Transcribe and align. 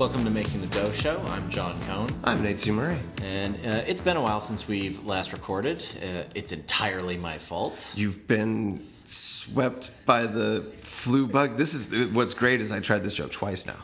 Welcome 0.00 0.24
to 0.24 0.30
Making 0.30 0.62
the 0.62 0.66
Dough 0.68 0.92
Show. 0.92 1.20
I'm 1.28 1.50
John 1.50 1.78
Cohn, 1.86 2.08
I'm 2.24 2.42
Nate 2.42 2.58
C. 2.58 2.70
Murray. 2.70 2.98
and 3.22 3.54
uh, 3.56 3.82
it's 3.86 4.00
been 4.00 4.16
a 4.16 4.22
while 4.22 4.40
since 4.40 4.66
we've 4.66 5.04
last 5.04 5.34
recorded. 5.34 5.84
Uh, 6.02 6.22
it's 6.34 6.52
entirely 6.52 7.18
my 7.18 7.36
fault. 7.36 7.92
You've 7.98 8.26
been 8.26 8.82
swept 9.04 10.06
by 10.06 10.26
the 10.26 10.62
flu 10.80 11.26
bug. 11.26 11.58
This 11.58 11.74
is 11.74 12.14
what's 12.14 12.32
great 12.32 12.62
is 12.62 12.72
I 12.72 12.80
tried 12.80 13.02
this 13.02 13.12
joke 13.12 13.30
twice 13.30 13.66
now. 13.66 13.76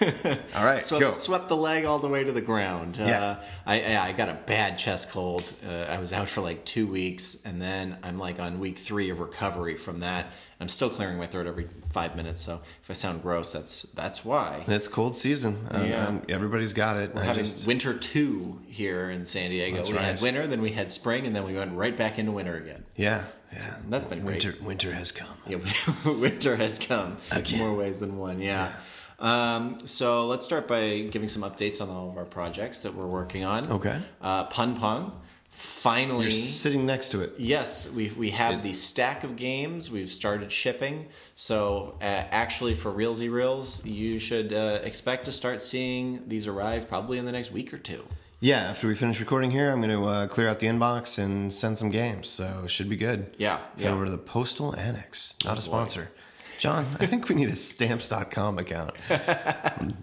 All 0.56 0.64
right, 0.64 0.84
So 0.84 0.98
go. 0.98 1.08
I 1.08 1.10
swept 1.10 1.48
the 1.50 1.56
leg 1.56 1.84
all 1.84 1.98
the 1.98 2.08
way 2.08 2.24
to 2.24 2.32
the 2.32 2.40
ground. 2.40 2.96
Yeah. 2.96 3.22
Uh, 3.22 3.44
I, 3.66 3.82
I 3.82 4.08
I 4.08 4.12
got 4.12 4.30
a 4.30 4.34
bad 4.46 4.78
chest 4.78 5.12
cold. 5.12 5.52
Uh, 5.64 5.86
I 5.90 5.98
was 5.98 6.12
out 6.14 6.28
for 6.28 6.40
like 6.40 6.64
two 6.64 6.86
weeks, 6.86 7.44
and 7.44 7.60
then 7.60 7.98
I'm 8.02 8.18
like 8.18 8.40
on 8.40 8.58
week 8.58 8.78
three 8.78 9.10
of 9.10 9.20
recovery 9.20 9.76
from 9.76 10.00
that. 10.00 10.26
I'm 10.62 10.68
still 10.68 10.88
clearing 10.88 11.18
my 11.18 11.26
throat 11.26 11.46
every 11.46 11.68
five 11.90 12.16
minutes, 12.16 12.40
so 12.40 12.60
if 12.82 12.88
I 12.90 12.94
sound 12.94 13.22
gross, 13.22 13.50
that's 13.52 13.82
that's 13.82 14.24
why. 14.24 14.64
It's 14.66 14.88
cold 14.88 15.16
season. 15.16 15.66
Um, 15.70 15.86
Yeah. 15.86 16.06
um, 16.06 16.22
everybody's 16.28 16.72
got 16.72 16.96
it. 16.96 17.14
We're 17.14 17.22
I 17.22 17.24
having 17.26 17.42
just 17.44 17.66
winter 17.66 17.98
two 17.98 18.60
here 18.68 19.10
in 19.10 19.24
San 19.26 19.50
Diego. 19.50 19.76
That's 19.76 19.90
we 19.90 19.98
had 19.98 20.20
winter, 20.22 20.46
then 20.46 20.62
we 20.62 20.72
had 20.72 20.90
spring, 20.92 21.26
and 21.26 21.34
then 21.36 21.44
we 21.44 21.54
went 21.54 21.72
right 21.74 21.96
back 21.96 22.18
into 22.18 22.32
winter 22.32 22.56
again. 22.56 22.84
yeah 22.96 23.24
yeah. 23.52 23.74
That's 23.90 24.06
been 24.06 24.20
great. 24.22 24.44
Winter 24.44 24.54
winter 24.64 24.92
has 24.92 25.12
come. 25.12 25.36
Yeah, 25.46 25.58
winter 26.10 26.56
has 26.56 26.78
come 26.78 27.18
Again. 27.30 27.58
more 27.58 27.74
ways 27.74 28.00
than 28.00 28.16
one. 28.16 28.40
Yeah. 28.40 28.72
Um, 29.18 29.78
so 29.84 30.26
let's 30.26 30.44
start 30.44 30.66
by 30.66 31.00
giving 31.10 31.28
some 31.28 31.42
updates 31.42 31.80
on 31.80 31.88
all 31.90 32.08
of 32.10 32.16
our 32.16 32.24
projects 32.24 32.82
that 32.82 32.94
we're 32.94 33.06
working 33.06 33.44
on. 33.44 33.70
Okay. 33.70 34.00
Uh, 34.20 34.44
Pun 34.46 34.76
Pong, 34.76 35.20
finally. 35.52 36.22
You're 36.24 36.30
sitting 36.32 36.84
next 36.84 37.10
to 37.10 37.20
it. 37.22 37.34
Yes, 37.38 37.94
we 37.94 38.10
we 38.16 38.30
have 38.30 38.62
the 38.62 38.72
stack 38.72 39.22
of 39.22 39.36
games. 39.36 39.90
We've 39.90 40.10
started 40.10 40.50
shipping. 40.50 41.06
So 41.36 41.96
uh, 42.00 42.04
actually, 42.30 42.74
for 42.74 42.90
Realsy 42.90 43.30
Reels, 43.30 43.86
you 43.86 44.18
should 44.18 44.52
uh, 44.52 44.80
expect 44.82 45.26
to 45.26 45.32
start 45.32 45.62
seeing 45.62 46.24
these 46.28 46.46
arrive 46.48 46.88
probably 46.88 47.18
in 47.18 47.26
the 47.26 47.32
next 47.32 47.52
week 47.52 47.72
or 47.72 47.78
two. 47.78 48.04
Yeah, 48.40 48.58
after 48.62 48.88
we 48.88 48.96
finish 48.96 49.20
recording 49.20 49.52
here, 49.52 49.70
I'm 49.70 49.80
going 49.80 49.96
to 49.96 50.04
uh, 50.04 50.26
clear 50.26 50.48
out 50.48 50.58
the 50.58 50.66
inbox 50.66 51.16
and 51.22 51.52
send 51.52 51.78
some 51.78 51.90
games. 51.90 52.26
So 52.26 52.62
it 52.64 52.70
should 52.70 52.88
be 52.88 52.96
good. 52.96 53.36
Yeah, 53.38 53.58
Head 53.58 53.66
yeah. 53.76 53.92
over 53.92 54.04
to 54.04 54.10
the 54.10 54.18
Postal 54.18 54.74
Annex. 54.74 55.36
Not 55.44 55.52
a 55.52 55.54
boy. 55.56 55.60
sponsor. 55.60 56.10
John, 56.58 56.86
I 56.98 57.06
think 57.06 57.28
we 57.28 57.36
need 57.36 57.48
a 57.50 57.54
stamps.com 57.54 58.58
account 58.58 58.94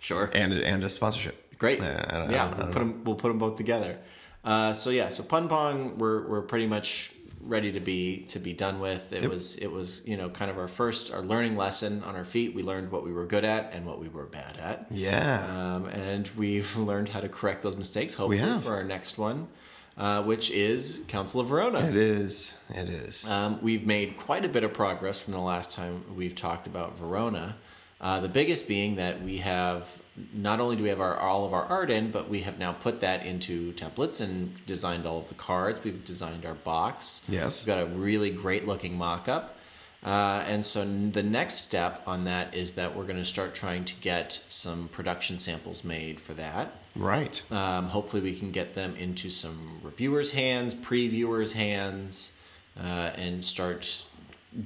Sure. 0.00 0.30
and 0.32 0.52
a, 0.52 0.64
and 0.66 0.84
a 0.84 0.88
sponsorship. 0.90 1.58
Great. 1.58 1.80
Uh, 1.80 1.84
I 2.08 2.16
I 2.16 2.30
yeah, 2.30 2.46
I 2.46 2.54
we'll 2.54 2.66
put 2.72 2.78
them. 2.78 3.04
We'll 3.04 3.14
put 3.16 3.28
them 3.28 3.38
both 3.38 3.56
together. 3.56 3.98
Uh, 4.44 4.72
so 4.72 4.90
yeah, 4.90 5.08
so 5.10 5.22
Pun 5.22 5.48
Pong, 5.48 5.98
we're 5.98 6.26
we're 6.26 6.42
pretty 6.42 6.66
much 6.66 7.12
ready 7.40 7.72
to 7.72 7.80
be 7.80 8.24
to 8.28 8.38
be 8.38 8.52
done 8.52 8.80
with. 8.80 9.12
It 9.12 9.22
Yep. 9.22 9.30
was 9.30 9.56
it 9.56 9.70
was 9.70 10.06
you 10.08 10.16
know 10.16 10.28
kind 10.28 10.50
of 10.50 10.58
our 10.58 10.68
first 10.68 11.12
our 11.12 11.22
learning 11.22 11.56
lesson 11.56 12.02
on 12.04 12.16
our 12.16 12.24
feet. 12.24 12.54
We 12.54 12.62
learned 12.62 12.90
what 12.90 13.04
we 13.04 13.12
were 13.12 13.26
good 13.26 13.44
at 13.44 13.72
and 13.72 13.84
what 13.86 13.98
we 14.00 14.08
were 14.08 14.26
bad 14.26 14.56
at. 14.58 14.86
Yeah. 14.90 15.46
Um, 15.76 15.86
and 15.86 16.28
we've 16.36 16.76
learned 16.90 17.08
how 17.10 17.20
to 17.20 17.28
correct 17.28 17.62
those 17.62 17.76
mistakes. 17.76 18.14
Hopefully 18.14 18.38
have. 18.38 18.62
for 18.64 18.74
our 18.74 18.84
next 18.84 19.18
one, 19.18 19.48
uh, 19.96 20.22
which 20.22 20.50
is 20.50 21.04
Council 21.08 21.40
of 21.40 21.48
Verona. 21.48 21.80
It 21.80 21.96
is. 21.96 22.64
It 22.74 22.88
is. 22.88 23.28
Um, 23.30 23.58
we've 23.62 23.86
made 23.86 24.16
quite 24.16 24.44
a 24.44 24.48
bit 24.48 24.62
of 24.64 24.72
progress 24.72 25.18
from 25.20 25.32
the 25.32 25.40
last 25.40 25.72
time 25.72 26.04
we've 26.14 26.34
talked 26.34 26.66
about 26.66 26.96
Verona. 26.98 27.56
Uh, 28.00 28.20
the 28.20 28.28
biggest 28.28 28.68
being 28.68 28.96
that 28.96 29.22
we 29.22 29.38
have 29.38 30.00
not 30.32 30.60
only 30.60 30.76
do 30.76 30.82
we 30.82 30.88
have 30.88 31.00
our 31.00 31.16
all 31.16 31.44
of 31.44 31.52
our 31.52 31.64
art 31.64 31.90
in, 31.90 32.10
but 32.10 32.28
we 32.28 32.40
have 32.40 32.58
now 32.58 32.72
put 32.72 33.00
that 33.00 33.24
into 33.24 33.72
templates 33.72 34.20
and 34.20 34.64
designed 34.66 35.06
all 35.06 35.18
of 35.18 35.28
the 35.28 35.34
cards. 35.34 35.82
We've 35.82 36.04
designed 36.04 36.44
our 36.44 36.54
box. 36.54 37.24
Yes. 37.28 37.64
we've 37.64 37.74
got 37.74 37.82
a 37.82 37.86
really 37.86 38.30
great 38.30 38.66
looking 38.66 38.96
mock-up. 38.96 39.56
Uh, 40.04 40.44
and 40.46 40.64
so 40.64 40.84
the 40.84 41.24
next 41.24 41.54
step 41.54 42.02
on 42.06 42.24
that 42.24 42.54
is 42.54 42.74
that 42.76 42.94
we're 42.94 43.04
going 43.04 43.16
to 43.16 43.24
start 43.24 43.54
trying 43.54 43.84
to 43.84 44.00
get 44.00 44.32
some 44.32 44.88
production 44.88 45.38
samples 45.38 45.82
made 45.82 46.20
for 46.20 46.34
that. 46.34 46.72
right. 46.94 47.42
Um, 47.50 47.86
hopefully, 47.86 48.22
we 48.22 48.34
can 48.38 48.52
get 48.52 48.76
them 48.76 48.94
into 48.96 49.30
some 49.30 49.80
reviewers' 49.82 50.30
hands, 50.30 50.74
previewers' 50.74 51.54
hands, 51.54 52.40
uh, 52.78 53.10
and 53.16 53.44
start 53.44 54.07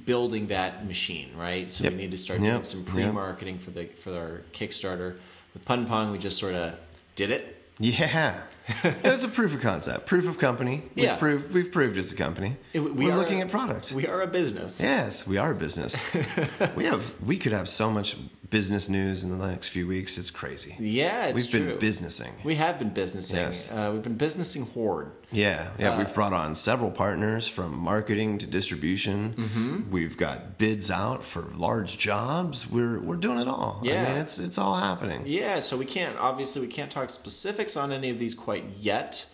building 0.05 0.47
that 0.47 0.85
machine. 0.87 1.29
Right. 1.37 1.71
So 1.71 1.83
Yep. 1.85 1.93
we 1.93 1.97
need 1.99 2.11
to 2.11 2.17
start 2.17 2.39
Yep. 2.39 2.49
doing 2.49 2.63
some 2.63 2.83
pre-marketing 2.85 3.59
for 3.59 3.71
the 3.71 3.85
for 3.85 4.13
our 4.13 4.41
Kickstarter. 4.53 5.15
With 5.53 5.65
Pun 5.65 5.85
Pong, 5.85 6.11
we 6.11 6.17
just 6.17 6.37
sort 6.39 6.55
of 6.55 6.75
did 7.15 7.29
it. 7.31 7.59
Yeah. 7.79 8.41
it 8.83 9.03
was 9.03 9.23
a 9.23 9.27
proof 9.27 9.53
of 9.55 9.61
concept, 9.61 10.05
proof 10.05 10.27
of 10.27 10.37
company. 10.39 10.83
We've 10.95 11.05
Yeah. 11.05 11.15
proved 11.17 11.53
we've 11.53 11.71
proved 11.71 11.97
it's 11.97 12.11
a 12.13 12.15
company. 12.15 12.55
It- 12.71 12.79
we 12.79 12.91
we 12.91 13.05
are 13.09 13.13
are- 13.13 13.17
looking 13.17 13.41
at 13.41 13.49
product. 13.49 13.91
We 13.91 14.07
are 14.07 14.21
a 14.21 14.27
business. 14.27 14.79
yes, 14.81 15.27
we 15.27 15.37
are 15.37 15.51
a 15.51 15.55
business. 15.55 16.11
we 16.75 16.85
have 16.85 17.15
we 17.21 17.37
could 17.37 17.51
have 17.51 17.67
so 17.67 17.89
much 17.91 18.15
business 18.53 18.87
news 18.87 19.23
in 19.23 19.35
the 19.35 19.47
next 19.47 19.69
few 19.69 19.87
weeks. 19.87 20.19
It's 20.19 20.29
crazy. 20.29 20.75
Yeah, 20.77 21.25
it's 21.25 21.35
We've 21.35 21.49
true. 21.49 21.69
been 21.71 21.79
businessing. 21.79 22.31
We 22.43 22.53
have 22.53 22.77
been 22.77 22.91
businessing. 22.91 23.37
Yes. 23.37 23.71
Uh, 23.71 23.89
we've 23.91 24.03
been 24.03 24.15
businessing 24.15 24.71
Horde. 24.73 25.11
Yeah, 25.31 25.69
yeah. 25.79 25.95
Uh, 25.95 25.97
we've 25.97 26.13
brought 26.13 26.33
on 26.33 26.53
several 26.53 26.91
partners 26.91 27.47
from 27.47 27.75
marketing 27.75 28.37
to 28.37 28.45
distribution. 28.45 29.33
Mm-hmm. 29.33 29.89
We've 29.89 30.15
got 30.15 30.59
bids 30.59 30.91
out 30.91 31.25
for 31.25 31.41
large 31.55 31.97
jobs. 31.97 32.69
We're 32.69 32.99
we're 32.99 33.15
doing 33.15 33.39
it 33.39 33.47
all. 33.47 33.79
Yeah, 33.81 34.03
I 34.03 34.09
mean, 34.09 34.21
it's 34.21 34.37
it's 34.37 34.59
all 34.59 34.75
happening. 34.75 35.23
Yeah, 35.25 35.59
so 35.59 35.75
we 35.75 35.85
can't 35.85 36.15
obviously 36.19 36.61
we 36.61 36.71
can't 36.71 36.91
talk 36.91 37.09
specifics 37.09 37.75
on 37.75 37.91
any 37.91 38.11
of 38.11 38.19
these 38.19 38.35
quite 38.35 38.65
yet. 38.79 39.25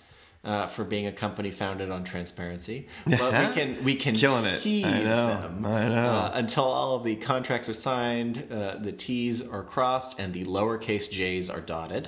Uh, 0.42 0.66
for 0.66 0.86
being 0.86 1.06
a 1.06 1.12
company 1.12 1.52
founded 1.52 1.92
on 1.92 2.06
transparency, 2.06 2.88
but 3.06 3.20
we 3.20 3.54
can 3.54 3.84
we 3.84 3.96
can 3.96 4.16
Killing 4.16 4.46
it. 4.46 4.56
I 4.56 4.60
tease 4.60 4.86
know. 4.86 5.28
them 5.28 5.66
I 5.66 5.90
know. 5.90 6.12
Uh, 6.12 6.32
until 6.34 6.64
all 6.64 6.96
of 6.96 7.04
the 7.04 7.18
contracts 7.18 7.68
are 7.68 7.74
signed, 7.74 8.48
uh, 8.50 8.78
the 8.78 8.94
T's 8.94 9.46
are 9.46 9.64
crossed, 9.64 10.18
and 10.18 10.34
the 10.34 10.46
lowercase 10.46 11.12
J's 11.12 11.50
are 11.50 11.60
dotted. 11.60 12.08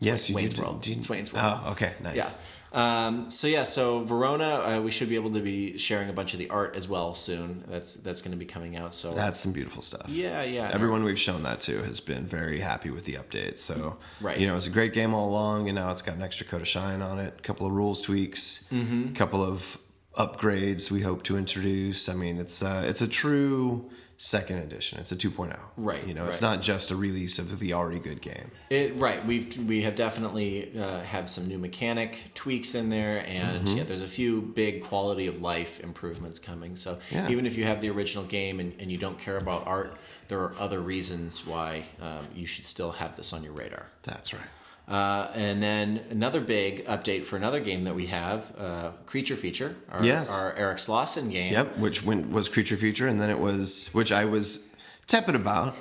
Yes, 0.00 0.30
you 0.30 0.36
Wayne's 0.36 0.54
did. 0.54 0.62
World. 0.62 0.86
It's 0.88 1.08
Wayne's 1.08 1.34
World. 1.34 1.60
Oh, 1.64 1.72
okay, 1.72 1.92
nice. 2.02 2.16
Yeah. 2.16 2.46
Um, 2.74 3.30
so 3.30 3.46
yeah, 3.46 3.62
so 3.64 4.02
Verona, 4.02 4.44
uh, 4.44 4.80
we 4.82 4.90
should 4.90 5.08
be 5.08 5.14
able 5.14 5.30
to 5.30 5.40
be 5.40 5.78
sharing 5.78 6.08
a 6.08 6.12
bunch 6.12 6.32
of 6.32 6.40
the 6.40 6.50
art 6.50 6.74
as 6.74 6.88
well 6.88 7.14
soon. 7.14 7.62
That's 7.68 7.94
that's 7.94 8.20
going 8.20 8.32
to 8.32 8.36
be 8.36 8.44
coming 8.46 8.76
out. 8.76 8.92
So 8.94 9.14
That's 9.14 9.38
some 9.38 9.52
beautiful 9.52 9.80
stuff. 9.80 10.06
yeah, 10.08 10.42
yeah. 10.42 10.70
Everyone 10.74 11.04
we've 11.04 11.18
shown 11.18 11.44
that 11.44 11.60
to 11.62 11.82
has 11.84 12.00
been 12.00 12.26
very 12.26 12.58
happy 12.58 12.90
with 12.90 13.04
the 13.04 13.14
update. 13.14 13.58
So, 13.58 13.96
Right. 14.20 14.38
you 14.38 14.46
know, 14.48 14.56
it's 14.56 14.66
a 14.66 14.70
great 14.70 14.92
game 14.92 15.14
all 15.14 15.28
along, 15.28 15.68
and 15.68 15.76
now 15.76 15.90
it's 15.92 16.02
got 16.02 16.16
an 16.16 16.22
extra 16.22 16.46
coat 16.46 16.60
of 16.62 16.68
shine 16.68 17.00
on 17.00 17.20
it, 17.20 17.34
a 17.38 17.42
couple 17.42 17.64
of 17.66 17.72
rules 17.72 18.02
tweaks, 18.02 18.68
a 18.70 18.74
Mm-hmm. 18.74 19.12
couple 19.12 19.42
of 19.44 19.78
upgrades 20.16 20.90
we 20.90 21.00
hope 21.02 21.22
to 21.24 21.36
introduce. 21.36 22.08
I 22.08 22.14
mean, 22.14 22.38
it's 22.38 22.62
uh, 22.62 22.82
it's 22.86 23.02
a 23.02 23.08
true 23.08 23.90
second 24.24 24.56
edition. 24.58 24.98
It's 24.98 25.12
a 25.12 25.16
2.0. 25.16 25.54
Right, 25.76 26.06
You 26.06 26.14
know, 26.14 26.24
it's 26.24 26.40
not 26.40 26.62
just 26.62 26.90
a 26.90 26.96
release 26.96 27.38
of 27.38 27.58
the 27.58 27.74
already 27.74 27.98
good 27.98 28.22
game. 28.22 28.50
It, 28.70 28.96
right, 28.98 29.24
we've 29.26 29.54
we 29.68 29.82
have 29.82 29.96
definitely 29.96 30.72
uh, 30.78 31.02
have 31.02 31.28
some 31.28 31.46
new 31.46 31.58
mechanic 31.58 32.30
tweaks 32.34 32.74
in 32.74 32.88
there, 32.88 33.22
and 33.26 33.66
Mm-hmm. 33.66 33.76
yeah, 33.76 33.84
there's 33.84 34.00
a 34.00 34.08
few 34.08 34.40
big 34.40 34.82
quality 34.82 35.26
of 35.26 35.42
life 35.42 35.80
improvements 35.84 36.38
coming. 36.38 36.74
So 36.74 36.98
Yeah. 37.10 37.28
even 37.28 37.44
if 37.46 37.58
you 37.58 37.64
have 37.64 37.82
the 37.82 37.90
original 37.90 38.24
game 38.24 38.60
and, 38.60 38.72
and 38.80 38.90
you 38.90 38.96
don't 38.96 39.18
care 39.18 39.36
about 39.36 39.66
art, 39.66 39.94
there 40.28 40.40
are 40.40 40.54
other 40.58 40.80
reasons 40.80 41.46
why 41.46 41.84
um, 42.00 42.26
you 42.34 42.46
should 42.46 42.64
still 42.64 42.92
have 42.92 43.16
this 43.16 43.32
on 43.34 43.44
your 43.44 43.52
radar. 43.52 43.86
That's 44.04 44.32
right. 44.32 44.48
Uh, 44.86 45.28
and 45.34 45.62
then 45.62 46.02
another 46.10 46.40
big 46.40 46.84
update 46.84 47.22
for 47.22 47.36
another 47.36 47.58
game 47.60 47.84
that 47.84 47.94
we 47.94 48.06
have, 48.06 48.52
uh, 48.58 48.90
Creature 49.06 49.36
Feature, 49.36 49.76
our, 49.90 50.04
Yes. 50.04 50.30
our 50.30 50.52
Eric 50.56 50.76
Slauson 50.76 51.30
game. 51.30 51.52
Yep, 51.54 51.78
which 51.78 52.04
went, 52.04 52.30
was 52.30 52.48
Creature 52.50 52.76
Feature, 52.76 53.08
and 53.08 53.18
then 53.20 53.30
it 53.30 53.38
was, 53.38 53.88
which 53.92 54.12
I 54.12 54.26
was 54.26 54.74
tepid 55.06 55.34
about. 55.34 55.74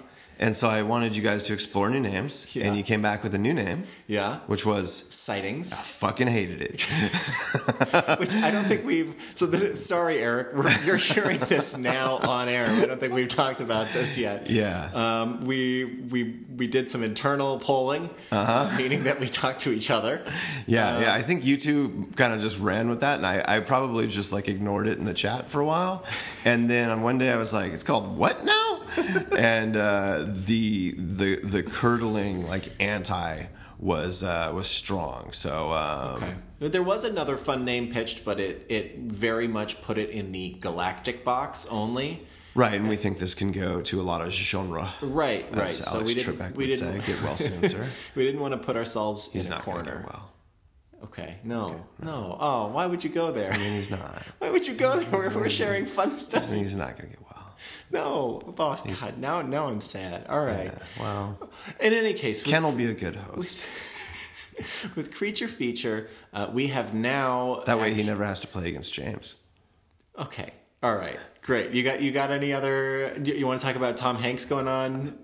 And 0.43 0.57
so 0.57 0.69
I 0.69 0.81
wanted 0.81 1.15
you 1.15 1.21
guys 1.23 1.45
to 1.45 1.53
explore 1.53 1.89
new 1.89 2.01
names, 2.01 2.53
Yeah. 2.53 2.65
and 2.65 2.75
you 2.75 2.83
came 2.83 3.01
back 3.01 3.23
with 3.23 3.33
a 3.33 3.37
new 3.37 3.53
name, 3.53 3.85
Yeah, 4.07 4.39
which 4.47 4.65
was 4.65 4.91
sightings. 5.09 5.71
I 5.71 5.77
fucking 5.77 6.27
hated 6.27 6.61
it. 6.61 6.81
which 8.19 8.35
I 8.35 8.51
don't 8.51 8.65
think 8.65 8.85
we've. 8.85 9.15
So 9.35 9.45
this, 9.45 9.85
sorry, 9.85 10.17
Eric, 10.19 10.53
we're, 10.53 10.69
you're 10.85 10.97
hearing 10.97 11.39
this 11.39 11.77
now 11.77 12.17
on 12.17 12.49
air. 12.49 12.67
I 12.67 12.85
don't 12.85 12.99
think 12.99 13.13
we've 13.13 13.29
talked 13.29 13.61
about 13.61 13.93
this 13.93 14.17
yet. 14.17 14.49
Yeah. 14.49 14.89
Um, 14.93 15.45
we 15.45 15.85
we 16.11 16.39
we 16.57 16.67
did 16.67 16.89
some 16.89 17.03
internal 17.03 17.57
polling, 17.59 18.09
uh 18.33 18.75
meaning 18.77 19.03
that 19.05 19.21
we 19.21 19.27
talked 19.27 19.61
to 19.61 19.71
each 19.71 19.89
other. 19.89 20.21
Yeah, 20.67 20.99
yeah. 20.99 21.13
I 21.13 21.21
think 21.21 21.45
you 21.45 21.55
two 21.55 22.09
kind 22.17 22.33
of 22.33 22.41
just 22.41 22.59
ran 22.59 22.89
with 22.89 22.99
that, 22.99 23.15
and 23.15 23.25
I, 23.25 23.43
I 23.47 23.59
probably 23.61 24.07
just 24.07 24.33
like 24.33 24.49
ignored 24.49 24.87
it 24.87 24.97
in 24.97 25.05
the 25.05 25.13
chat 25.13 25.49
for 25.49 25.61
a 25.61 25.65
while, 25.65 26.03
and 26.43 26.69
then 26.69 26.89
on 26.89 27.01
one 27.01 27.17
day 27.17 27.31
I 27.31 27.37
was 27.37 27.53
like, 27.53 27.71
"It's 27.71 27.83
called 27.83 28.17
what 28.17 28.43
now?" 28.43 28.81
and 29.37 29.75
uh, 29.75 30.23
the 30.27 30.91
the 30.91 31.35
the 31.43 31.63
curdling 31.63 32.47
like 32.47 32.71
anti 32.81 33.45
was 33.79 34.23
uh, 34.23 34.51
was 34.53 34.67
strong. 34.67 35.31
So 35.31 35.71
um, 35.73 36.23
Okay. 36.23 36.33
There 36.59 36.83
was 36.83 37.03
another 37.03 37.35
fun 37.35 37.65
name 37.65 37.91
pitched, 37.91 38.23
but 38.23 38.39
it 38.39 38.65
it 38.69 38.97
very 38.99 39.47
much 39.47 39.81
put 39.83 39.97
it 39.97 40.09
in 40.11 40.31
the 40.31 40.51
galactic 40.61 41.23
box 41.25 41.67
only. 41.69 42.25
right, 42.55 42.73
and 42.75 42.87
we 42.87 42.95
think 42.95 43.19
this 43.19 43.33
can 43.35 43.51
go 43.51 43.81
to 43.81 43.99
a 43.99 44.03
lot 44.03 44.21
of 44.21 44.31
genre. 44.31 44.89
Right, 45.01 45.45
right. 45.51 45.63
As 45.63 45.85
So 45.85 45.95
Alex 45.97 46.07
we 46.07 46.13
didn't. 46.15 46.37
Trebek 46.37 46.55
we 46.55 46.67
didn't. 46.67 47.01
say, 47.01 47.07
"Get 47.13 47.21
well 47.23 47.35
soon, 47.35 47.63
sir." 47.69 47.85
we 48.15 48.23
didn't 48.25 48.39
want 48.39 48.53
to 48.53 48.57
put 48.65 48.77
ourselves 48.77 49.33
He's 49.33 49.47
in 49.47 49.53
a 49.53 49.59
corner. 49.59 50.03
get 50.03 50.13
well. 50.13 50.29
Okay. 51.03 51.37
No. 51.43 51.85
No. 52.01 52.37
Oh, 52.39 52.67
why 52.67 52.85
would 52.85 53.03
you 53.03 53.09
go 53.09 53.33
there? 53.33 53.51
I 53.51 53.57
mean, 53.57 53.73
he's 53.73 53.91
not. 53.91 54.23
Why 54.39 54.49
would 54.49 54.65
you 54.65 54.73
go 54.75 54.97
there? 54.97 55.11
We're, 55.19 55.35
we're 55.37 55.49
sharing 55.49 55.85
fun 55.85 56.15
stuff. 56.17 56.49
He's 56.49 56.77
not 56.77 56.97
going 56.97 57.09
to 57.11 57.17
get. 57.17 57.22
No, 57.93 58.41
oh 58.45 58.51
God, 58.51 59.17
now 59.19 59.41
now 59.43 59.67
I'm 59.67 59.79
sad. 59.79 60.25
All 60.27 60.43
right. 60.43 60.73
Well, 60.99 61.37
In 61.79 61.93
any 61.93 62.13
case, 62.13 62.43
with, 62.43 62.51
Ken 62.51 62.63
will 62.63 62.71
be 62.71 62.87
a 62.87 62.93
good 62.93 63.15
host. 63.15 63.63
with 64.95 65.13
creature 65.13 65.47
feature, 65.47 66.09
uh, 66.33 66.49
we 66.51 66.67
have 66.67 66.93
now 66.93 67.61
That 67.65 67.77
way 67.77 67.93
he 67.93 68.01
actu- 68.01 68.09
never 68.11 68.25
has 68.25 68.41
to 68.41 68.47
play 68.47 68.67
against 68.67 68.93
James. 68.93 69.41
Okay. 70.17 70.49
All 70.81 70.95
right. 70.95 71.19
Great. 71.43 71.71
You 71.71 71.83
got 71.83 72.01
you 72.01 72.11
got 72.11 72.31
any 72.31 72.51
other? 72.51 73.15
You, 73.23 73.33
you 73.35 73.47
want 73.47 73.59
to 73.61 73.65
talk 73.65 73.75
about 73.75 73.95
Tom 73.95 74.17
Hanks 74.17 74.45
going 74.45 74.67
on 74.67 75.17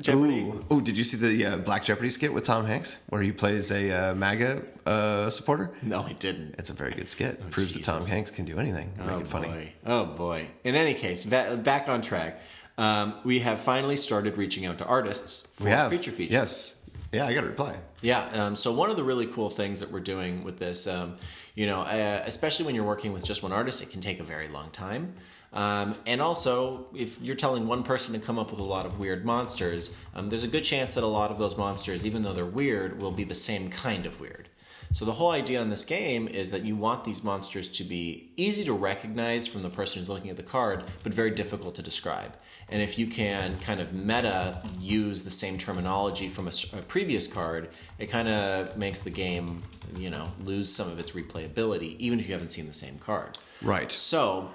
Jeopardy? 0.00 0.52
Ooh, 0.72 0.80
did 0.80 0.96
you 0.96 1.04
see 1.04 1.16
the 1.16 1.46
uh, 1.46 1.56
Black 1.58 1.84
Jeopardy 1.84 2.10
skit 2.10 2.32
with 2.32 2.44
Tom 2.44 2.66
Hanks 2.66 3.04
where 3.08 3.22
he 3.22 3.32
plays 3.32 3.70
a 3.72 3.90
uh, 4.10 4.14
MAGA 4.14 4.62
uh, 4.86 5.30
supporter? 5.30 5.70
No, 5.82 6.02
I 6.02 6.12
didn't. 6.14 6.54
It's 6.58 6.70
a 6.70 6.74
very 6.74 6.92
good 6.94 7.08
skit. 7.08 7.50
Proves 7.50 7.74
that 7.74 7.84
Tom 7.84 8.02
Oh, 8.02 8.06
Hanks 8.06 8.30
can 8.30 8.44
do 8.44 8.58
anything. 8.58 8.92
Make 8.98 9.08
oh 9.08 9.18
it 9.20 9.26
funny. 9.26 9.48
boy. 9.48 9.72
Oh 9.86 10.04
boy. 10.06 10.46
In 10.64 10.74
any 10.74 10.94
case, 10.94 11.24
ba- 11.24 11.58
back 11.62 11.88
on 11.88 12.02
track. 12.02 12.40
Um, 12.76 13.14
we 13.24 13.40
have 13.40 13.58
finally 13.60 13.96
started 13.96 14.36
reaching 14.36 14.64
out 14.64 14.78
to 14.78 14.84
artists 14.86 15.52
for 15.56 15.64
We 15.64 15.70
have 15.70 15.88
creature 15.88 16.12
feature. 16.12 16.32
Yes. 16.34 16.74
Yeah, 17.12 17.26
I 17.26 17.34
got 17.34 17.40
to 17.40 17.46
reply. 17.48 17.74
Yeah. 18.02 18.28
Um, 18.34 18.54
so 18.54 18.72
one 18.72 18.90
of 18.90 18.96
the 18.96 19.02
really 19.02 19.26
cool 19.26 19.50
things 19.50 19.80
that 19.80 19.90
we're 19.90 19.98
doing 20.00 20.44
with 20.44 20.58
this, 20.58 20.86
um, 20.86 21.16
you 21.54 21.66
know, 21.66 21.80
uh, 21.80 22.22
especially 22.26 22.66
when 22.66 22.74
you're 22.74 22.84
working 22.84 23.12
with 23.12 23.24
just 23.24 23.42
one 23.42 23.50
artist, 23.50 23.82
it 23.82 23.90
can 23.90 24.00
take 24.00 24.20
a 24.20 24.22
very 24.24 24.46
long 24.48 24.70
time. 24.70 25.14
Um, 25.52 25.96
and 26.06 26.20
also, 26.20 26.86
if 26.94 27.22
you're 27.22 27.34
telling 27.34 27.66
one 27.66 27.82
person 27.82 28.18
to 28.18 28.24
come 28.24 28.38
up 28.38 28.50
with 28.50 28.60
a 28.60 28.64
lot 28.64 28.84
of 28.84 29.00
weird 29.00 29.24
monsters, 29.24 29.96
um, 30.14 30.28
there's 30.28 30.44
a 30.44 30.48
good 30.48 30.64
chance 30.64 30.94
that 30.94 31.04
a 31.04 31.06
lot 31.06 31.30
of 31.30 31.38
those 31.38 31.56
monsters, 31.56 32.04
even 32.04 32.22
though 32.22 32.34
they're 32.34 32.44
weird, 32.44 33.00
will 33.00 33.12
be 33.12 33.24
the 33.24 33.34
same 33.34 33.70
kind 33.70 34.04
of 34.04 34.20
weird. 34.20 34.48
So 34.92 35.04
the 35.04 35.12
whole 35.12 35.32
idea 35.32 35.60
on 35.60 35.68
this 35.68 35.84
game 35.84 36.28
is 36.28 36.50
that 36.50 36.64
you 36.64 36.74
want 36.74 37.04
these 37.04 37.22
monsters 37.22 37.68
to 37.72 37.84
be 37.84 38.30
easy 38.36 38.64
to 38.64 38.72
recognize 38.72 39.46
from 39.46 39.62
the 39.62 39.68
person 39.68 40.00
who's 40.00 40.08
looking 40.08 40.30
at 40.30 40.38
the 40.38 40.42
card, 40.42 40.84
but 41.02 41.12
very 41.12 41.30
difficult 41.30 41.74
to 41.74 41.82
describe. 41.82 42.36
And 42.70 42.80
if 42.80 42.98
you 42.98 43.06
can 43.06 43.58
kind 43.60 43.80
of 43.80 43.92
meta 43.92 44.62
use 44.80 45.24
the 45.24 45.30
same 45.30 45.58
terminology 45.58 46.28
from 46.28 46.48
a 46.48 46.82
previous 46.82 47.26
card, 47.26 47.68
it 47.98 48.06
kind 48.06 48.28
of 48.28 48.76
makes 48.78 49.02
the 49.02 49.10
game, 49.10 49.62
you 49.96 50.08
know, 50.08 50.32
lose 50.44 50.74
some 50.74 50.90
of 50.90 50.98
its 50.98 51.12
replayability, 51.12 51.96
even 51.98 52.18
if 52.18 52.26
you 52.26 52.32
haven't 52.32 52.50
seen 52.50 52.66
the 52.66 52.72
same 52.72 52.98
card. 52.98 53.36
Right. 53.60 53.90
So, 53.92 54.50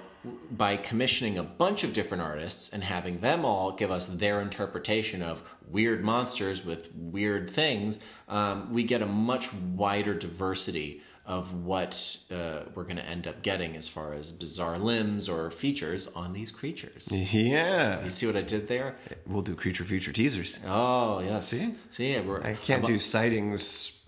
by 0.50 0.76
commissioning 0.76 1.36
a 1.38 1.42
bunch 1.42 1.84
of 1.84 1.92
different 1.92 2.22
artists 2.22 2.72
and 2.72 2.82
having 2.82 3.20
them 3.20 3.44
all 3.44 3.72
give 3.72 3.90
us 3.90 4.06
their 4.06 4.40
interpretation 4.40 5.22
of 5.22 5.42
weird 5.68 6.02
monsters 6.04 6.64
with 6.64 6.94
weird 6.94 7.50
things, 7.50 8.04
um, 8.28 8.72
we 8.72 8.82
get 8.84 9.02
a 9.02 9.06
much 9.06 9.52
wider 9.52 10.14
diversity 10.14 11.02
of 11.26 11.64
what 11.64 12.18
uh, 12.30 12.60
we're 12.74 12.84
going 12.84 12.96
to 12.98 13.04
end 13.06 13.26
up 13.26 13.40
getting 13.42 13.76
as 13.76 13.88
far 13.88 14.12
as 14.12 14.30
bizarre 14.30 14.78
limbs 14.78 15.26
or 15.26 15.50
features 15.50 16.06
on 16.14 16.34
these 16.34 16.50
creatures. 16.50 17.08
Yeah. 17.10 18.02
You 18.02 18.10
see 18.10 18.26
what 18.26 18.36
I 18.36 18.42
did 18.42 18.68
there? 18.68 18.96
We'll 19.26 19.40
do 19.40 19.54
creature 19.54 19.84
feature 19.84 20.12
teasers. 20.12 20.62
Oh, 20.66 21.20
yes. 21.20 21.48
See? 21.48 21.74
See, 21.88 22.20
we're, 22.20 22.42
I 22.42 22.54
can't 22.54 22.80
I'm 22.80 22.84
a- 22.84 22.86
do 22.88 22.98
sightings, 22.98 24.02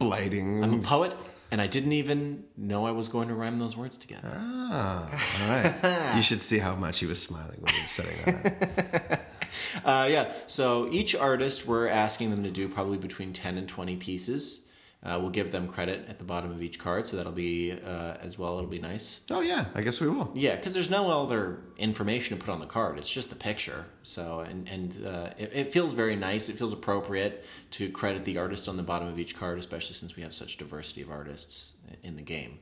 blightings. 0.00 0.64
I'm 0.64 0.80
a 0.80 0.82
poet, 0.82 1.14
and 1.50 1.60
I 1.60 1.66
didn't 1.66 1.92
even 1.92 2.44
know 2.56 2.86
I 2.86 2.90
was 2.90 3.08
going 3.08 3.28
to 3.28 3.34
rhyme 3.34 3.58
those 3.58 3.76
words 3.76 3.96
together. 3.96 4.30
Ah, 4.34 5.08
all 5.42 5.48
right. 5.50 6.16
you 6.16 6.22
should 6.22 6.40
see 6.40 6.58
how 6.58 6.74
much 6.74 6.98
he 6.98 7.06
was 7.06 7.22
smiling 7.22 7.58
when 7.60 7.72
he 7.74 7.80
was 7.82 7.90
saying 7.90 8.42
that. 8.42 9.22
Uh, 9.84 10.08
yeah. 10.10 10.32
So 10.46 10.88
each 10.90 11.14
artist, 11.14 11.66
we're 11.66 11.86
asking 11.86 12.30
them 12.30 12.42
to 12.42 12.50
do 12.50 12.68
probably 12.68 12.98
between 12.98 13.32
10 13.32 13.56
and 13.56 13.68
20 13.68 13.96
pieces. 13.96 14.65
Uh, 15.02 15.18
we'll 15.20 15.30
give 15.30 15.52
them 15.52 15.68
credit 15.68 16.04
at 16.08 16.18
the 16.18 16.24
bottom 16.24 16.50
of 16.50 16.62
each 16.62 16.80
card, 16.80 17.06
so 17.06 17.16
that'll 17.16 17.30
be 17.30 17.72
uh, 17.72 18.14
as 18.22 18.38
well. 18.38 18.58
It'll 18.58 18.68
be 18.68 18.80
nice. 18.80 19.24
oh 19.30 19.40
yeah, 19.40 19.66
I 19.74 19.82
guess 19.82 20.00
we 20.00 20.08
will. 20.08 20.32
Yeah, 20.34 20.56
because 20.56 20.74
there's 20.74 20.90
no 20.90 21.22
other 21.22 21.60
information 21.76 22.36
to 22.36 22.44
put 22.44 22.52
on 22.52 22.58
the 22.58 22.66
card. 22.66 22.98
It's 22.98 23.10
just 23.10 23.30
the 23.30 23.36
picture. 23.36 23.84
So 24.02 24.40
and 24.40 24.68
and 24.68 25.06
uh, 25.06 25.30
it, 25.38 25.52
it 25.54 25.66
feels 25.68 25.92
very 25.92 26.16
nice. 26.16 26.48
It 26.48 26.56
feels 26.56 26.72
appropriate 26.72 27.44
to 27.72 27.88
credit 27.90 28.24
the 28.24 28.38
artist 28.38 28.68
on 28.68 28.76
the 28.76 28.82
bottom 28.82 29.06
of 29.06 29.18
each 29.18 29.36
card, 29.36 29.58
especially 29.58 29.94
since 29.94 30.16
we 30.16 30.22
have 30.22 30.32
such 30.32 30.56
diversity 30.56 31.02
of 31.02 31.10
artists 31.10 31.78
in 32.02 32.16
the 32.16 32.22
game. 32.22 32.58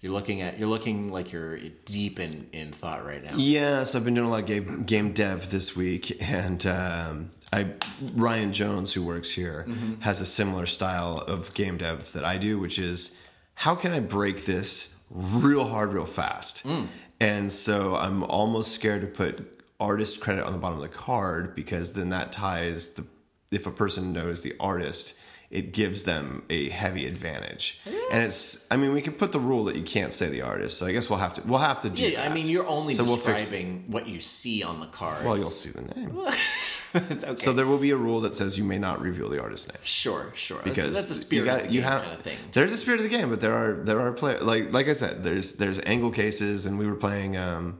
You're 0.00 0.12
looking 0.12 0.42
at 0.42 0.58
you're 0.60 0.68
looking 0.68 1.10
like 1.10 1.32
you're 1.32 1.58
deep 1.84 2.20
in 2.20 2.48
in 2.52 2.70
thought 2.70 3.04
right 3.04 3.22
now. 3.22 3.32
Yes, 3.36 3.94
I've 3.96 4.04
been 4.04 4.14
doing 4.14 4.28
a 4.28 4.30
lot 4.30 4.40
of 4.40 4.46
game, 4.46 4.84
game 4.84 5.12
dev 5.12 5.50
this 5.50 5.74
week, 5.76 6.16
and 6.22 6.64
um, 6.66 7.30
I 7.52 7.66
Ryan 8.14 8.52
Jones, 8.52 8.92
who 8.92 9.04
works 9.04 9.30
here, 9.30 9.64
mm-hmm. 9.68 10.00
has 10.00 10.20
a 10.20 10.26
similar 10.26 10.66
style 10.66 11.18
of 11.18 11.54
game 11.54 11.78
dev 11.78 12.12
that 12.12 12.24
I 12.24 12.38
do, 12.38 12.58
which 12.58 12.78
is 12.78 13.20
how 13.54 13.74
can 13.74 13.92
I 13.92 14.00
break 14.00 14.44
this 14.44 15.00
real 15.10 15.66
hard, 15.66 15.92
real 15.92 16.04
fast? 16.04 16.66
Mm. 16.66 16.88
And 17.20 17.50
so 17.50 17.96
I'm 17.96 18.22
almost 18.22 18.72
scared 18.72 19.00
to 19.00 19.08
put 19.08 19.62
artist 19.80 20.20
credit 20.20 20.44
on 20.44 20.52
the 20.52 20.58
bottom 20.58 20.78
of 20.78 20.82
the 20.82 20.88
card 20.88 21.54
because 21.54 21.92
then 21.92 22.10
that 22.10 22.32
ties 22.32 22.94
the 22.94 23.06
if 23.50 23.66
a 23.66 23.70
person 23.70 24.12
knows 24.12 24.42
the 24.42 24.54
artist. 24.60 25.20
It 25.50 25.72
gives 25.72 26.02
them 26.02 26.42
a 26.50 26.68
heavy 26.68 27.06
advantage, 27.06 27.80
and 28.12 28.22
it's. 28.22 28.70
I 28.70 28.76
mean, 28.76 28.92
we 28.92 29.00
can 29.00 29.14
put 29.14 29.32
the 29.32 29.40
rule 29.40 29.64
that 29.64 29.76
you 29.76 29.82
can't 29.82 30.12
say 30.12 30.28
the 30.28 30.42
artist. 30.42 30.76
So 30.76 30.84
I 30.84 30.92
guess 30.92 31.08
we'll 31.08 31.20
have 31.20 31.32
to. 31.34 31.42
We'll 31.46 31.58
have 31.58 31.80
to 31.80 31.88
do. 31.88 32.06
Yeah, 32.06 32.22
I 32.22 32.34
mean, 32.34 32.46
you're 32.46 32.66
only 32.66 32.92
So 32.92 33.02
we'll 33.04 33.16
fix- 33.16 33.48
describing 33.48 33.84
what 33.86 34.06
you 34.06 34.20
see 34.20 34.62
on 34.62 34.80
the 34.80 34.86
card. 34.86 35.24
Well, 35.24 35.38
you'll 35.38 35.48
see 35.48 35.70
the 35.70 35.82
name. 35.94 36.18
okay. 36.94 37.36
So 37.36 37.54
there 37.54 37.64
will 37.64 37.78
be 37.78 37.92
a 37.92 37.96
rule 37.96 38.20
that 38.20 38.36
says 38.36 38.58
you 38.58 38.64
may 38.64 38.78
not 38.78 39.00
reveal 39.00 39.30
the 39.30 39.40
artist 39.40 39.72
name 39.72 39.80
sure, 39.84 40.32
sure. 40.34 40.60
because 40.64 40.86
that's, 40.86 41.08
that's 41.08 41.10
a 41.12 41.14
spirit 41.14 41.46
you 41.46 41.50
of 41.52 41.62
the 41.62 41.68
game 41.68 41.82
have, 41.82 42.02
kind 42.02 42.14
of 42.14 42.22
thing. 42.22 42.38
There's 42.52 42.72
a 42.72 42.76
spirit 42.76 43.00
of 43.00 43.10
the 43.10 43.16
game, 43.16 43.30
but 43.30 43.40
there 43.40 43.54
are 43.54 43.72
there 43.84 44.00
are 44.00 44.12
play 44.12 44.38
like 44.40 44.72
like 44.74 44.88
I 44.88 44.92
said, 44.92 45.24
there's 45.24 45.56
there's 45.56 45.80
angle 45.80 46.10
cases, 46.10 46.66
and 46.66 46.78
we 46.78 46.86
were 46.86 46.96
playing. 46.96 47.38
Um, 47.38 47.78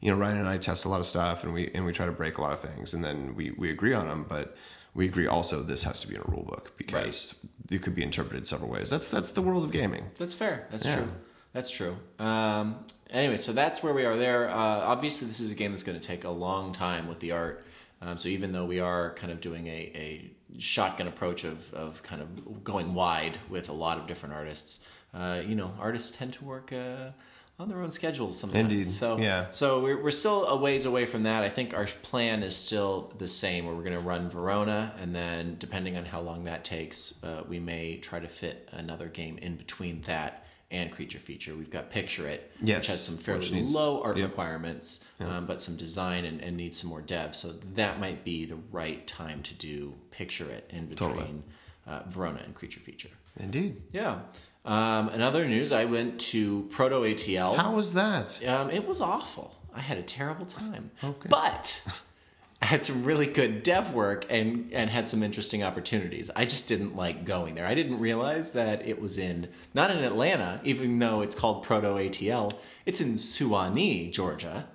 you 0.00 0.10
know, 0.10 0.18
Ryan 0.18 0.36
and 0.36 0.48
I 0.48 0.58
test 0.58 0.84
a 0.84 0.90
lot 0.90 1.00
of 1.00 1.06
stuff, 1.06 1.44
and 1.44 1.54
we 1.54 1.70
and 1.74 1.86
we 1.86 1.92
try 1.92 2.04
to 2.04 2.12
break 2.12 2.36
a 2.36 2.42
lot 2.42 2.52
of 2.52 2.60
things, 2.60 2.92
and 2.92 3.02
then 3.02 3.34
we 3.34 3.52
we 3.52 3.70
agree 3.70 3.94
on 3.94 4.06
them, 4.06 4.26
but. 4.28 4.54
We 4.96 5.04
agree 5.06 5.26
also 5.26 5.62
this 5.62 5.84
has 5.84 6.00
to 6.00 6.08
be 6.08 6.14
in 6.16 6.22
a 6.22 6.30
rule 6.30 6.42
book 6.44 6.72
because 6.78 7.46
it 7.70 7.82
could 7.82 7.94
be 7.94 8.02
interpreted 8.02 8.46
several 8.46 8.70
ways. 8.70 8.88
That's 8.90 9.10
that's 9.10 9.32
the 9.32 9.42
world 9.42 9.62
of 9.62 9.70
gaming. 9.70 10.04
That's 10.18 10.34
fair. 10.34 10.66
That's 10.70 10.86
Yeah. 10.86 10.96
true. 10.96 11.10
That's 11.52 11.70
true. 11.70 11.96
Um, 12.18 12.78
anyway, 13.10 13.36
so 13.36 13.52
that's 13.52 13.82
where 13.82 13.92
we 13.94 14.04
are 14.04 14.16
there. 14.16 14.48
Uh, 14.50 14.54
obviously, 14.54 15.26
this 15.28 15.40
is 15.40 15.52
a 15.52 15.54
game 15.54 15.70
that's 15.72 15.84
going 15.84 15.98
to 16.00 16.06
take 16.06 16.24
a 16.24 16.30
long 16.30 16.72
time 16.72 17.08
with 17.08 17.20
the 17.20 17.32
art. 17.32 17.64
Um, 18.02 18.18
so 18.18 18.28
even 18.28 18.52
though 18.52 18.64
we 18.66 18.80
are 18.80 19.14
kind 19.14 19.32
of 19.32 19.40
doing 19.40 19.66
a, 19.68 19.90
a 19.94 20.30
shotgun 20.58 21.08
approach 21.08 21.44
of, 21.44 21.72
of 21.72 22.02
kind 22.02 22.20
of 22.20 22.62
going 22.64 22.92
wide 22.94 23.38
with 23.48 23.68
a 23.70 23.72
lot 23.72 23.96
of 23.98 24.06
different 24.06 24.34
artists, 24.34 24.86
uh, 25.14 25.40
you 25.46 25.54
know, 25.54 25.72
artists 25.78 26.16
tend 26.16 26.32
to 26.34 26.44
work 26.44 26.72
uh, 26.72 27.10
on 27.58 27.68
their 27.68 27.80
own 27.80 27.90
schedules 27.90 28.38
sometimes. 28.38 28.60
Indeed. 28.72 28.86
So 28.86 29.16
Yeah. 29.18 29.46
So 29.50 29.80
we're, 29.80 30.02
we're 30.02 30.10
still 30.10 30.46
a 30.46 30.56
ways 30.56 30.84
away 30.84 31.06
from 31.06 31.22
that. 31.22 31.42
I 31.42 31.48
think 31.48 31.74
our 31.74 31.86
plan 31.86 32.42
is 32.42 32.54
still 32.54 33.12
the 33.18 33.28
same, 33.28 33.64
where 33.66 33.74
we're 33.74 33.82
going 33.82 33.98
to 33.98 34.04
run 34.06 34.28
Verona, 34.28 34.92
and 35.00 35.14
then 35.14 35.56
depending 35.58 35.96
on 35.96 36.04
how 36.04 36.20
long 36.20 36.44
that 36.44 36.64
takes, 36.64 37.22
uh, 37.24 37.44
we 37.48 37.58
may 37.58 37.96
try 37.96 38.20
to 38.20 38.28
fit 38.28 38.68
another 38.72 39.06
game 39.08 39.38
in 39.38 39.56
between 39.56 40.02
that 40.02 40.44
and 40.70 40.90
Creature 40.90 41.20
Feature. 41.20 41.54
We've 41.54 41.70
got 41.70 41.90
Picture 41.90 42.26
It, 42.26 42.50
Yes, 42.60 42.78
which 42.80 42.86
has 42.88 43.04
some 43.04 43.16
fairly 43.16 43.48
needs- 43.50 43.74
low 43.74 44.02
art 44.02 44.16
yep. 44.18 44.30
requirements, 44.30 45.08
um, 45.20 45.46
but 45.46 45.62
some 45.62 45.76
design 45.76 46.24
and, 46.24 46.40
and 46.42 46.56
needs 46.56 46.78
some 46.78 46.90
more 46.90 47.00
dev. 47.00 47.36
So 47.36 47.52
that 47.74 48.00
might 48.00 48.24
be 48.24 48.44
the 48.44 48.56
right 48.72 49.06
time 49.06 49.42
to 49.44 49.54
do 49.54 49.94
Picture 50.10 50.50
It 50.50 50.68
in 50.74 50.86
between 50.86 51.10
Totally. 51.14 51.42
uh, 51.86 52.02
Verona 52.08 52.40
and 52.44 52.54
Creature 52.54 52.80
Feature. 52.80 53.10
Indeed. 53.38 53.80
Yeah. 53.92 54.20
Um, 54.66 55.10
in 55.10 55.22
other 55.22 55.46
news, 55.46 55.70
I 55.70 55.84
went 55.84 56.20
to 56.32 56.62
Proto 56.64 56.96
ATL. 57.02 57.56
How 57.56 57.72
was 57.72 57.94
that? 57.94 58.44
Um, 58.46 58.70
it 58.70 58.86
was 58.86 59.00
awful. 59.00 59.54
I 59.74 59.80
had 59.80 59.96
a 59.96 60.02
terrible 60.02 60.44
time. 60.44 60.90
Okay. 61.04 61.28
But 61.30 61.82
I 62.62 62.66
had 62.66 62.82
some 62.82 63.04
really 63.04 63.26
good 63.26 63.62
dev 63.62 63.94
work 63.94 64.26
and 64.28 64.70
and 64.72 64.90
had 64.90 65.06
some 65.06 65.22
interesting 65.22 65.62
opportunities. 65.62 66.30
I 66.34 66.46
just 66.46 66.68
didn't 66.68 66.96
like 66.96 67.24
going 67.24 67.54
there. 67.54 67.66
I 67.66 67.74
didn't 67.74 68.00
realize 68.00 68.52
that 68.52 68.86
it 68.86 69.00
was 69.00 69.18
in 69.18 69.48
not 69.72 69.90
in 69.90 69.98
Atlanta, 69.98 70.60
even 70.64 70.98
though 70.98 71.20
it's 71.20 71.36
called 71.36 71.62
Proto 71.62 71.88
ATL. 71.94 72.52
It's 72.86 73.00
in 73.00 73.14
Suwanee, 73.14 74.12
Georgia, 74.12 74.66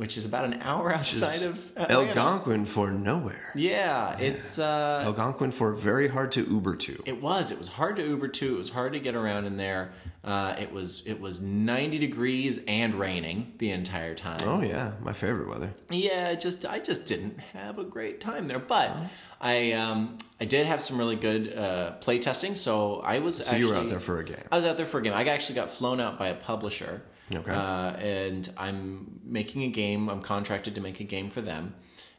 which 0.00 0.16
is 0.16 0.24
about 0.24 0.46
an 0.46 0.62
hour 0.62 0.94
outside 0.94 1.46
of 1.46 1.72
Atlanta. 1.76 2.18
Algonquin 2.18 2.64
for 2.64 2.90
nowhere. 2.90 3.52
Yeah, 3.54 4.18
it's 4.18 4.58
uh, 4.58 5.02
Algonquin 5.04 5.50
for 5.50 5.74
very 5.74 6.08
hard 6.08 6.32
to 6.32 6.42
Uber 6.42 6.76
to. 6.76 7.02
it 7.04 7.20
was. 7.20 7.52
It 7.52 7.58
was 7.58 7.68
hard 7.68 7.96
to 7.96 8.02
Uber 8.02 8.28
to. 8.28 8.54
It 8.54 8.56
was 8.56 8.70
hard 8.70 8.94
to 8.94 8.98
get 8.98 9.14
around 9.14 9.44
in 9.44 9.58
there. 9.58 9.92
Uh, 10.24 10.56
it 10.58 10.72
was. 10.72 11.06
It 11.06 11.20
was 11.20 11.42
ninety 11.42 11.98
degrees 11.98 12.64
and 12.66 12.94
raining 12.94 13.52
the 13.58 13.72
entire 13.72 14.14
time. 14.14 14.40
Oh 14.44 14.62
yeah, 14.62 14.92
my 15.02 15.12
favorite 15.12 15.50
weather. 15.50 15.68
Yeah, 15.90 16.28
I 16.30 16.34
just 16.34 16.64
I 16.64 16.78
just 16.78 17.06
didn't 17.06 17.38
have 17.52 17.78
a 17.78 17.84
great 17.84 18.22
time 18.22 18.48
there, 18.48 18.58
but 18.58 18.96
I 19.38 19.72
um 19.72 20.16
I 20.40 20.46
did 20.46 20.64
have 20.64 20.80
some 20.80 20.96
really 20.96 21.16
good 21.16 21.52
uh, 21.54 21.90
play 22.00 22.20
testing. 22.20 22.54
So 22.54 23.02
I 23.04 23.18
was 23.18 23.36
So 23.36 23.42
actually 23.42 23.58
you 23.58 23.68
were 23.68 23.78
out 23.78 23.88
there 23.88 24.00
for 24.00 24.18
a 24.18 24.24
game. 24.24 24.44
I 24.50 24.56
was 24.56 24.64
out 24.64 24.78
there 24.78 24.86
for 24.86 24.98
a 24.98 25.02
game. 25.02 25.12
I 25.12 25.24
actually 25.24 25.56
got 25.56 25.68
flown 25.68 26.00
out 26.00 26.18
by 26.18 26.28
a 26.28 26.34
publisher. 26.34 27.02
Okay. 27.32 27.52
Uh, 27.52 27.92
and 27.96 28.48
I'm 28.58 29.20
making 29.24 29.62
a 29.64 29.68
game. 29.68 30.08
I'm 30.08 30.20
contracted 30.20 30.74
to 30.74 30.80
make 30.80 31.00
a 31.00 31.04
game 31.04 31.30
for 31.30 31.40
them. 31.40 31.74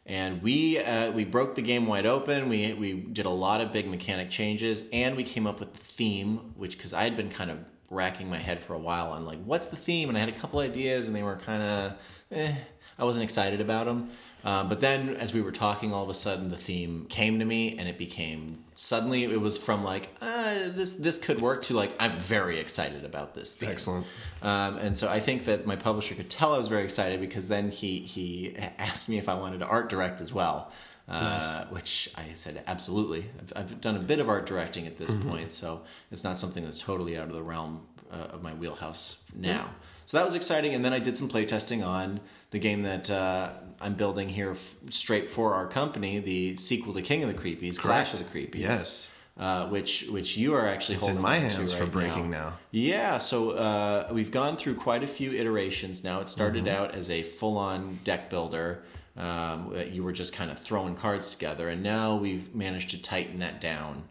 And 0.06 0.42
we 0.42 0.80
uh, 0.80 1.12
we 1.12 1.26
broke 1.26 1.56
the 1.56 1.62
game 1.62 1.86
wide 1.86 2.06
open. 2.06 2.50
We 2.50 2.74
we 2.74 2.94
did 2.94 3.26
a 3.26 3.30
lot 3.30 3.62
of 3.62 3.72
big 3.72 3.88
mechanic 3.88 4.30
changes, 4.30 4.90
and 4.92 5.16
we 5.16 5.24
came 5.24 5.46
up 5.46 5.60
with 5.60 5.74
the 5.74 5.80
theme, 5.80 6.54
which 6.56 6.78
because 6.78 6.94
I 6.94 7.04
had 7.04 7.16
been 7.16 7.30
kind 7.30 7.52
of 7.52 7.60
racking 7.90 8.30
my 8.30 8.38
head 8.38 8.60
for 8.60 8.74
a 8.74 8.80
while 8.80 9.12
on 9.12 9.26
like 9.26 9.40
what's 9.44 9.68
the 9.68 9.76
theme, 9.76 10.10
and 10.10 10.18
I 10.18 10.22
had 10.22 10.30
a 10.30 10.34
couple 10.34 10.60
ideas, 10.60 11.08
and 11.08 11.16
they 11.16 11.24
were 11.24 11.36
kind 11.36 11.62
of, 11.62 11.94
eh, 12.32 12.56
I 12.98 13.04
wasn't 13.04 13.26
excited 13.26 13.62
about 13.62 13.86
them. 13.86 14.10
Um, 14.44 14.70
but 14.70 14.82
then, 14.82 15.10
as 15.10 15.34
we 15.34 15.42
were 15.42 15.52
talking, 15.52 15.94
all 15.94 16.04
of 16.04 16.10
a 16.10 16.16
sudden 16.16 16.50
the 16.50 16.58
theme 16.58 17.06
came 17.10 17.40
to 17.40 17.46
me, 17.46 17.78
and 17.78 17.88
it 17.88 17.98
became 17.98 18.64
suddenly 18.76 19.24
it 19.24 19.40
was 19.40 19.58
from 19.58 19.84
like 19.84 20.10
uh, 20.22 20.70
this 20.70 20.94
this 20.94 21.24
could 21.24 21.40
work 21.40 21.62
to 21.64 21.76
like 21.76 21.94
I'm 22.00 22.14
very 22.14 22.60
excited 22.60 23.06
about 23.06 23.36
this 23.36 23.56
theme. 23.56 23.70
Excellent. 23.70 24.08
Um, 24.42 24.78
and 24.78 24.98
so 24.98 25.10
I 25.10 25.20
think 25.20 25.46
that 25.46 25.68
my 25.68 25.76
publisher 25.76 26.16
could 26.16 26.30
tell 26.30 26.54
I 26.54 26.58
was 26.58 26.68
very 26.68 26.84
excited 26.84 27.22
because 27.22 27.48
then 27.48 27.70
he 27.70 28.00
he 28.00 28.56
asked 28.80 29.10
me 29.10 29.18
if 29.18 29.30
I 29.30 29.36
wanted 29.36 29.60
to 29.60 29.68
art 29.68 29.90
direct 29.90 30.22
as 30.22 30.34
well. 30.34 30.72
Uh, 31.08 31.66
Which 31.66 32.10
I 32.16 32.34
said 32.36 32.64
absolutely. 32.68 33.26
I've, 33.40 33.54
I've 33.56 33.82
done 33.82 33.98
a 33.98 34.00
bit 34.00 34.20
of 34.20 34.30
art 34.30 34.46
directing 34.46 34.88
at 34.88 34.98
this 34.98 35.14
point, 35.14 35.52
so 35.52 35.82
it's 36.10 36.24
not 36.24 36.38
something 36.38 36.64
that's 36.64 36.80
totally 36.80 37.18
out 37.18 37.28
of 37.28 37.34
the 37.34 37.44
realm 37.44 37.86
uh, 38.12 38.28
of 38.32 38.42
my 38.42 38.54
wheelhouse 38.54 39.24
now. 39.36 39.72
So 40.06 40.18
that 40.18 40.24
was 40.24 40.36
exciting, 40.36 40.74
and 40.74 40.86
then 40.86 40.94
I 40.94 41.00
did 41.00 41.18
some 41.18 41.28
playtesting 41.28 41.86
on 41.86 42.22
the 42.52 42.60
game 42.60 42.84
that 42.84 43.10
uh, 43.10 43.52
I'm 43.82 43.96
building 43.96 44.30
here 44.30 44.52
f- 44.52 44.76
straight 44.90 45.28
for 45.30 45.54
our 45.54 45.68
company, 45.68 46.20
the 46.20 46.56
sequel 46.58 46.94
to 46.94 47.02
King 47.02 47.24
of 47.24 47.30
the 47.30 47.36
Creepies, 47.36 47.78
Clash 47.80 48.14
of 48.14 48.20
the 48.20 48.26
Creepies. 48.40 48.60
Yes. 48.60 49.18
Uh, 49.38 49.68
which 49.70 50.08
which 50.10 50.36
you 50.38 50.54
are 50.54 50.68
actually 50.68 50.96
It's 50.96 51.08
in 51.08 51.16
holding 51.16 51.24
my 51.24 51.38
on 51.44 51.50
to 51.50 51.56
hands 51.56 51.74
for 51.74 51.86
breaking 51.86 52.30
now. 52.30 52.58
yeah, 52.72 53.18
so 53.18 53.52
uh, 53.52 54.10
we've 54.12 54.30
gone 54.30 54.58
through 54.58 54.76
quite 54.76 55.04
a 55.04 55.08
few 55.08 55.32
iterations 55.32 56.04
now. 56.04 56.20
It 56.20 56.28
started 56.30 56.66
Mm-hmm. 56.66 56.76
out 56.84 56.94
as 56.94 57.10
a 57.10 57.24
full 57.24 57.58
on 57.58 58.00
deck 58.04 58.30
builder. 58.30 58.84
Um, 59.18 59.74
you 59.92 60.04
were 60.04 60.12
just 60.12 60.34
kind 60.34 60.52
of 60.52 60.60
throwing 60.60 60.96
cards 60.96 61.32
together, 61.34 61.70
and 61.70 61.82
now 61.82 62.18
we've 62.18 62.54
managed 62.54 62.92
to 62.92 63.02
tighten 63.02 63.40
that 63.40 63.62
down 63.62 64.04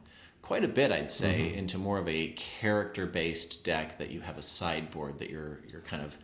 quite 0.43 0.65
a 0.65 0.69
bit, 0.69 0.91
I'd 0.91 1.11
say, 1.11 1.49
Mm-hmm. 1.51 1.59
into 1.59 1.79
more 1.79 1.99
of 1.99 2.09
a 2.09 2.29
character 2.61 3.07
based 3.07 3.63
deck 3.65 3.99
that 3.99 4.11
you 4.11 4.23
have 4.23 4.39
a 4.39 4.43
sideboard 4.43 5.19
that 5.19 5.29
you're 5.31 5.61
you're 5.71 5.83
kind 5.83 6.03
of 6.03 6.17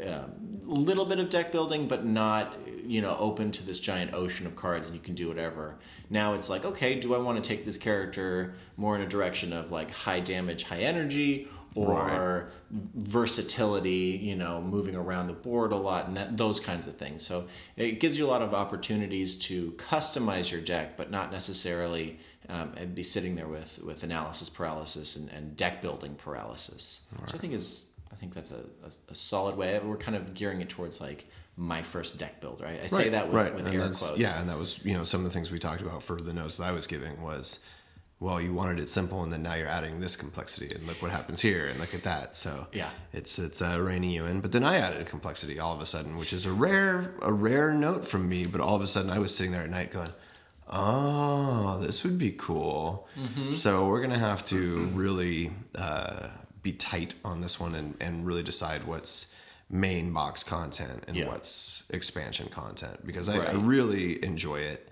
a 0.00 0.28
little 0.66 1.04
bit 1.04 1.18
of 1.18 1.30
deck 1.30 1.52
building, 1.52 1.88
but 1.88 2.04
not 2.04 2.56
you 2.84 3.00
know 3.00 3.16
open 3.18 3.52
to 3.52 3.64
this 3.64 3.80
giant 3.80 4.14
ocean 4.14 4.46
of 4.46 4.56
cards, 4.56 4.88
and 4.88 4.96
you 4.96 5.02
can 5.02 5.14
do 5.14 5.28
whatever. 5.28 5.76
Now 6.08 6.34
it's 6.34 6.50
like, 6.50 6.64
okay, 6.64 6.98
do 6.98 7.14
I 7.14 7.18
want 7.18 7.42
to 7.42 7.48
take 7.48 7.64
this 7.64 7.78
character 7.78 8.54
more 8.76 8.96
in 8.96 9.02
a 9.02 9.06
direction 9.06 9.52
of 9.52 9.70
like 9.70 9.90
high 9.90 10.20
damage, 10.20 10.64
high 10.64 10.80
energy, 10.80 11.48
or 11.74 12.50
versatility? 12.70 14.18
You 14.22 14.36
know, 14.36 14.60
moving 14.60 14.96
around 14.96 15.28
the 15.28 15.34
board 15.34 15.72
a 15.72 15.76
lot, 15.76 16.08
and 16.08 16.16
that, 16.16 16.36
those 16.36 16.60
kinds 16.60 16.86
of 16.86 16.96
things. 16.96 17.24
So 17.24 17.46
it 17.76 18.00
gives 18.00 18.18
you 18.18 18.26
a 18.26 18.30
lot 18.30 18.42
of 18.42 18.54
opportunities 18.54 19.38
to 19.40 19.72
customize 19.72 20.50
your 20.50 20.60
deck, 20.60 20.96
but 20.96 21.10
not 21.10 21.32
necessarily. 21.32 22.18
Um, 22.48 22.72
be 22.94 23.04
sitting 23.04 23.36
there 23.36 23.46
with, 23.46 23.80
with 23.84 24.02
analysis 24.02 24.50
paralysis 24.50 25.14
and, 25.14 25.30
and 25.30 25.56
deck 25.56 25.82
building 25.82 26.16
paralysis, 26.16 27.06
which 27.20 27.32
I 27.32 27.38
think 27.38 27.52
is 27.52 27.89
think 28.20 28.34
that's 28.34 28.52
a, 28.52 28.62
a, 28.84 28.90
a 29.10 29.14
solid 29.14 29.56
way. 29.56 29.78
We're 29.82 29.96
kind 29.96 30.16
of 30.16 30.34
gearing 30.34 30.60
it 30.60 30.68
towards 30.68 31.00
like 31.00 31.24
my 31.56 31.82
first 31.82 32.18
deck 32.18 32.40
build, 32.40 32.60
right? 32.60 32.80
I 32.82 32.86
say 32.86 33.08
that 33.10 33.26
with, 33.28 33.36
right. 33.36 33.54
with 33.54 33.66
and 33.66 33.74
air 33.74 33.82
quotes. 33.82 34.18
Yeah, 34.18 34.38
and 34.40 34.48
that 34.48 34.58
was 34.58 34.84
you 34.84 34.94
know 34.94 35.04
some 35.04 35.20
of 35.20 35.24
the 35.24 35.30
things 35.30 35.50
we 35.50 35.58
talked 35.58 35.82
about 35.82 36.02
for 36.02 36.20
the 36.20 36.32
notes 36.32 36.58
that 36.58 36.64
I 36.64 36.72
was 36.72 36.86
giving 36.86 37.22
was, 37.22 37.66
well, 38.20 38.40
you 38.40 38.52
wanted 38.52 38.78
it 38.78 38.88
simple, 38.90 39.22
and 39.22 39.32
then 39.32 39.42
now 39.42 39.54
you're 39.54 39.66
adding 39.66 40.00
this 40.00 40.16
complexity, 40.16 40.74
and 40.74 40.86
look 40.86 41.00
what 41.02 41.10
happens 41.10 41.40
here, 41.40 41.66
and 41.66 41.80
look 41.80 41.94
at 41.94 42.02
that. 42.04 42.36
So 42.36 42.66
Yeah. 42.72 42.90
it's 43.12 43.38
it's 43.38 43.62
uh, 43.62 43.78
reining 43.80 44.10
you 44.10 44.26
in. 44.26 44.40
But 44.40 44.52
then 44.52 44.64
I 44.64 44.76
added 44.76 45.06
complexity 45.06 45.58
all 45.58 45.74
of 45.74 45.80
a 45.80 45.86
sudden, 45.86 46.18
which 46.18 46.32
is 46.32 46.44
a 46.46 46.52
rare 46.52 47.14
a 47.22 47.32
rare 47.32 47.72
note 47.72 48.04
from 48.06 48.28
me. 48.28 48.46
But 48.46 48.60
all 48.60 48.76
of 48.76 48.82
a 48.82 48.86
sudden, 48.86 49.10
I 49.10 49.18
was 49.18 49.34
sitting 49.34 49.52
there 49.52 49.62
at 49.62 49.70
night 49.70 49.90
going. 49.90 50.12
Oh, 50.72 51.80
this 51.80 52.04
would 52.04 52.16
be 52.16 52.30
cool. 52.30 53.08
Mm-hmm. 53.18 53.50
So 53.50 53.88
we're 53.88 54.00
gonna 54.00 54.16
have 54.16 54.44
to 54.46 54.78
really 54.94 55.50
uh, 55.74 56.28
be 56.62 56.72
tight 56.72 57.14
on 57.24 57.40
this 57.40 57.58
one 57.60 57.74
and, 57.74 57.94
and 58.00 58.26
really 58.26 58.42
decide 58.42 58.84
what's 58.84 59.34
main 59.68 60.12
box 60.12 60.42
content 60.42 61.04
and 61.08 61.16
Yeah. 61.16 61.28
what's 61.28 61.88
expansion 61.90 62.48
content 62.48 63.06
because 63.06 63.28
I, 63.28 63.36
I 63.36 63.52
really 63.52 64.22
enjoy 64.24 64.60
it. 64.60 64.88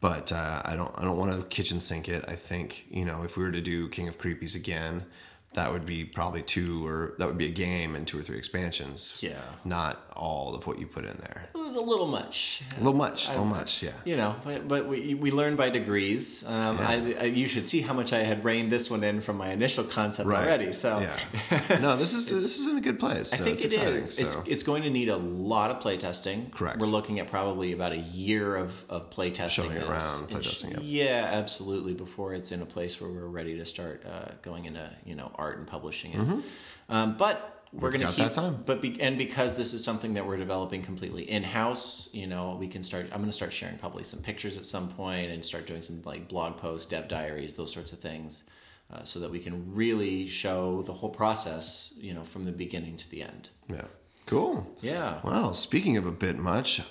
But 0.00 0.30
uh, 0.30 0.60
I 0.64 0.76
don't 0.76 0.92
I 0.98 1.04
don't 1.04 1.16
want 1.16 1.32
to 1.34 1.42
kitchen 1.44 1.80
sink 1.80 2.08
it. 2.08 2.24
I 2.28 2.34
think 2.34 2.84
you 2.90 3.04
know 3.04 3.22
if 3.22 3.36
we 3.36 3.44
were 3.44 3.50
to 3.52 3.62
do 3.62 3.88
King 3.88 4.08
of 4.08 4.18
Creepies 4.18 4.54
again, 4.54 5.06
that 5.54 5.72
would 5.72 5.86
be 5.86 6.04
probably 6.04 6.42
two 6.42 6.86
or 6.86 7.14
that 7.18 7.26
would 7.26 7.38
be 7.38 7.46
a 7.46 7.50
game 7.50 7.94
and 7.96 8.06
two 8.06 8.18
or 8.18 8.22
three 8.22 8.36
expansions. 8.36 9.20
Yeah. 9.22 9.40
not 9.64 9.98
all 10.16 10.54
of 10.54 10.66
what 10.66 10.78
you 10.78 10.86
put 10.86 11.04
in 11.04 11.16
there. 11.18 11.48
It 11.54 11.58
was 11.58 11.74
a 11.74 11.80
little 11.80 12.06
much. 12.06 12.62
A 12.76 12.78
little 12.78 12.94
much, 12.94 13.28
a 13.28 13.30
little 13.30 13.44
much. 13.44 13.82
Yeah. 13.82 13.90
You 14.04 14.16
know, 14.16 14.36
but, 14.44 14.66
but 14.66 14.86
we, 14.86 15.14
we 15.14 15.30
learn 15.30 15.56
by 15.56 15.70
degrees. 15.70 16.46
Um, 16.46 16.78
I, 16.80 17.16
I, 17.20 17.24
you 17.24 17.46
should 17.46 17.66
see 17.66 17.80
how 17.82 17.92
much 17.92 18.12
I 18.12 18.20
had 18.20 18.44
reined 18.44 18.70
this 18.70 18.90
one 18.90 19.04
in 19.04 19.20
from 19.20 19.36
my 19.36 19.50
initial 19.50 19.84
concept 19.84 20.28
already. 20.28 20.72
So 20.72 21.00
yeah, 21.00 21.78
no, 21.80 21.96
this 21.96 22.14
is 22.14 22.30
this 22.42 22.58
is 22.58 22.66
in 22.66 22.78
a 22.78 22.80
good 22.80 22.98
place. 22.98 23.32
I 23.34 23.36
think 23.44 23.56
it's 23.56 23.64
it 23.64 23.74
exciting. 23.74 23.94
is. 23.96 24.14
So. 24.14 24.24
It's 24.24 24.46
it's 24.46 24.62
going 24.62 24.82
to 24.84 24.90
need 24.90 25.08
a 25.08 25.16
lot 25.16 25.70
of 25.70 25.82
playtesting. 25.82 26.50
Correct. 26.52 26.78
We're 26.78 26.86
looking 26.86 27.20
at 27.20 27.30
probably 27.30 27.72
about 27.72 27.92
a 27.92 27.98
year 27.98 28.56
of 28.56 28.84
of 28.90 29.10
playtesting. 29.10 29.50
Showing 29.50 29.72
it 29.72 29.82
around, 29.82 29.92
And 29.92 30.30
playtesting, 30.30 30.76
sh- 30.80 30.82
Yeah, 30.82 31.28
absolutely. 31.32 31.94
Before 31.94 32.34
it's 32.34 32.52
in 32.52 32.62
a 32.62 32.66
place 32.66 33.00
where 33.00 33.10
we're 33.10 33.26
ready 33.26 33.56
to 33.58 33.64
start 33.64 34.02
uh, 34.06 34.32
going 34.42 34.64
into 34.64 34.90
you 35.04 35.14
know 35.14 35.30
art 35.34 35.58
and 35.58 35.66
publishing 35.66 36.12
it. 36.12 36.44
Um, 36.88 37.16
but 37.16 37.55
we're 37.80 37.90
going 37.90 38.00
to 38.00 38.06
keep 38.08 38.16
that 38.16 38.32
time. 38.32 38.62
But 38.64 38.80
be, 38.80 39.00
and 39.00 39.18
because 39.18 39.56
this 39.56 39.74
is 39.74 39.84
something 39.84 40.14
that 40.14 40.26
we're 40.26 40.36
developing 40.36 40.82
completely 40.82 41.22
in 41.30 41.42
house, 41.42 42.08
you 42.12 42.26
know, 42.26 42.56
we 42.58 42.68
can 42.68 42.82
start. 42.82 43.04
I'm 43.12 43.18
going 43.18 43.26
to 43.26 43.32
start 43.32 43.52
sharing 43.52 43.78
probably 43.78 44.02
some 44.02 44.20
pictures 44.20 44.56
at 44.56 44.64
some 44.64 44.88
point 44.88 45.30
and 45.30 45.44
start 45.44 45.66
doing 45.66 45.82
some 45.82 46.02
like 46.04 46.28
blog 46.28 46.56
posts, 46.56 46.88
dev 46.88 47.08
diaries, 47.08 47.54
those 47.54 47.72
sorts 47.72 47.92
of 47.92 47.98
things. 47.98 48.48
Uh, 48.88 49.02
so 49.02 49.18
that 49.18 49.32
we 49.32 49.40
can 49.40 49.74
really 49.74 50.28
show 50.28 50.80
the 50.82 50.92
whole 50.92 51.10
process, 51.10 51.98
you 52.00 52.14
know, 52.14 52.22
from 52.22 52.44
the 52.44 52.52
beginning 52.52 52.96
to 52.96 53.10
the 53.10 53.20
end. 53.20 53.48
yeah, 53.68 53.86
cool. 54.26 54.64
Yeah. 54.80 55.18
Well, 55.24 55.54
speaking 55.54 55.96
of 55.96 56.06
a 56.06 56.12
bit 56.12 56.38
much, 56.38 56.82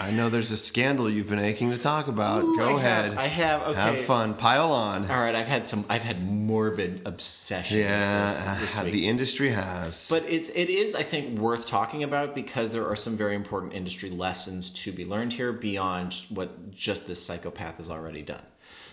I 0.00 0.10
know 0.10 0.28
there's 0.28 0.50
a 0.50 0.56
scandal 0.56 1.10
you've 1.10 1.28
been 1.28 1.38
aching 1.38 1.70
to 1.70 1.78
talk 1.78 2.08
about. 2.08 2.42
Ooh, 2.42 2.56
Go 2.58 2.76
I 2.76 2.78
ahead. 2.78 3.04
Have, 3.06 3.18
I 3.18 3.26
have. 3.26 3.62
Okay. 3.62 3.80
Have 3.80 4.00
fun. 4.00 4.34
Pile 4.34 4.72
on. 4.72 5.10
All 5.10 5.18
right. 5.18 5.34
I've 5.34 5.46
had 5.46 5.66
some. 5.66 5.84
I've 5.88 6.02
had 6.02 6.22
morbid 6.26 7.02
obsession. 7.04 7.78
Yeah, 7.78 8.24
With 8.24 8.60
this, 8.60 8.76
this 8.76 8.84
the 8.84 9.08
industry 9.08 9.50
has. 9.50 10.08
But 10.08 10.24
it's 10.28 10.48
it 10.50 10.70
is 10.70 10.94
I 10.94 11.02
think 11.02 11.38
worth 11.38 11.66
talking 11.66 12.02
about 12.02 12.34
because 12.34 12.72
there 12.72 12.86
are 12.86 12.96
some 12.96 13.16
very 13.16 13.34
important 13.34 13.74
industry 13.74 14.10
lessons 14.10 14.70
to 14.84 14.92
be 14.92 15.04
learned 15.04 15.34
here 15.34 15.52
beyond 15.52 16.14
what 16.30 16.70
just 16.70 17.06
this 17.06 17.24
psychopath 17.24 17.76
has 17.76 17.90
already 17.90 18.22
done. 18.22 18.44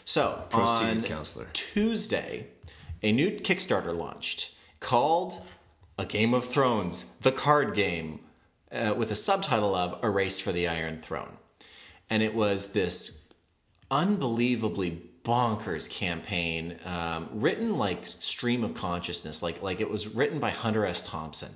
So 0.06 0.44
Proceed, 0.50 0.90
on 0.90 1.02
counselor. 1.04 1.48
Tuesday, 1.54 2.48
a 3.04 3.12
new 3.12 3.32
Kickstarter 3.32 3.96
launched 3.96 4.56
called 4.80 5.34
"A 5.98 6.06
Game 6.06 6.34
of 6.34 6.46
Thrones: 6.46 7.18
The 7.20 7.32
Card 7.32 7.76
Game," 7.76 8.22
uh, 8.72 8.94
with 8.98 9.12
a 9.12 9.16
subtitle 9.16 9.76
of 9.76 10.00
"A 10.04 10.10
Race 10.10 10.40
for 10.40 10.52
the 10.52 10.68
Iron 10.68 10.98
Throne," 10.98 11.38
and 12.10 12.24
it 12.24 12.34
was 12.34 12.74
this 12.74 13.32
unbelievably 13.92 15.10
bonkers 15.24 15.90
campaign 15.92 16.80
um, 16.86 17.30
written 17.34 17.78
like 17.78 18.06
stream 18.06 18.64
of 18.64 18.74
consciousness 18.74 19.44
like 19.44 19.62
like 19.62 19.82
it 19.82 19.90
was 19.90 20.16
written 20.16 20.40
by 20.40 20.50
hunter 20.50 20.86
s. 20.86 21.08
Thompson 21.08 21.52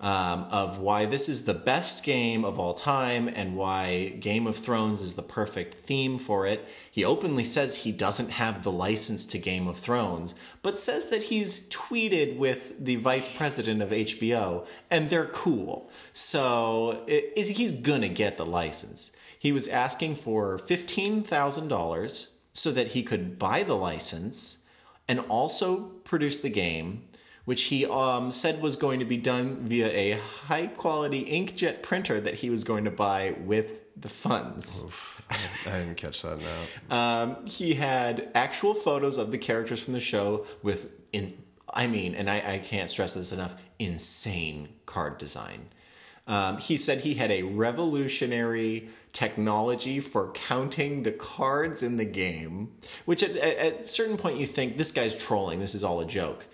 um, 0.00 0.46
of 0.50 0.78
why 0.78 1.06
this 1.06 1.28
is 1.28 1.46
the 1.46 1.54
best 1.54 2.04
game 2.04 2.44
of 2.44 2.58
all 2.58 2.74
time 2.74 3.28
and 3.28 3.56
why 3.56 4.08
game 4.20 4.46
of 4.46 4.56
thrones 4.56 5.00
is 5.00 5.14
the 5.14 5.22
perfect 5.22 5.74
theme 5.74 6.18
for 6.18 6.46
it. 6.46 6.68
He 6.90 7.04
openly 7.04 7.44
says 7.44 7.76
he 7.76 7.92
doesn't 7.92 8.30
have 8.30 8.62
the 8.62 8.72
license 8.72 9.24
to 9.26 9.38
game 9.38 9.66
of 9.66 9.78
thrones 9.78 10.34
but 10.62 10.78
says 10.78 11.08
that 11.08 11.24
he's 11.24 11.68
tweeted 11.70 12.36
with 12.36 12.84
the 12.84 12.96
vice 12.96 13.28
president 13.34 13.80
of 13.80 13.90
hbo 13.90 14.66
and 14.90 15.08
they're 15.08 15.26
cool. 15.26 15.90
So 16.12 17.04
it, 17.06 17.32
it, 17.36 17.48
he's 17.56 17.72
gonna 17.72 18.08
get 18.08 18.36
the 18.36 18.46
license. 18.46 19.16
He 19.38 19.52
was 19.52 19.68
asking 19.68 20.16
for 20.16 20.58
$15,000 20.58 22.32
so 22.52 22.70
that 22.72 22.88
he 22.88 23.02
could 23.02 23.38
buy 23.38 23.62
the 23.62 23.76
license 23.76 24.66
and 25.08 25.20
also 25.28 25.82
produce 26.04 26.40
the 26.40 26.50
game, 26.50 27.04
which 27.46 27.64
he 27.64 27.86
um, 27.86 28.30
said 28.30 28.60
was 28.60 28.76
going 28.76 28.98
to 28.98 29.06
be 29.06 29.16
done 29.16 29.56
via 29.62 29.88
a 29.88 30.20
high 30.46 30.66
quality 30.66 31.24
inkjet 31.24 31.80
printer 31.80 32.20
that 32.20 32.34
he 32.34 32.50
was 32.50 32.64
going 32.64 32.84
to 32.84 32.90
buy 32.90 33.34
with 33.40 33.68
the 33.96 34.08
funds. 34.08 34.84
I 35.30 35.78
didn't 35.78 35.96
catch 35.96 36.22
that 36.22 36.38
now. 36.38 36.56
Um, 36.96 37.46
he 37.46 37.74
had 37.74 38.28
actual 38.34 38.74
photos 38.74 39.16
of 39.16 39.30
the 39.30 39.38
characters 39.38 39.82
from 39.82 39.94
the 39.94 40.00
show 40.00 40.46
with, 40.62 40.92
in, 41.12 41.36
I 41.72 41.86
mean, 41.86 42.14
and 42.14 42.28
I, 42.28 42.42
I 42.54 42.58
can't 42.58 42.90
stress 42.90 43.14
this 43.14 43.32
enough, 43.32 43.56
insane 43.78 44.68
card 44.84 45.18
design. 45.18 45.68
Um, 46.28 46.58
he 46.58 46.76
said 46.76 46.98
he 47.00 47.14
had 47.14 47.30
a 47.30 47.42
revolutionary 47.44 48.88
technology 49.12 50.00
for 50.00 50.32
counting 50.32 51.04
the 51.04 51.12
cards 51.12 51.82
in 51.82 51.96
the 51.96 52.04
game, 52.04 52.72
which 53.04 53.22
at, 53.22 53.30
at, 53.36 53.56
at 53.56 53.78
a 53.78 53.82
certain 53.82 54.16
point 54.16 54.38
you 54.38 54.46
think 54.46 54.76
this 54.76 54.90
guy's 54.90 55.14
trolling. 55.16 55.60
This 55.60 55.74
is 55.74 55.84
all 55.84 56.00
a 56.00 56.06
joke. 56.06 56.46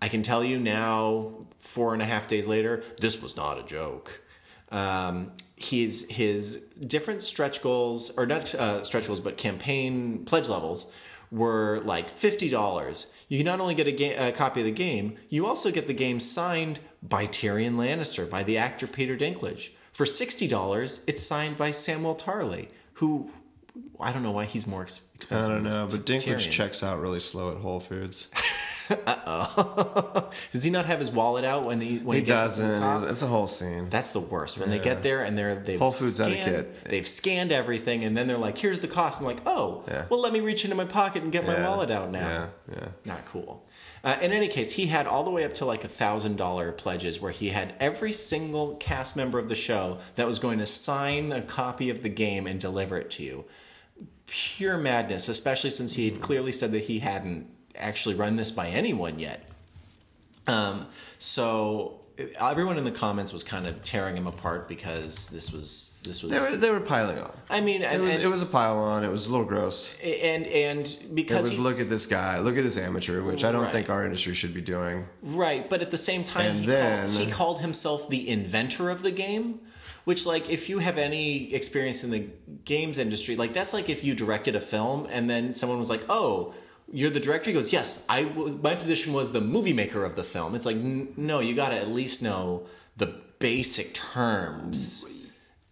I 0.00 0.08
can 0.08 0.22
tell 0.22 0.44
you 0.44 0.58
now, 0.58 1.32
four 1.58 1.92
and 1.92 2.02
a 2.02 2.04
half 2.06 2.28
days 2.28 2.46
later, 2.46 2.82
this 3.00 3.22
was 3.22 3.36
not 3.36 3.58
a 3.58 3.62
joke. 3.62 4.22
Um, 4.70 5.32
his 5.56 6.08
his 6.10 6.66
different 6.86 7.22
stretch 7.22 7.62
goals, 7.62 8.16
or 8.16 8.26
not 8.26 8.54
uh, 8.54 8.84
stretch 8.84 9.06
goals, 9.06 9.20
but 9.20 9.36
campaign 9.36 10.24
pledge 10.24 10.48
levels, 10.48 10.94
were 11.30 11.80
like 11.84 12.08
fifty 12.10 12.48
dollars. 12.48 13.14
You 13.28 13.42
not 13.44 13.60
only 13.60 13.74
get 13.74 13.86
a, 13.86 13.92
ga- 13.92 14.28
a 14.28 14.32
copy 14.32 14.60
of 14.60 14.66
the 14.66 14.72
game, 14.72 15.16
you 15.28 15.46
also 15.46 15.70
get 15.70 15.86
the 15.86 15.94
game 15.94 16.20
signed 16.20 16.80
by 17.02 17.26
Tyrion 17.26 17.74
Lannister, 17.76 18.28
by 18.30 18.42
the 18.42 18.56
actor 18.56 18.86
Peter 18.86 19.16
Dinklage. 19.16 19.70
For 19.92 20.06
sixty 20.06 20.46
dollars, 20.46 21.04
it's 21.08 21.22
signed 21.22 21.56
by 21.56 21.72
Samuel 21.72 22.14
Tarly, 22.14 22.68
who 22.94 23.30
I 23.98 24.12
don't 24.12 24.22
know 24.22 24.30
why 24.30 24.44
he's 24.44 24.66
more 24.66 24.82
ex- 24.82 25.00
I 25.30 25.40
don't 25.40 25.64
know, 25.64 25.88
but 25.90 26.06
Dinklage 26.06 26.46
Tyrion. 26.46 26.50
checks 26.50 26.82
out 26.82 27.00
really 27.00 27.20
slow 27.20 27.50
at 27.50 27.56
Whole 27.58 27.80
Foods. 27.80 28.28
Does 30.52 30.64
he 30.64 30.70
not 30.70 30.86
have 30.86 31.00
his 31.00 31.10
wallet 31.10 31.44
out 31.44 31.64
when 31.64 31.80
he 31.80 31.98
when 31.98 32.16
he, 32.16 32.20
He 32.20 32.26
gets 32.26 32.56
to 32.56 32.62
the 32.62 32.68
doesn't. 32.68 32.82
top? 32.82 33.02
It's 33.10 33.22
a 33.22 33.26
whole 33.26 33.46
scene. 33.46 33.88
That's 33.90 34.10
the 34.12 34.20
worst. 34.20 34.58
When 34.58 34.70
they 34.70 34.78
get 34.78 35.02
there 35.02 35.22
and 35.22 35.36
they're 35.36 35.54
they've 35.56 35.78
Whole 35.78 35.90
Foods 35.90 36.14
scanned, 36.16 36.32
etiquette. 36.34 36.84
They've 36.84 37.06
scanned 37.06 37.52
everything 37.52 38.04
and 38.04 38.16
then 38.16 38.26
they're 38.26 38.38
like, 38.38 38.56
"Here's 38.58 38.80
the 38.80 38.88
cost." 38.88 39.20
I'm 39.20 39.26
like, 39.26 39.40
"Oh, 39.46 39.84
Yeah. 39.88 40.06
well, 40.10 40.20
let 40.20 40.32
me 40.32 40.40
reach 40.40 40.64
into 40.64 40.76
my 40.76 40.84
pocket 40.84 41.22
and 41.22 41.30
get 41.32 41.46
my 41.46 41.60
wallet 41.62 41.90
out 41.90 42.10
now." 42.10 42.28
Yeah, 42.28 42.74
yeah. 42.76 42.88
Not 43.04 43.24
cool. 43.26 43.64
Uh, 44.04 44.16
in 44.22 44.32
any 44.32 44.48
case, 44.48 44.72
he 44.72 44.86
had 44.86 45.06
all 45.06 45.24
the 45.24 45.30
way 45.30 45.44
up 45.44 45.52
to 45.54 45.64
like 45.64 45.82
a 45.84 45.88
thousand 45.88 46.36
dollar 46.36 46.70
pledges, 46.72 47.20
where 47.20 47.32
he 47.32 47.48
had 47.48 47.74
every 47.80 48.12
single 48.12 48.76
cast 48.76 49.16
member 49.16 49.38
of 49.38 49.48
the 49.48 49.54
show 49.56 49.98
that 50.14 50.26
was 50.26 50.38
going 50.38 50.58
to 50.60 50.66
sign 50.66 51.32
a 51.32 51.42
copy 51.42 51.90
of 51.90 52.02
the 52.02 52.08
game 52.08 52.46
and 52.46 52.60
deliver 52.60 52.96
it 52.96 53.10
to 53.10 53.22
you. 53.24 53.44
Pure 54.26 54.78
madness, 54.78 55.28
especially 55.28 55.70
since 55.70 55.94
he 55.94 56.08
had 56.10 56.20
clearly 56.20 56.52
said 56.52 56.70
that 56.72 56.84
he 56.84 57.00
hadn't 57.00 57.46
actually 57.78 58.14
run 58.14 58.36
this 58.36 58.50
by 58.50 58.68
anyone 58.68 59.18
yet. 59.18 59.48
Um, 60.46 60.86
so 61.18 62.00
everyone 62.40 62.78
in 62.78 62.84
the 62.84 62.90
comments 62.90 63.32
was 63.32 63.44
kind 63.44 63.66
of 63.66 63.84
tearing 63.84 64.16
him 64.16 64.26
apart 64.26 64.66
because 64.68 65.28
this 65.30 65.52
was 65.52 66.00
this 66.02 66.22
was. 66.22 66.32
They 66.32 66.40
were, 66.50 66.56
they 66.56 66.70
were 66.70 66.80
piling 66.80 67.18
on. 67.18 67.32
I 67.50 67.60
mean, 67.60 67.82
It 67.82 68.00
was 68.00 68.14
and, 68.14 68.22
it 68.22 68.26
was 68.28 68.42
a 68.42 68.46
pile 68.46 68.78
on. 68.78 69.04
It 69.04 69.10
was 69.10 69.26
a 69.26 69.30
little 69.30 69.46
gross. 69.46 69.98
and 70.02 70.46
and 70.46 70.86
It 70.86 71.14
because 71.14 71.50
was 71.52 71.62
look 71.62 71.80
at 71.80 71.88
this 71.90 72.06
guy, 72.06 72.38
look 72.40 72.56
at 72.56 72.64
this 72.64 72.78
amateur, 72.78 73.22
which 73.22 73.44
I 73.44 73.52
don't 73.52 73.62
Right. 73.64 73.72
think 73.72 73.90
our 73.90 74.04
industry 74.04 74.34
should 74.34 74.54
be 74.54 74.60
doing. 74.62 75.06
right, 75.22 75.68
but 75.68 75.82
at 75.82 75.90
the 75.90 75.98
same 75.98 76.24
time, 76.24 76.54
he, 76.56 76.66
then- 76.66 77.08
called, 77.08 77.20
he 77.20 77.30
called 77.30 77.60
himself 77.60 78.08
the 78.08 78.28
inventor 78.28 78.90
of 78.90 79.02
the 79.02 79.10
game. 79.12 79.60
Which, 80.04 80.24
like, 80.24 80.48
if 80.48 80.70
you 80.70 80.78
have 80.78 80.96
any 80.96 81.52
experience 81.52 82.02
in 82.02 82.10
the 82.10 82.30
games 82.64 82.96
industry, 82.96 83.36
like 83.36 83.52
that's 83.52 83.74
like 83.74 83.90
if 83.90 84.02
you 84.04 84.14
directed 84.14 84.56
a 84.56 84.60
film 84.60 85.06
and 85.10 85.28
then 85.28 85.52
someone 85.52 85.78
was 85.78 85.90
like, 85.90 86.02
"Oh, 86.08 86.54
you're 86.92 87.10
the 87.10 87.20
director." 87.20 87.50
He 87.50 87.54
goes, 87.54 87.72
"Yes, 87.72 88.04
I. 88.08 88.24
My 88.24 88.74
position 88.74 89.12
was 89.12 89.32
the 89.32 89.40
movie 89.40 89.72
maker 89.72 90.04
of 90.04 90.16
the 90.16 90.24
film." 90.24 90.54
It's 90.54 90.66
like, 90.66 90.76
n- 90.76 91.12
no, 91.16 91.40
you 91.40 91.54
got 91.54 91.70
to 91.70 91.76
at 91.76 91.88
least 91.88 92.22
know 92.22 92.66
the 92.96 93.20
basic 93.38 93.94
terms. 93.94 95.04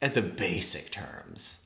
At 0.03 0.15
the 0.15 0.23
basic 0.23 0.91
terms. 0.91 1.66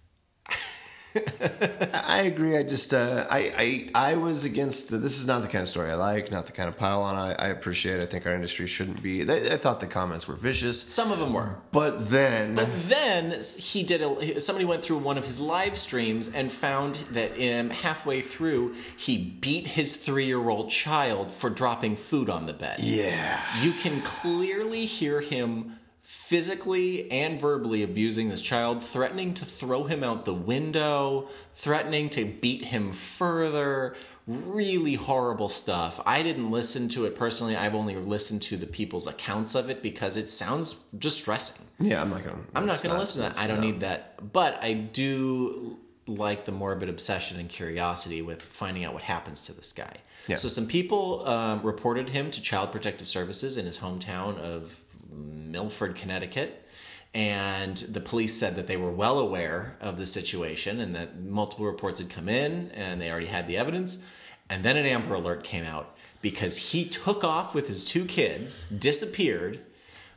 I 1.92 2.22
agree. 2.22 2.56
I 2.56 2.62
just 2.62 2.92
uh, 2.94 3.26
I, 3.30 3.88
I 3.94 4.10
I 4.12 4.14
was 4.16 4.44
against 4.44 4.90
the. 4.90 4.98
This 4.98 5.18
is 5.18 5.26
not 5.26 5.42
the 5.42 5.48
kind 5.48 5.62
of 5.62 5.68
story 5.68 5.90
I 5.90 5.94
like. 5.94 6.30
Not 6.30 6.46
the 6.46 6.52
kind 6.52 6.68
of 6.68 6.76
pile 6.76 7.02
on 7.02 7.16
I, 7.16 7.32
I 7.32 7.48
appreciate. 7.48 8.00
I 8.00 8.06
think 8.06 8.26
our 8.26 8.34
industry 8.34 8.66
shouldn't 8.66 9.02
be. 9.02 9.28
I, 9.30 9.54
I 9.54 9.56
thought 9.56 9.80
the 9.80 9.86
comments 9.86 10.28
were 10.28 10.34
vicious, 10.34 10.80
Some 10.82 11.10
of 11.12 11.18
them 11.18 11.32
were. 11.32 11.56
but 11.72 12.10
then 12.10 12.54
But 12.54 12.68
then 12.88 13.40
he 13.58 13.82
did 13.82 14.02
a 14.02 14.40
somebody 14.40 14.64
went 14.64 14.82
through 14.82 14.98
one 14.98 15.18
of 15.18 15.24
his 15.24 15.40
live 15.40 15.76
streams 15.78 16.32
and 16.34 16.52
found 16.52 16.96
that 17.12 17.32
um, 17.40 17.70
halfway 17.70 18.20
through 18.20 18.74
he 18.96 19.18
beat 19.18 19.66
his 19.68 19.96
three 19.96 20.26
year 20.26 20.48
old 20.48 20.70
child 20.70 21.32
for 21.32 21.50
dropping 21.50 21.96
food 21.96 22.30
on 22.30 22.46
the 22.46 22.52
bed. 22.52 22.78
yeah, 22.80 23.40
You 23.62 23.72
can 23.72 24.02
clearly 24.02 24.84
hear 24.84 25.20
him 25.20 25.76
physically 26.02 27.10
and 27.10 27.40
verbally 27.40 27.82
abusing 27.82 28.28
this 28.28 28.42
child, 28.42 28.82
threatening 28.82 29.34
to 29.34 29.44
throw 29.44 29.84
him 29.84 30.02
out 30.02 30.24
the 30.24 30.34
window, 30.34 31.28
threatening 31.54 32.08
to 32.10 32.24
beat 32.24 32.64
him 32.64 32.92
further. 32.92 33.94
Really 34.26 34.94
horrible 34.94 35.48
stuff. 35.48 36.00
I 36.06 36.22
didn't 36.22 36.50
listen 36.50 36.88
to 36.90 37.04
it 37.06 37.16
personally. 37.16 37.56
I've 37.56 37.74
only 37.74 37.96
listened 37.96 38.42
to 38.42 38.56
the 38.56 38.66
people's 38.66 39.08
accounts 39.08 39.54
of 39.54 39.70
it 39.70 39.82
because 39.82 40.16
it 40.16 40.28
sounds 40.28 40.74
distressing. 40.96 41.66
yeah. 41.80 42.00
I'm 42.00 42.10
not 42.10 42.22
gonna. 42.22 42.38
I'm 42.54 42.66
not 42.66 42.82
going 42.82 42.94
to 42.94 43.00
listen 43.00 43.24
to 43.24 43.28
that. 43.30 43.42
I 43.42 43.48
don't 43.48 43.60
no. 43.60 43.66
need 43.66 43.80
that. 43.80 44.32
But 44.32 44.62
I 44.62 44.74
do 44.74 45.78
like 46.06 46.44
the 46.44 46.52
morbid 46.52 46.88
obsession 46.88 47.40
and 47.40 47.48
curiosity 47.48 48.22
with 48.22 48.42
finding 48.42 48.84
out 48.84 48.94
what 48.94 49.02
happens 49.02 49.42
to 49.42 49.52
this 49.52 49.72
guy. 49.72 49.96
Yeah. 50.26 50.36
So 50.36 50.48
some 50.48 50.66
people 50.66 51.26
um, 51.26 51.62
reported 51.62 52.10
him 52.10 52.30
to 52.30 52.42
Child 52.42 52.72
Protective 52.72 53.06
Services 53.06 53.56
in 53.56 53.66
his 53.66 53.78
hometown 53.78 54.38
of 54.38 54.84
Milford, 55.20 55.94
Connecticut. 55.94 56.66
And 57.12 57.76
the 57.76 58.00
police 58.00 58.38
said 58.38 58.54
that 58.56 58.68
they 58.68 58.76
were 58.76 58.92
well 58.92 59.18
aware 59.18 59.76
of 59.80 59.98
the 59.98 60.06
situation 60.06 60.80
and 60.80 60.94
that 60.94 61.20
multiple 61.20 61.66
reports 61.66 62.00
had 62.00 62.08
come 62.08 62.28
in 62.28 62.70
and 62.70 63.00
they 63.00 63.10
already 63.10 63.26
had 63.26 63.48
the 63.48 63.56
evidence. 63.56 64.06
And 64.48 64.64
then 64.64 64.76
an 64.76 64.86
Amber 64.86 65.14
Alert 65.14 65.42
came 65.42 65.64
out 65.64 65.96
because 66.22 66.72
he 66.72 66.84
took 66.84 67.24
off 67.24 67.54
with 67.54 67.66
his 67.66 67.84
two 67.84 68.04
kids, 68.04 68.68
disappeared, 68.68 69.60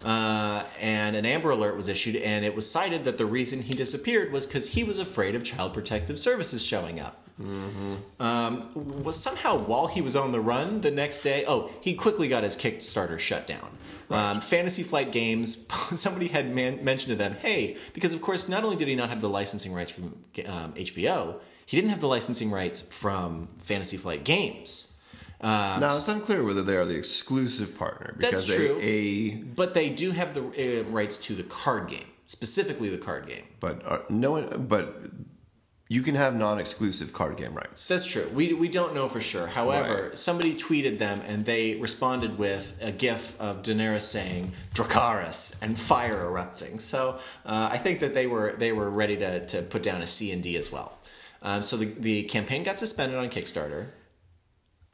uh, 0.03 0.65
and 0.81 1.15
an 1.15 1.25
Amber 1.25 1.51
Alert 1.51 1.77
was 1.77 1.87
issued, 1.87 2.17
and 2.17 2.43
it 2.43 2.55
was 2.55 2.69
cited 2.69 3.05
that 3.05 3.17
the 3.17 3.25
reason 3.25 3.61
he 3.61 3.73
disappeared 3.73 4.33
was 4.33 4.45
because 4.45 4.73
he 4.73 4.83
was 4.83 4.99
afraid 4.99 5.33
of 5.33 5.43
Child 5.43 5.73
Protective 5.73 6.19
Services 6.19 6.63
showing 6.65 6.99
up. 6.99 7.25
Um, 8.19 9.03
was 9.03 9.21
somehow 9.21 9.57
while 9.57 9.87
he 9.87 10.01
was 10.01 10.15
on 10.15 10.31
the 10.31 10.39
run 10.39 10.81
the 10.81 10.91
next 10.91 11.21
day, 11.21 11.45
oh, 11.47 11.71
he 11.81 11.95
quickly 11.95 12.27
got 12.27 12.43
his 12.43 12.55
Kickstarter 12.55 13.17
shut 13.17 13.47
down. 13.47 13.69
Um, 14.09 14.41
Fantasy 14.41 14.83
Flight 14.83 15.11
Games, 15.11 15.67
somebody 15.99 16.27
had 16.27 16.53
man- 16.53 16.83
mentioned 16.83 17.11
to 17.11 17.15
them, 17.15 17.35
hey, 17.41 17.77
because 17.93 18.13
of 18.13 18.21
course, 18.21 18.47
not 18.49 18.63
only 18.63 18.75
did 18.75 18.87
he 18.87 18.95
not 18.95 19.09
have 19.09 19.21
the 19.21 19.29
licensing 19.29 19.73
rights 19.73 19.91
from 19.91 20.05
um, 20.45 20.73
HBO, 20.73 21.39
he 21.65 21.77
didn't 21.77 21.89
have 21.91 21.99
the 22.01 22.07
licensing 22.07 22.51
rights 22.51 22.81
from 22.81 23.47
Fantasy 23.59 23.97
Flight 23.97 24.23
Games. 24.23 24.97
Um, 25.41 25.81
Now 25.81 25.87
it's 25.97 26.07
unclear 26.07 26.43
whether 26.43 26.61
they 26.63 26.75
are 26.77 26.85
the 26.85 26.95
exclusive 26.97 27.77
partner 27.77 28.13
because 28.17 28.47
That's 28.47 28.57
true. 28.57 28.77
A, 28.81 28.83
a 28.83 29.35
but 29.35 29.73
they 29.73 29.89
do 29.89 30.11
have 30.11 30.33
the 30.33 30.41
uh, 30.41 30.83
rights 30.85 31.17
to 31.25 31.33
the 31.35 31.43
card 31.43 31.89
game, 31.89 32.05
specifically 32.25 32.89
the 32.89 32.97
card 32.97 33.27
game. 33.27 33.43
but 33.59 33.81
uh, 33.85 33.99
no 34.09 34.31
one 34.31 34.65
but 34.67 35.03
you 35.93 36.01
can 36.01 36.15
have 36.15 36.33
non-exclusive 36.35 37.13
card 37.13 37.37
game 37.37 37.53
rights. 37.53 37.87
That's 37.87 38.05
true. 38.05 38.27
We, 38.33 38.53
we 38.53 38.67
don't 38.67 38.93
know 38.95 39.07
for 39.07 39.21
sure. 39.21 39.47
However, 39.47 40.07
Right. 40.09 40.17
somebody 40.17 40.55
tweeted 40.55 40.97
them 40.97 41.21
and 41.27 41.45
they 41.45 41.75
responded 41.75 42.37
with 42.39 42.65
a 42.81 42.91
gif 42.91 43.39
of 43.39 43.61
Daenerys 43.61 44.01
saying 44.01 44.53
Dracarys 44.73 45.61
and 45.61 45.77
fire 45.77 46.19
erupting. 46.25 46.79
So 46.79 47.19
uh, 47.45 47.69
I 47.71 47.77
think 47.77 47.99
that 47.99 48.13
they 48.15 48.25
were 48.27 48.53
they 48.57 48.71
were 48.71 48.89
ready 48.89 49.17
to, 49.17 49.45
to 49.45 49.61
put 49.61 49.83
down 49.83 50.01
a 50.01 50.07
C 50.07 50.31
and 50.31 50.41
D 50.41 50.57
as 50.57 50.71
well. 50.71 50.89
Um, 51.43 51.61
so 51.61 51.77
the, 51.77 51.85
the 51.85 52.23
campaign 52.23 52.63
got 52.63 52.79
suspended 52.79 53.17
on 53.19 53.29
Kickstarter. 53.29 53.87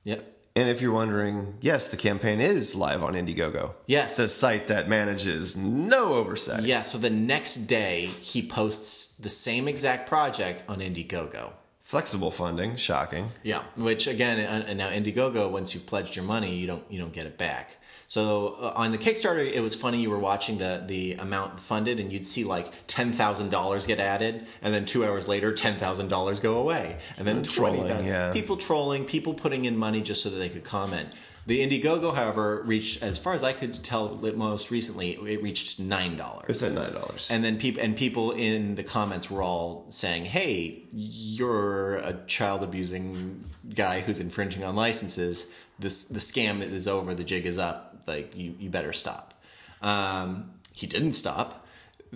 Yep. 0.03 0.38
And 0.59 0.67
if 0.67 0.81
you're 0.81 0.91
wondering, 0.91 1.55
yes, 1.61 1.89
the 1.89 1.95
campaign 1.95 2.41
is 2.41 2.75
live 2.75 3.01
on 3.01 3.13
Indiegogo. 3.13 3.75
Yes. 3.87 4.17
the 4.17 4.27
site 4.27 4.67
that 4.67 4.89
manages 4.89 5.55
no 5.55 6.15
oversight. 6.15 6.63
Yeah, 6.63 6.81
so 6.81 6.97
the 6.97 7.09
next 7.09 7.67
day 7.67 8.07
he 8.07 8.45
posts 8.45 9.17
the 9.17 9.29
same 9.29 9.69
exact 9.69 10.09
project 10.09 10.63
on 10.67 10.79
Indiegogo. 10.79 11.53
Flexible 11.81 12.29
funding, 12.29 12.75
shocking. 12.75 13.29
Yeah, 13.41 13.63
which 13.77 14.05
again, 14.05 14.37
uh, 14.37 14.65
and 14.67 14.77
now 14.77 14.89
Indiegogo, 14.89 15.49
once 15.49 15.73
you've 15.73 15.87
pledged 15.87 16.17
your 16.17 16.25
money, 16.25 16.53
you 16.53 16.67
don't 16.67 16.83
you 16.89 16.99
don't 16.99 17.13
get 17.13 17.25
it 17.25 17.37
back. 17.37 17.77
So 18.09 18.55
uh, 18.59 18.73
on 18.75 18.91
the 18.91 18.97
Kickstarter, 18.97 19.49
it 19.49 19.61
was 19.61 19.75
funny. 19.75 20.01
You 20.01 20.09
were 20.09 20.19
watching 20.19 20.57
the 20.57 20.83
the 20.85 21.13
amount 21.13 21.59
funded, 21.59 21.99
and 21.99 22.11
you'd 22.11 22.25
see 22.25 22.43
like 22.43 22.73
ten 22.87 23.13
thousand 23.13 23.51
dollars 23.51 23.85
get 23.85 23.99
added, 23.99 24.47
and 24.63 24.73
then 24.73 24.85
two 24.85 25.05
hours 25.05 25.27
later, 25.27 25.53
ten 25.53 25.75
thousand 25.75 26.07
dollars 26.09 26.39
go 26.39 26.57
away, 26.57 26.97
and 27.17 27.27
then 27.27 27.43
Trolling, 27.43 27.85
twenty. 27.87 28.07
yeah. 28.07 28.33
People 28.33 28.57
trolling, 28.57 29.05
people 29.05 29.35
putting 29.35 29.65
in 29.65 29.77
money 29.77 30.01
just 30.01 30.23
so 30.23 30.29
that 30.31 30.37
they 30.37 30.49
could 30.49 30.63
comment. 30.63 31.09
The 31.45 31.61
Indiegogo, 31.65 32.15
however, 32.15 32.63
reached 32.65 33.01
as 33.03 33.17
far 33.19 33.33
as 33.33 33.43
I 33.43 33.53
could 33.53 33.75
tell 33.83 34.15
most 34.35 34.71
recently, 34.71 35.11
it 35.11 35.41
reached 35.43 35.79
nine 35.79 36.17
dollars. 36.17 36.45
It's 36.49 36.63
at 36.63 36.73
nine 36.73 36.93
dollars. 36.93 37.29
And 37.29 37.43
then 37.43 37.57
people 37.57 37.83
and 37.83 37.95
people 37.95 38.31
in 38.31 38.73
the 38.73 38.83
comments 38.83 39.29
were 39.29 39.43
all 39.43 39.85
saying, 39.89 40.25
"Hey, 40.25 40.83
you're 40.91 41.97
a 41.97 42.13
child 42.25 42.63
abusing 42.63 43.45
guy 43.75 44.01
who's 44.01 44.19
infringing 44.19 44.63
on 44.63 44.75
licenses. 44.75 45.53
This 45.77 46.09
the 46.09 46.19
scam 46.19 46.61
is 46.61 46.87
over. 46.87 47.15
The 47.15 47.23
jig 47.23 47.45
is 47.45 47.57
up. 47.57 47.88
Like 48.09 48.35
you, 48.35 48.55
you 48.59 48.69
better 48.69 48.91
stop." 48.91 49.33
Um, 49.81 50.51
he 50.73 50.87
didn't 50.87 51.13
stop. 51.13 51.65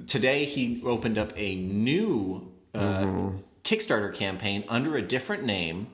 Today 0.08 0.46
he 0.46 0.82
opened 0.86 1.18
up 1.18 1.32
a 1.38 1.56
new 1.56 2.52
uh, 2.74 3.32
Kickstarter 3.64 4.14
campaign 4.14 4.64
under 4.68 4.98
a 4.98 5.02
different 5.02 5.46
name. 5.46 5.88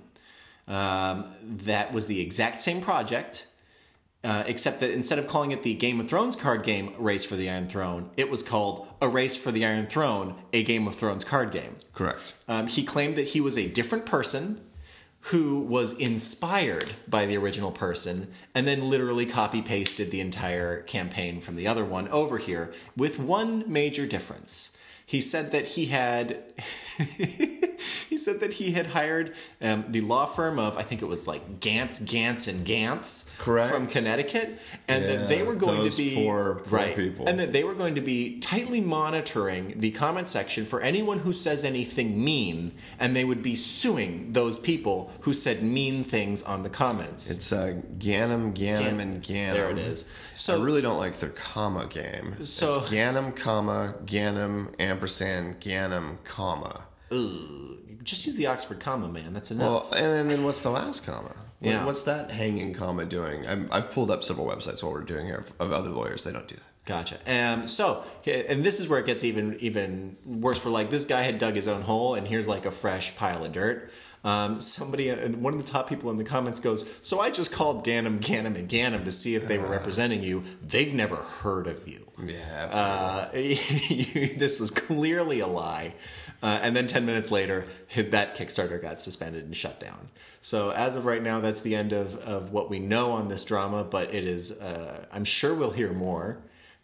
Um, 0.67 1.33
that 1.41 1.93
was 1.93 2.07
the 2.07 2.21
exact 2.21 2.61
same 2.61 2.81
project. 2.81 3.45
Uh, 4.21 4.43
except 4.47 4.81
that 4.81 4.91
instead 4.91 5.17
of 5.17 5.27
calling 5.27 5.51
it 5.51 5.63
the 5.63 5.73
Game 5.73 5.97
of 6.01 6.09
Thrones 6.09 6.35
card 6.35 6.63
game 6.63 6.93
Race 6.97 7.23
for 7.23 7.37
the 7.37 7.49
Iron 7.49 7.69
Throne, 7.69 8.09
it 8.17 8.29
was 8.29 8.43
called 8.43 8.85
A 9.01 9.07
Race 9.07 9.37
for 9.37 9.49
the 9.49 9.65
Iron 9.65 9.87
Throne, 9.87 10.35
a 10.51 10.61
Game 10.63 10.89
of 10.89 10.95
Thrones 10.95 11.23
card 11.23 11.51
game. 11.51 11.75
Correct. 11.93 12.33
Um, 12.45 12.67
he 12.67 12.83
claimed 12.83 13.15
that 13.15 13.29
he 13.29 13.39
was 13.39 13.57
a 13.57 13.69
different 13.69 14.05
person 14.05 14.59
who 15.29 15.59
was 15.59 15.99
inspired 15.99 16.91
by 17.07 17.25
the 17.27 17.37
original 17.37 17.71
person 17.71 18.33
and 18.55 18.67
then 18.67 18.89
literally 18.89 19.27
copy 19.27 19.61
pasted 19.61 20.09
the 20.09 20.19
entire 20.19 20.81
campaign 20.83 21.39
from 21.39 21.55
the 21.55 21.67
other 21.67 21.85
one 21.85 22.07
over 22.07 22.39
here 22.39 22.73
with 22.97 23.19
one 23.19 23.63
major 23.71 24.07
difference. 24.07 24.75
He 25.05 25.21
said 25.21 25.51
that 25.51 25.67
he 25.69 25.87
had 25.87 26.37
he 28.09 28.17
said 28.17 28.39
that 28.41 28.53
he 28.53 28.71
had 28.71 28.87
hired 28.87 29.33
um, 29.61 29.85
the 29.89 30.01
law 30.01 30.25
firm 30.25 30.59
of 30.59 30.77
I 30.77 30.81
think 30.83 31.01
it 31.01 31.05
was 31.07 31.27
like 31.27 31.59
Gantz, 31.59 32.01
Gantz 32.05 32.47
and 32.47 32.65
Gantz, 32.65 33.37
Correct. 33.37 33.73
from 33.73 33.87
Connecticut, 33.87 34.59
and 34.87 35.03
Yeah, 35.03 35.15
that 35.17 35.29
they 35.29 35.43
were 35.43 35.55
going 35.55 35.89
to 35.89 35.95
be 35.95 36.15
poor, 36.15 36.55
poor 36.55 36.79
right, 36.79 36.95
people. 36.95 37.27
and 37.27 37.39
that 37.39 37.53
they 37.53 37.63
were 37.63 37.73
going 37.73 37.95
to 37.95 38.01
be 38.01 38.39
tightly 38.39 38.81
monitoring 38.81 39.79
the 39.79 39.91
comment 39.91 40.27
section 40.27 40.65
for 40.65 40.81
anyone 40.81 41.19
who 41.19 41.31
says 41.31 41.63
anything 41.63 42.21
mean, 42.23 42.73
and 42.99 43.15
they 43.15 43.23
would 43.23 43.41
be 43.41 43.55
suing 43.55 44.31
those 44.33 44.59
people 44.59 45.11
who 45.21 45.33
said 45.33 45.63
mean 45.63 46.03
things 46.03 46.43
on 46.43 46.63
the 46.63 46.69
comments. 46.69 47.31
It's 47.31 47.51
uh, 47.53 47.75
Ganem, 47.97 48.53
Ganem, 48.53 48.83
Gan- 48.83 48.99
and 48.99 49.23
Ganem. 49.23 49.53
There 49.53 49.69
it 49.71 49.77
is. 49.77 50.01
So 50.35 50.53
So- 50.55 50.61
I 50.61 50.65
really 50.65 50.81
don't 50.81 50.97
like 50.97 51.19
their 51.19 51.29
comma 51.29 51.85
game. 51.87 52.43
So- 52.43 52.81
it's 52.81 52.89
Ganem, 52.91 53.31
comma, 53.31 53.95
Ganem, 54.05 54.73
ampersand, 54.79 55.59
Ganem, 55.59 56.17
comma. 56.23 56.85
Ugh. 57.11 57.77
Just 58.03 58.25
use 58.25 58.35
the 58.37 58.47
Oxford 58.47 58.79
comma, 58.79 59.07
man. 59.09 59.33
That's 59.33 59.51
enough. 59.51 59.91
Well, 59.91 60.01
and 60.19 60.29
then 60.29 60.43
what's 60.43 60.61
the 60.61 60.69
last 60.69 61.05
comma? 61.05 61.35
What- 61.59 61.69
Yeah. 61.69 61.85
What's 61.85 62.03
that 62.03 62.31
hanging 62.31 62.73
comma 62.73 63.05
doing? 63.05 63.45
I'm, 63.47 63.67
I've 63.71 63.91
pulled 63.91 64.09
up 64.09 64.23
several 64.23 64.47
websites 64.47 64.81
while 64.81 64.93
we're 64.93 65.01
doing 65.01 65.25
here 65.25 65.35
of, 65.37 65.53
of 65.59 65.73
other 65.73 65.89
lawyers. 65.89 66.23
They 66.23 66.31
don't 66.31 66.47
do 66.47 66.55
that. 66.55 66.63
Gotcha. 66.85 67.17
Um, 67.27 67.67
so, 67.67 68.03
and 68.25 68.63
this 68.63 68.79
is 68.79 68.87
where 68.87 68.99
it 68.99 69.05
gets 69.05 69.23
even 69.23 69.57
even 69.59 70.15
worse. 70.25 70.57
For 70.59 70.69
like 70.69 70.89
this 70.89 71.05
guy 71.05 71.21
had 71.21 71.37
dug 71.37 71.53
his 71.55 71.67
own 71.67 71.81
hole, 71.81 72.15
and 72.15 72.25
here's 72.27 72.47
like 72.47 72.65
a 72.65 72.71
fresh 72.71 73.15
pile 73.15 73.43
of 73.45 73.51
dirt. 73.51 73.91
Um, 74.23 74.59
somebody, 74.59 75.11
uh, 75.11 75.29
one 75.29 75.53
of 75.53 75.63
the 75.63 75.71
top 75.71 75.87
people 75.87 76.09
in 76.09 76.17
the 76.17 76.23
comments 76.23 76.59
goes, 76.59 76.89
"So 77.01 77.19
I 77.19 77.29
just 77.29 77.51
called 77.53 77.83
Ganem, 77.83 78.17
Ganem, 78.19 78.55
and 78.55 78.67
Ganem 78.67 79.05
to 79.05 79.11
see 79.11 79.35
if 79.35 79.47
they 79.47 79.59
were 79.59 79.67
representing 79.67 80.23
you. 80.23 80.43
They've 80.63 80.93
never 80.93 81.15
heard 81.17 81.67
of 81.67 81.87
you. 81.87 82.07
Yeah. 82.25 82.69
Uh, 82.71 83.29
this 83.33 84.59
was 84.59 84.71
clearly 84.71 85.41
a 85.41 85.47
lie." 85.47 85.93
Uh, 86.41 86.59
and 86.61 86.75
then 86.75 86.87
10 86.87 87.05
minutes 87.05 87.31
later, 87.31 87.65
that 87.95 88.37
Kickstarter 88.37 88.81
got 88.81 89.01
suspended 89.01 89.43
and 89.45 89.55
shut 89.55 89.79
down. 89.79 90.09
So, 90.41 90.69
as 90.71 90.95
of 90.95 91.05
right 91.05 91.21
now, 91.21 91.41
that's 91.41 91.61
the 91.61 91.75
end 91.75 91.91
of, 91.91 92.15
of 92.17 92.51
what 92.53 92.69
we 92.69 92.79
know 92.79 93.11
on 93.11 93.27
this 93.27 93.43
drama, 93.43 93.83
but 93.83 94.13
it 94.13 94.23
is, 94.23 94.59
uh, 94.61 95.05
I'm 95.11 95.25
sure 95.25 95.53
we'll 95.53 95.71
hear 95.71 95.91
more. 95.91 96.37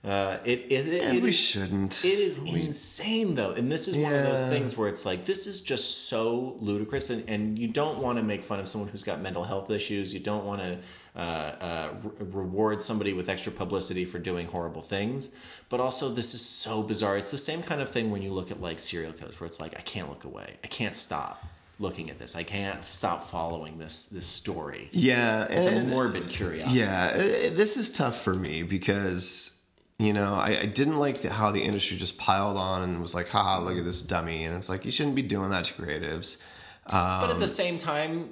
Uh, 0.03 0.37
it, 0.45 0.59
it, 0.69 0.87
it, 0.87 1.03
and 1.03 1.17
it 1.17 1.23
we 1.23 1.29
is- 1.29 1.39
shouldn't. 1.39 2.05
it 2.05 2.19
is 2.19 2.37
insane 2.37 3.33
though, 3.33 3.53
and 3.53 3.71
this 3.71 3.87
is 3.87 3.97
one 3.97 4.13
of 4.13 4.23
those 4.23 4.43
things 4.43 4.77
where 4.77 4.87
it's 4.87 5.03
like 5.03 5.25
this 5.25 5.47
is 5.47 5.61
just 5.61 6.09
so 6.09 6.55
ludicrous, 6.59 7.09
and, 7.09 7.27
and 7.27 7.57
you 7.57 7.67
don't 7.67 7.97
want 7.97 8.17
to 8.19 8.23
make 8.23 8.43
fun 8.43 8.59
of 8.59 8.67
someone 8.67 8.87
who's 8.89 9.03
got 9.03 9.19
mental 9.19 9.43
health 9.43 9.71
issues. 9.71 10.13
You 10.13 10.19
don't 10.19 10.45
want 10.45 10.61
to 10.61 10.77
uh, 11.15 11.19
uh, 11.61 11.89
re- 12.03 12.27
reward 12.31 12.81
somebody 12.81 13.13
with 13.13 13.29
extra 13.29 13.51
publicity 13.51 14.05
for 14.05 14.19
doing 14.19 14.47
horrible 14.47 14.81
things. 14.81 15.33
But 15.69 15.79
also, 15.79 16.09
this 16.09 16.33
is 16.33 16.41
so 16.45 16.83
bizarre. 16.83 17.17
It's 17.17 17.31
the 17.31 17.37
same 17.37 17.61
kind 17.63 17.81
of 17.81 17.89
thing 17.89 18.11
when 18.11 18.21
you 18.21 18.31
look 18.31 18.51
at 18.51 18.61
like 18.61 18.79
serial 18.79 19.13
killers, 19.13 19.39
where 19.39 19.47
it's 19.47 19.61
like 19.61 19.77
I 19.77 19.81
can't 19.81 20.09
look 20.09 20.23
away, 20.25 20.57
I 20.63 20.67
can't 20.67 20.95
stop 20.95 21.45
looking 21.79 22.09
at 22.09 22.19
this, 22.19 22.35
I 22.37 22.43
can't 22.43 22.81
stop 22.85 23.25
following 23.25 23.77
this 23.79 24.05
this 24.07 24.25
story. 24.25 24.89
yeah. 24.91 25.45
It's 25.49 25.67
a 25.67 25.83
morbid 25.83 26.29
curiosity. 26.29 26.79
Yeah, 26.79 27.13
this 27.49 27.75
is 27.77 27.91
tough 27.91 28.21
for 28.21 28.33
me 28.33 28.63
because 28.63 29.63
you 29.97 30.11
know 30.13 30.35
I, 30.35 30.59
I 30.61 30.65
didn't 30.65 30.97
like 30.97 31.21
the, 31.21 31.29
how 31.31 31.51
the 31.51 31.63
industry 31.63 31.97
just 31.97 32.17
piled 32.17 32.57
on 32.57 32.81
and 32.81 33.01
was 33.01 33.15
like, 33.15 33.29
"Haha, 33.29 33.61
look 33.63 33.77
at 33.77 33.85
this 33.85 34.01
dummy," 34.01 34.43
and 34.43 34.55
it's 34.55 34.69
like 34.69 34.85
you 34.85 34.91
shouldn't 34.91 35.15
be 35.15 35.21
doing 35.21 35.49
that 35.51 35.65
to 35.65 35.73
creatives. 35.73 36.41
But 36.87 37.23
Um, 37.25 37.31
at 37.31 37.39
the 37.39 37.47
same 37.47 37.77
time, 37.77 38.29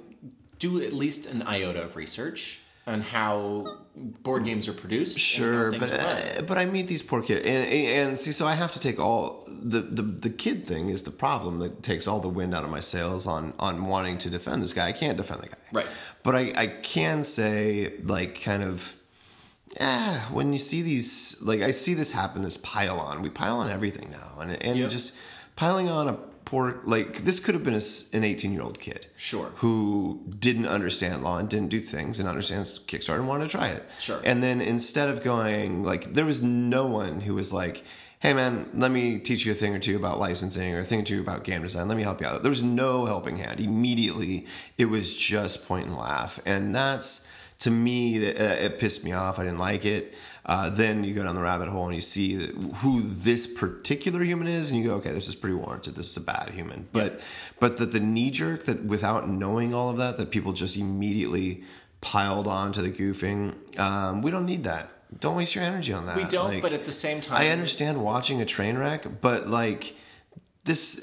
do 0.58 0.80
at 0.82 0.92
least 0.92 1.26
an 1.26 1.42
iota 1.42 1.82
of 1.82 1.96
research 1.96 2.60
on 2.86 3.00
how 3.00 3.78
board 3.96 4.44
games 4.44 4.68
are 4.68 4.72
produced. 4.74 5.18
Sure, 5.18 5.72
but 5.72 5.92
uh, 5.92 6.42
but 6.42 6.58
I 6.58 6.66
meet 6.66 6.86
these 6.86 7.02
poor 7.02 7.22
kids, 7.22 7.46
and, 7.46 7.64
and 7.66 8.18
see, 8.18 8.32
so 8.32 8.46
I 8.46 8.54
have 8.54 8.72
to 8.74 8.80
take 8.80 8.98
all 9.00 9.46
the, 9.48 9.80
the 9.80 10.02
the 10.02 10.30
kid 10.30 10.66
thing 10.66 10.90
is 10.90 11.02
the 11.02 11.10
problem 11.10 11.58
that 11.60 11.82
takes 11.82 12.06
all 12.06 12.20
the 12.20 12.28
wind 12.28 12.54
out 12.54 12.64
of 12.64 12.70
my 12.70 12.80
sails 12.80 13.26
on 13.26 13.52
on 13.58 13.86
wanting 13.86 14.18
to 14.18 14.30
defend 14.30 14.62
this 14.62 14.74
guy. 14.74 14.88
I 14.88 14.92
can't 14.92 15.16
defend 15.16 15.42
the 15.42 15.48
guy, 15.48 15.56
Right. 15.72 15.86
But 16.22 16.34
I 16.34 16.52
I 16.56 16.66
can 16.66 17.24
say 17.24 17.94
like 18.02 18.40
kind 18.42 18.62
of. 18.62 18.96
Yeah, 19.80 20.20
when 20.30 20.52
you 20.52 20.58
see 20.58 20.82
these, 20.82 21.42
like 21.42 21.60
I 21.60 21.72
see 21.72 21.94
this 21.94 22.12
happen, 22.12 22.42
this 22.42 22.56
pile 22.58 23.00
on. 23.00 23.22
We 23.22 23.28
pile 23.30 23.58
on 23.58 23.70
everything 23.70 24.08
now, 24.10 24.40
and 24.40 24.52
and 24.62 24.78
Yep. 24.78 24.90
just 24.90 25.16
piling 25.56 25.88
on 25.88 26.06
a 26.08 26.16
poor 26.54 26.80
like 26.84 27.24
this 27.24 27.40
could 27.40 27.54
have 27.54 27.64
been 27.64 27.74
a 27.74 27.80
an 28.16 28.22
eighteen 28.22 28.52
year 28.52 28.62
old 28.62 28.78
kid, 28.78 29.06
Sure. 29.16 29.46
who 29.56 30.22
didn't 30.38 30.66
understand 30.66 31.24
law 31.24 31.36
and 31.38 31.48
didn't 31.48 31.68
do 31.70 31.80
things 31.80 32.20
and 32.20 32.28
understands 32.28 32.78
Kickstarter 32.78 33.16
and 33.18 33.28
wanted 33.28 33.44
to 33.46 33.50
try 33.50 33.68
it. 33.68 33.82
Sure. 33.98 34.20
And 34.24 34.42
then 34.42 34.60
instead 34.60 35.08
of 35.08 35.22
going 35.22 35.82
like, 35.82 36.14
there 36.14 36.24
was 36.24 36.42
no 36.42 36.86
one 36.86 37.22
who 37.22 37.34
was 37.34 37.52
like, 37.52 37.82
"Hey 38.20 38.34
man, 38.34 38.52
let 38.74 38.90
me 38.92 39.18
teach 39.18 39.44
you 39.44 39.52
a 39.52 39.54
thing 39.56 39.74
or 39.74 39.80
two 39.80 39.96
about 39.96 40.20
licensing 40.20 40.72
or 40.74 40.80
a 40.80 40.84
thing 40.84 41.00
or 41.00 41.04
two 41.04 41.20
about 41.20 41.42
game 41.44 41.62
design. 41.62 41.88
Let 41.88 41.96
me 41.96 42.04
help 42.04 42.20
you 42.20 42.26
out." 42.28 42.42
There 42.42 42.50
was 42.50 42.62
no 42.62 43.06
helping 43.06 43.36
hand. 43.38 43.58
Immediately, 43.58 44.46
it 44.78 44.86
was 44.86 45.16
just 45.16 45.66
point 45.66 45.86
and 45.86 45.96
laugh, 45.96 46.38
and 46.46 46.74
that's 46.74 47.30
to 47.64 47.70
me 47.70 48.18
that 48.18 48.36
uh, 48.40 48.64
it 48.66 48.78
pissed 48.78 49.04
me 49.04 49.12
off. 49.12 49.38
I 49.40 49.44
didn't 49.44 49.58
like 49.70 49.84
it. 49.84 50.14
Uh, 50.46 50.68
then 50.68 51.04
you 51.04 51.14
go 51.14 51.24
down 51.24 51.34
the 51.34 51.40
rabbit 51.40 51.68
hole 51.68 51.86
and 51.86 51.94
you 51.94 52.02
see 52.02 52.52
who 52.76 53.00
this 53.00 53.46
particular 53.46 54.22
human 54.22 54.46
is, 54.46 54.70
and 54.70 54.78
you 54.78 54.86
go, 54.86 54.96
okay, 54.96 55.10
this 55.10 55.26
is 55.26 55.34
pretty 55.34 55.54
warranted. 55.56 55.94
This 55.94 56.10
is 56.10 56.16
a 56.18 56.20
bad 56.20 56.50
human. 56.50 56.86
But 56.92 57.20
but 57.60 57.78
that 57.78 57.92
the 57.92 58.00
knee 58.00 58.30
jerk 58.30 58.64
that 58.66 58.84
without 58.84 59.28
knowing 59.28 59.72
all 59.72 59.88
of 59.88 59.96
that, 59.96 60.18
that 60.18 60.30
people 60.30 60.52
just 60.52 60.76
immediately 60.76 61.64
piled 62.02 62.46
on 62.46 62.72
to 62.72 62.82
the 62.82 62.90
goofing. 62.90 63.78
Um, 63.80 64.20
we 64.20 64.30
don't 64.30 64.44
need 64.44 64.64
that. 64.64 64.90
Don't 65.18 65.36
waste 65.36 65.54
your 65.54 65.64
energy 65.64 65.92
on 65.92 66.06
that. 66.06 66.16
we 66.16 66.24
don't. 66.24 66.54
Like, 66.54 66.62
but 66.62 66.72
at 66.72 66.84
the 66.84 66.92
same 66.92 67.20
time, 67.20 67.40
I 67.40 67.48
understand 67.48 68.02
watching 68.02 68.40
a 68.42 68.44
train 68.44 68.76
wreck, 68.76 69.22
but 69.22 69.48
like 69.48 69.94
this, 70.64 71.02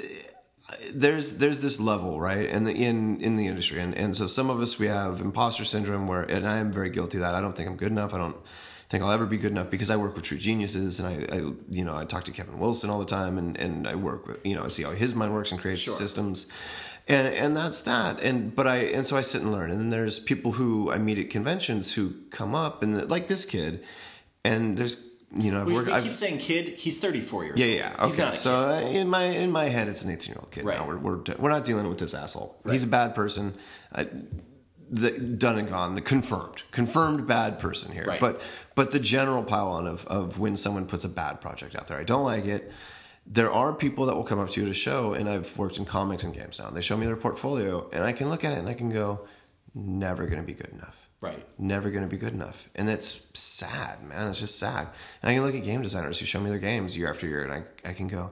there's 0.94 1.38
there's 1.38 1.62
this 1.62 1.80
level 1.80 2.20
right 2.20 2.46
in 2.48 2.64
the 2.66 2.74
in 2.74 3.20
in 3.22 3.38
the 3.38 3.48
industry, 3.48 3.80
and 3.80 3.96
and 3.96 4.16
so 4.16 4.28
some 4.28 4.52
of 4.52 4.62
us 4.62 4.78
we 4.78 4.88
have 4.88 5.20
imposter 5.22 5.66
syndrome 5.66 6.08
where, 6.08 6.24
and 6.24 6.48
I 6.48 6.58
am 6.58 6.72
very 6.72 6.90
guilty 6.90 7.18
of 7.18 7.22
that. 7.22 7.34
I 7.34 7.42
don't 7.42 7.56
think 7.56 7.68
I'm 7.68 7.78
good 7.78 7.92
enough. 7.92 8.14
I 8.14 8.20
don't 8.20 8.36
think 8.92 9.04
I'll 9.04 9.12
ever 9.12 9.26
be 9.26 9.38
good 9.38 9.52
enough 9.52 9.72
because 9.72 9.90
I 9.90 9.96
work 9.96 10.16
with 10.16 10.26
true 10.26 10.38
geniuses, 10.38 11.00
and 11.00 11.08
I, 11.08 11.36
I 11.36 11.38
you 11.70 11.84
know 11.86 11.96
I 11.96 12.06
talk 12.06 12.26
to 12.26 12.32
Kevin 12.32 12.60
Wilson 12.60 12.90
all 12.90 13.00
the 13.00 13.06
time, 13.06 13.38
and 13.38 13.58
and 13.58 13.88
I 13.88 13.96
work 13.96 14.28
with 14.28 14.46
you 14.46 14.54
know 14.56 14.64
I 14.64 14.68
see 14.68 14.84
how 14.84 14.92
his 14.92 15.16
mind 15.16 15.34
works 15.34 15.52
and 15.52 15.60
creates 15.60 15.82
Sure. 15.82 15.96
systems. 15.96 16.48
And, 17.08 17.34
and 17.34 17.56
that's 17.58 17.82
that 17.82 18.22
and 18.22 18.56
but 18.56 18.68
I 18.68 18.78
and 18.78 19.04
so 19.04 19.18
I 19.18 19.22
sit 19.22 19.42
and 19.42 19.52
learn 19.52 19.72
and 19.72 19.80
then 19.80 19.90
there's 19.90 20.20
people 20.20 20.52
who 20.54 20.92
I 20.92 21.00
meet 21.00 21.18
at 21.18 21.32
conventions 21.32 21.96
who 21.96 22.14
come 22.30 22.54
up 22.54 22.84
and 22.84 23.10
like 23.10 23.28
this 23.28 23.44
kid 23.44 23.84
and 24.46 24.78
there's 24.78 25.10
you 25.36 25.52
know 25.52 25.62
I've 25.62 25.68
we, 25.68 25.74
worked, 25.74 25.88
we 25.88 25.94
I've, 25.94 26.04
keep 26.04 26.14
saying 26.14 26.38
kid. 26.38 26.66
He's 26.78 27.00
thirty 27.00 27.20
four 27.20 27.44
years. 27.44 27.58
yeah, 27.60 27.66
old. 27.66 27.76
yeah. 27.76 28.06
He's 28.06 28.20
Okay. 28.20 28.34
So 28.36 28.52
uh, 28.54 28.82
in 28.82 29.10
my 29.10 29.24
in 29.24 29.52
my 29.52 29.66
head, 29.66 29.88
it's 29.88 30.04
an 30.04 30.12
eighteen 30.12 30.34
year 30.36 30.40
old 30.42 30.52
kid. 30.52 30.64
Right. 30.64 30.78
Now 30.78 30.86
we're, 30.86 30.98
we're 30.98 31.24
we're 31.40 31.50
not 31.50 31.66
dealing 31.66 31.90
with 31.90 31.98
this 31.98 32.14
asshole. 32.14 32.62
He's 32.70 32.84
a 32.84 32.88
bad 32.88 33.16
person. 33.16 33.56
Uh, 33.94 34.06
the 34.92 35.12
done 35.12 35.58
and 35.58 35.70
gone. 35.70 35.96
The 35.96 36.02
confirmed 36.02 36.64
confirmed 36.72 37.26
bad 37.26 37.60
person 37.60 37.92
here. 37.92 38.06
Right. 38.06 38.20
But 38.20 38.42
but 38.76 38.92
the 38.92 39.00
general 39.00 39.44
pile 39.44 39.70
on 39.70 39.88
of 39.88 40.06
of 40.08 40.38
when 40.38 40.56
someone 40.56 40.86
puts 40.86 41.06
a 41.06 41.10
bad 41.10 41.42
project 41.42 41.76
out 41.76 41.88
there, 41.88 41.98
I 41.98 42.04
don't 42.04 42.26
like 42.26 42.46
it. 42.46 42.72
There 43.26 43.52
are 43.52 43.74
people 43.74 44.08
that 44.08 44.16
will 44.16 44.24
come 44.24 44.40
up 44.40 44.50
to 44.52 44.62
you 44.62 44.68
to 44.68 44.74
show, 44.74 45.14
and 45.14 45.30
I've 45.30 45.58
worked 45.58 45.78
in 45.78 45.86
comics 45.86 46.24
and 46.24 46.34
games 46.34 46.60
now. 46.60 46.68
And 46.68 46.76
they 46.76 46.82
show 46.82 46.98
me 46.98 47.06
their 47.06 47.16
portfolio, 47.16 47.90
and 47.94 48.04
I 48.04 48.12
can 48.12 48.30
look 48.30 48.44
at 48.44 48.52
it 48.54 48.60
and 48.60 48.68
I 48.68 48.74
can 48.74 48.90
go, 48.90 49.28
never 49.74 50.26
going 50.26 50.42
to 50.42 50.46
be 50.46 50.54
good 50.54 50.72
enough 50.74 51.08
Right. 51.22 51.46
never 51.60 51.92
going 51.92 52.04
to 52.04 52.10
be 52.10 52.18
good 52.18 52.34
enough. 52.34 52.68
And 52.76 52.90
it's 52.90 53.28
sad, 53.40 54.04
man. 54.04 54.28
It's 54.28 54.40
just 54.40 54.58
sad. 54.58 54.88
And 55.22 55.30
I 55.30 55.36
can 55.36 55.44
look 55.44 55.54
at 55.54 55.64
game 55.64 55.84
designers 55.84 56.20
who 56.20 56.26
show 56.26 56.40
me 56.40 56.50
their 56.50 56.58
games 56.58 56.98
year 56.98 57.10
after 57.10 57.28
year, 57.28 57.44
and 57.44 57.54
I, 57.54 57.90
I 57.90 57.94
can 57.94 58.08
go, 58.08 58.32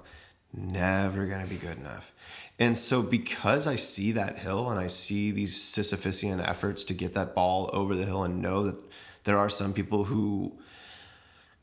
never 0.52 1.28
going 1.28 1.44
to 1.44 1.50
be 1.50 1.58
good 1.58 1.78
enough. 1.78 2.12
And 2.60 2.78
so, 2.78 3.02
because 3.02 3.68
I 3.68 3.76
see 3.76 4.12
that 4.12 4.40
hill 4.40 4.70
and 4.70 4.80
I 4.80 4.88
see 4.88 5.32
these 5.32 5.56
Sisyphusian 5.56 6.46
efforts 6.46 6.84
to 6.86 6.94
get 6.94 7.14
that 7.14 7.34
ball 7.34 7.70
over 7.72 7.96
the 7.96 8.06
hill 8.06 8.24
and 8.24 8.42
know 8.42 8.64
that 8.64 8.84
there 9.24 9.38
are 9.38 9.50
some 9.50 9.74
people 9.74 10.04
who 10.04 10.60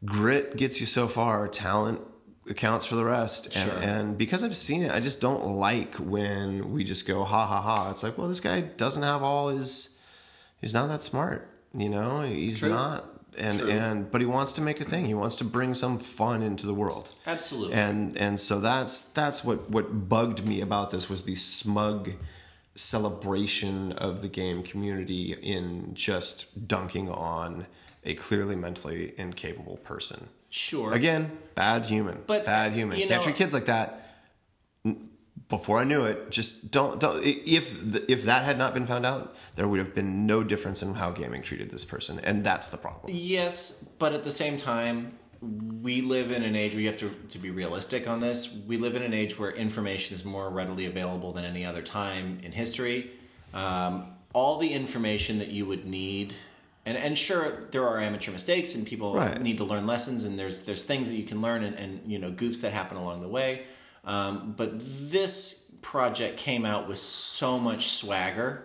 grit 0.04 0.56
gets 0.56 0.80
you 0.80 0.86
so 0.86 1.06
far, 1.06 1.48
talent 1.48 2.00
accounts 2.48 2.86
for 2.86 2.94
the 2.94 3.04
rest. 3.04 3.54
And, 3.56 3.84
and 3.84 4.18
because 4.18 4.42
I've 4.42 4.56
seen 4.56 4.82
it, 4.82 4.90
I 4.90 5.00
just 5.00 5.20
don't 5.20 5.44
like 5.46 5.96
when 5.96 6.72
we 6.72 6.82
just 6.82 7.06
go, 7.06 7.24
ha 7.24 7.46
ha 7.46 7.60
ha. 7.60 7.90
It's 7.90 8.02
like, 8.02 8.16
well, 8.16 8.28
this 8.28 8.40
guy 8.40 8.62
doesn't 8.62 9.02
have 9.02 9.22
all 9.22 9.48
his 9.48 9.96
he's 10.60 10.74
not 10.74 10.88
that 10.88 11.02
smart 11.02 11.48
you 11.74 11.88
know 11.88 12.22
he's 12.22 12.60
True. 12.60 12.70
not 12.70 13.15
and 13.38 13.58
True. 13.60 13.70
and 13.70 14.10
but 14.10 14.20
he 14.20 14.26
wants 14.26 14.52
to 14.54 14.60
make 14.62 14.80
a 14.80 14.84
thing 14.84 15.04
he 15.06 15.14
wants 15.14 15.36
to 15.36 15.44
bring 15.44 15.74
some 15.74 15.98
fun 15.98 16.42
into 16.42 16.66
the 16.66 16.74
world 16.74 17.10
Absolutely. 17.26 17.74
and 17.74 18.16
and 18.16 18.38
so 18.40 18.60
that's 18.60 19.04
that's 19.12 19.44
what 19.44 19.68
what 19.70 20.08
bugged 20.08 20.44
me 20.44 20.60
about 20.60 20.90
this 20.90 21.08
was 21.10 21.24
the 21.24 21.34
smug 21.34 22.12
celebration 22.74 23.92
of 23.92 24.22
the 24.22 24.28
game 24.28 24.62
community 24.62 25.32
in 25.32 25.92
just 25.94 26.68
dunking 26.68 27.08
on 27.10 27.66
a 28.04 28.14
clearly 28.14 28.54
mentally 28.54 29.12
incapable 29.18 29.76
person 29.78 30.28
sure. 30.50 30.92
again 30.92 31.30
bad 31.54 31.84
human 31.86 32.22
But, 32.26 32.46
bad 32.46 32.72
human 32.72 32.98
you 32.98 33.06
can't 33.08 33.20
know- 33.20 33.24
treat 33.24 33.36
kids 33.36 33.52
like 33.54 33.66
that 33.66 34.05
before 35.48 35.78
I 35.78 35.84
knew 35.84 36.04
it, 36.04 36.30
just 36.30 36.70
don't 36.70 36.98
don't. 36.98 37.22
If 37.24 38.08
if 38.08 38.24
that 38.24 38.44
had 38.44 38.58
not 38.58 38.74
been 38.74 38.86
found 38.86 39.06
out, 39.06 39.36
there 39.54 39.68
would 39.68 39.78
have 39.78 39.94
been 39.94 40.26
no 40.26 40.42
difference 40.42 40.82
in 40.82 40.94
how 40.94 41.10
gaming 41.10 41.42
treated 41.42 41.70
this 41.70 41.84
person, 41.84 42.18
and 42.20 42.44
that's 42.44 42.68
the 42.68 42.76
problem. 42.76 43.12
Yes, 43.14 43.88
but 43.98 44.12
at 44.12 44.24
the 44.24 44.32
same 44.32 44.56
time, 44.56 45.12
we 45.40 46.00
live 46.00 46.32
in 46.32 46.42
an 46.42 46.56
age 46.56 46.72
where 46.72 46.80
you 46.80 46.88
have 46.88 46.98
to, 46.98 47.10
to 47.28 47.38
be 47.38 47.50
realistic 47.50 48.08
on 48.08 48.20
this. 48.20 48.58
We 48.66 48.76
live 48.76 48.96
in 48.96 49.02
an 49.02 49.14
age 49.14 49.38
where 49.38 49.52
information 49.52 50.16
is 50.16 50.24
more 50.24 50.50
readily 50.50 50.86
available 50.86 51.32
than 51.32 51.44
any 51.44 51.64
other 51.64 51.82
time 51.82 52.40
in 52.42 52.50
history. 52.50 53.10
Um, 53.54 54.08
all 54.32 54.58
the 54.58 54.72
information 54.72 55.38
that 55.38 55.48
you 55.48 55.64
would 55.66 55.86
need, 55.86 56.34
and, 56.84 56.98
and 56.98 57.16
sure, 57.16 57.68
there 57.70 57.86
are 57.86 58.00
amateur 58.00 58.32
mistakes 58.32 58.74
and 58.74 58.84
people 58.86 59.14
Right. 59.14 59.40
need 59.40 59.58
to 59.58 59.64
learn 59.64 59.86
lessons, 59.86 60.24
and 60.24 60.36
there's 60.36 60.66
there's 60.66 60.82
things 60.82 61.08
that 61.08 61.16
you 61.16 61.24
can 61.24 61.40
learn 61.40 61.62
and, 61.62 61.78
and 61.78 62.00
you 62.04 62.18
know 62.18 62.32
goofs 62.32 62.60
that 62.62 62.72
happen 62.72 62.96
along 62.96 63.20
the 63.20 63.28
way. 63.28 63.62
Um, 64.06 64.54
but 64.56 64.70
this 64.80 65.74
project 65.82 66.38
came 66.38 66.64
out 66.64 66.88
with 66.88 66.98
so 66.98 67.58
much 67.58 67.88
swagger 67.88 68.64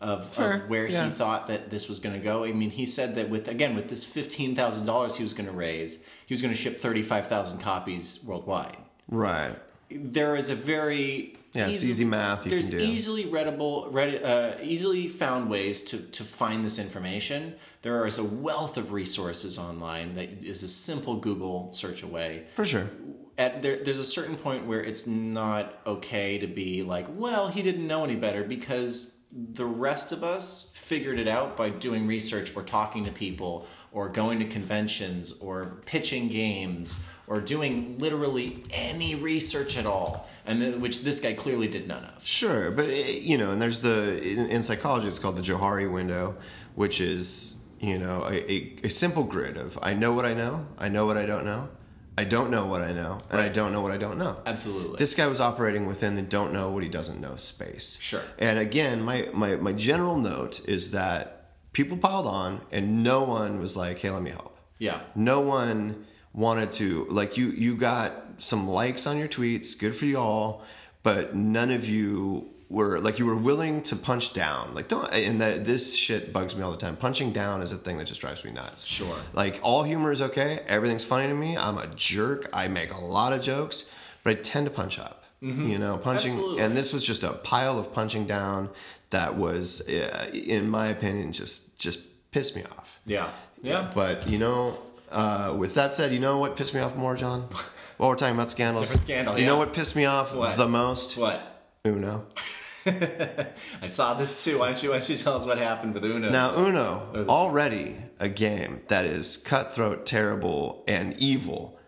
of, 0.00 0.28
Fair, 0.34 0.52
of 0.52 0.68
where 0.68 0.86
yeah. 0.86 1.04
he 1.06 1.10
thought 1.10 1.48
that 1.48 1.70
this 1.70 1.88
was 1.88 1.98
going 1.98 2.14
to 2.14 2.20
go. 2.20 2.44
I 2.44 2.52
mean, 2.52 2.70
he 2.70 2.84
said 2.86 3.14
that 3.16 3.30
with 3.30 3.48
again 3.48 3.74
with 3.74 3.88
this 3.88 4.04
fifteen 4.04 4.54
thousand 4.54 4.86
dollars 4.86 5.16
he 5.16 5.22
was 5.22 5.32
going 5.34 5.46
to 5.46 5.52
raise, 5.52 6.04
he 6.26 6.34
was 6.34 6.42
going 6.42 6.52
to 6.52 6.60
ship 6.60 6.76
thirty 6.76 7.02
five 7.02 7.26
thousand 7.26 7.60
copies 7.60 8.22
worldwide. 8.24 8.76
Right. 9.08 9.54
There 9.90 10.36
is 10.36 10.50
a 10.50 10.54
very 10.54 11.36
Yeah, 11.52 11.68
it's 11.68 11.84
easy 11.84 12.04
math 12.04 12.44
you 12.44 12.50
there's 12.50 12.68
can 12.68 12.78
do. 12.78 12.84
easily 12.84 13.26
readable, 13.26 13.88
read, 13.90 14.22
uh, 14.22 14.52
easily 14.62 15.08
found 15.08 15.48
ways 15.48 15.82
to 15.84 15.98
to 15.98 16.24
find 16.24 16.64
this 16.64 16.78
information. 16.78 17.54
There 17.82 18.04
is 18.06 18.18
a 18.18 18.24
wealth 18.24 18.76
of 18.76 18.92
resources 18.92 19.58
online 19.58 20.14
that 20.16 20.42
is 20.42 20.62
a 20.62 20.68
simple 20.68 21.16
Google 21.16 21.72
search 21.72 22.02
away 22.02 22.44
For 22.56 22.64
sure. 22.64 22.88
At 23.36 23.62
there, 23.62 23.76
there's 23.76 23.98
a 23.98 24.04
certain 24.04 24.36
point 24.36 24.66
where 24.66 24.82
it's 24.82 25.06
not 25.06 25.80
okay 25.86 26.38
to 26.38 26.46
be 26.46 26.82
like, 26.82 27.06
well, 27.10 27.48
he 27.48 27.62
didn't 27.62 27.86
know 27.86 28.04
any 28.04 28.16
better 28.16 28.44
because 28.44 29.18
the 29.32 29.66
rest 29.66 30.12
of 30.12 30.22
us 30.22 30.72
figured 30.76 31.18
it 31.18 31.26
out 31.26 31.56
by 31.56 31.68
doing 31.68 32.06
research 32.06 32.54
or 32.56 32.62
talking 32.62 33.04
to 33.04 33.10
people 33.10 33.66
or 33.90 34.08
going 34.08 34.38
to 34.38 34.44
conventions 34.44 35.36
or 35.40 35.82
pitching 35.86 36.28
games 36.28 37.02
or 37.26 37.40
doing 37.40 37.98
literally 37.98 38.62
any 38.70 39.14
research 39.14 39.76
at 39.76 39.86
all, 39.86 40.28
and 40.46 40.60
then, 40.60 40.80
which 40.80 41.02
this 41.02 41.20
guy 41.20 41.32
clearly 41.32 41.66
did 41.66 41.88
none 41.88 42.04
of. 42.04 42.24
Sure, 42.26 42.70
but 42.70 42.88
eh, 42.90 43.18
you 43.20 43.38
know, 43.38 43.50
and 43.50 43.62
there's 43.62 43.80
the 43.80 44.22
in, 44.22 44.46
in 44.46 44.62
psychology 44.62 45.08
it's 45.08 45.18
called 45.18 45.36
the 45.36 45.42
Johari 45.42 45.90
window, 45.90 46.36
which 46.74 47.00
is 47.00 47.64
you 47.80 47.98
know 47.98 48.24
a, 48.24 48.52
a, 48.52 48.76
a 48.84 48.88
simple 48.90 49.24
grid 49.24 49.56
of 49.56 49.78
I 49.82 49.94
know 49.94 50.12
what 50.12 50.26
I 50.26 50.34
know, 50.34 50.66
I 50.78 50.88
know 50.88 51.06
what 51.06 51.16
I 51.16 51.24
don't 51.24 51.46
know, 51.46 51.68
I 52.16 52.24
don't 52.24 52.50
know 52.50 52.66
what 52.66 52.82
I 52.82 52.92
know, 52.92 53.18
and 53.30 53.40
I 53.40 53.48
don't 53.48 53.72
know 53.72 53.80
what 53.80 53.90
I 53.90 53.96
don't 53.96 54.18
know. 54.18 54.36
Absolutely. 54.46 54.98
This 54.98 55.14
guy 55.16 55.26
was 55.26 55.40
operating 55.40 55.86
within 55.86 56.14
the 56.14 56.22
don't 56.22 56.52
know 56.52 56.70
what 56.70 56.84
he 56.84 56.88
doesn't 56.88 57.20
know 57.20 57.34
space. 57.36 57.98
Sure. 58.00 58.22
And 58.38 58.58
again, 58.58 59.02
my, 59.02 59.28
my, 59.32 59.56
my 59.56 59.72
general 59.72 60.16
note 60.16 60.66
is 60.68 60.92
that 60.92 61.50
people 61.72 61.96
piled 61.96 62.26
on 62.26 62.60
and 62.70 63.02
no 63.02 63.24
one 63.24 63.58
was 63.58 63.76
like, 63.76 63.98
hey, 63.98 64.10
let 64.10 64.22
me 64.22 64.30
help. 64.30 64.56
yeah. 64.78 65.00
No 65.16 65.40
one 65.40 66.06
wanted 66.32 66.70
to, 66.72 67.06
like, 67.06 67.36
you, 67.36 67.50
you 67.50 67.76
got 67.76 68.12
some 68.38 68.68
likes 68.68 69.08
on 69.08 69.18
your 69.18 69.28
tweets, 69.28 69.76
good 69.78 69.94
for 69.96 70.04
you 70.04 70.18
all, 70.18 70.62
but 71.02 71.34
none 71.34 71.72
of 71.72 71.88
you 71.88 72.53
were, 72.70 72.98
like, 72.98 73.18
you 73.18 73.26
were 73.26 73.36
willing 73.36 73.82
to 73.82 73.96
punch 73.96 74.32
down. 74.32 74.74
Like, 74.74 74.88
don't, 74.88 75.12
and 75.12 75.40
that 75.40 75.64
this 75.64 75.96
shit 75.96 76.32
bugs 76.32 76.56
me 76.56 76.62
all 76.62 76.70
the 76.70 76.76
time. 76.76 76.96
Punching 76.96 77.32
down 77.32 77.62
is 77.62 77.72
a 77.72 77.76
thing 77.76 77.98
that 77.98 78.06
just 78.06 78.20
drives 78.20 78.44
me 78.44 78.50
nuts. 78.50 78.86
Sure. 78.86 79.16
Like, 79.32 79.60
all 79.62 79.82
humor 79.82 80.10
is 80.10 80.22
okay, 80.22 80.60
everything's 80.66 81.04
funny 81.04 81.28
to 81.28 81.34
me. 81.34 81.56
I'm 81.56 81.78
a 81.78 81.86
jerk, 81.88 82.48
I 82.52 82.68
make 82.68 82.92
a 82.92 82.98
lot 83.00 83.32
of 83.32 83.40
jokes, 83.42 83.92
but 84.22 84.30
I 84.30 84.40
tend 84.40 84.66
to 84.66 84.70
punch 84.70 84.98
up. 84.98 85.20
You 85.40 85.76
know, 85.78 85.98
punching, 85.98 86.30
Absolutely. 86.30 86.62
and 86.62 86.74
this 86.74 86.94
was 86.94 87.04
just 87.04 87.22
a 87.22 87.32
pile 87.32 87.78
of 87.78 87.92
punching 87.92 88.26
down 88.26 88.70
that 89.10 89.34
was, 89.36 89.86
uh, 89.90 90.30
in 90.32 90.70
my 90.70 90.86
opinion, 90.86 91.32
just 91.32 91.78
just 91.78 92.30
pissed 92.30 92.56
me 92.56 92.62
off. 92.78 92.98
Yeah. 93.04 93.28
Yeah. 93.62 93.90
But 93.94 94.26
you 94.26 94.38
know, 94.38 94.78
uh, 95.10 95.54
with 95.54 95.74
that 95.74 95.94
said, 95.94 96.12
you 96.12 96.18
know 96.18 96.38
what 96.38 96.56
pissed 96.56 96.72
me 96.72 96.80
off 96.80 96.96
more, 96.96 97.14
John? 97.14 97.42
While 97.98 98.08
we're 98.08 98.16
talking 98.16 98.34
about 98.34 98.50
scandals, 98.50 98.84
Different 98.84 99.02
scandal, 99.02 99.34
You 99.36 99.42
yeah. 99.44 99.50
know 99.50 99.58
what 99.58 99.74
pissed 99.74 99.94
me 99.96 100.06
off 100.06 100.34
What? 100.34 100.56
the 100.56 100.66
most? 100.66 101.18
What? 101.18 101.53
Uno. 101.86 102.26
I 102.86 103.86
saw 103.86 104.14
this 104.14 104.44
too. 104.44 104.58
Why 104.58 104.66
don't 104.66 104.82
you 104.82 104.90
why 104.90 104.98
don't 104.98 105.08
you 105.08 105.16
tell 105.16 105.36
us 105.36 105.46
what 105.46 105.58
happened 105.58 105.94
with 105.94 106.04
Uno? 106.04 106.30
Now, 106.30 106.56
Uno, 106.56 107.26
already 107.28 107.96
a 108.18 108.28
game 108.28 108.82
that 108.88 109.04
is 109.04 109.36
cutthroat, 109.38 110.06
terrible, 110.06 110.84
and 110.88 111.18
evil, 111.18 111.78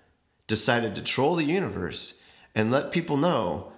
decided 0.47 0.95
to 0.97 1.03
troll 1.03 1.35
the 1.35 1.45
universe 1.45 2.23
and 2.55 2.71
let 2.71 2.93
people 2.93 3.17
know. 3.17 3.73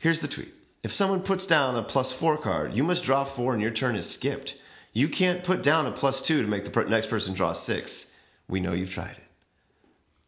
Here's 0.00 0.20
the 0.20 0.28
tweet: 0.28 0.52
If 0.82 0.92
someone 0.92 1.20
puts 1.20 1.46
down 1.46 1.76
a 1.76 1.82
plus 1.82 2.12
four 2.12 2.38
card, 2.38 2.74
you 2.74 2.82
must 2.84 3.04
draw 3.04 3.24
four, 3.24 3.52
and 3.52 3.62
your 3.62 3.70
turn 3.70 3.96
is 3.96 4.08
skipped. 4.10 4.58
You 4.92 5.08
can't 5.08 5.44
put 5.44 5.62
down 5.62 5.84
a 5.86 5.92
plus 5.92 6.22
two 6.22 6.40
to 6.40 6.48
make 6.48 6.64
the 6.64 6.70
per- 6.70 6.86
next 6.86 7.08
person 7.10 7.34
draw 7.34 7.52
six. 7.52 8.18
We 8.48 8.60
know 8.60 8.72
you've 8.72 8.90
tried 8.90 9.10
it. 9.10 9.24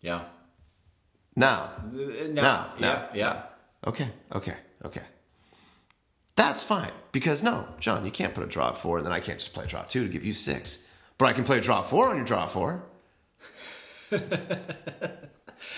Yeah. 0.03 0.21
Now, 1.35 1.71
No. 1.92 2.01
No, 2.33 2.42
yeah. 2.42 2.66
no, 2.79 3.09
Yeah. 3.14 3.42
Okay, 3.87 4.09
okay, 4.35 4.55
okay. 4.88 5.07
That's 6.37 6.62
fine 6.62 6.92
because 7.11 7.42
no, 7.42 7.66
John, 7.81 8.05
you 8.05 8.11
can't 8.11 8.35
put 8.35 8.44
a 8.44 8.46
draw 8.46 8.72
four, 8.72 8.98
and 8.98 9.07
then 9.07 9.12
I 9.12 9.20
can't 9.20 9.38
just 9.38 9.55
play 9.55 9.66
draw 9.66 9.83
two 9.83 10.07
to 10.07 10.12
give 10.12 10.24
you 10.24 10.33
six. 10.33 10.88
But 11.18 11.27
I 11.27 11.33
can 11.33 11.44
play 11.44 11.61
draw 11.61 11.83
four 11.83 12.11
on 12.11 12.16
your 12.16 12.24
draw 12.24 12.46
four. 12.46 12.85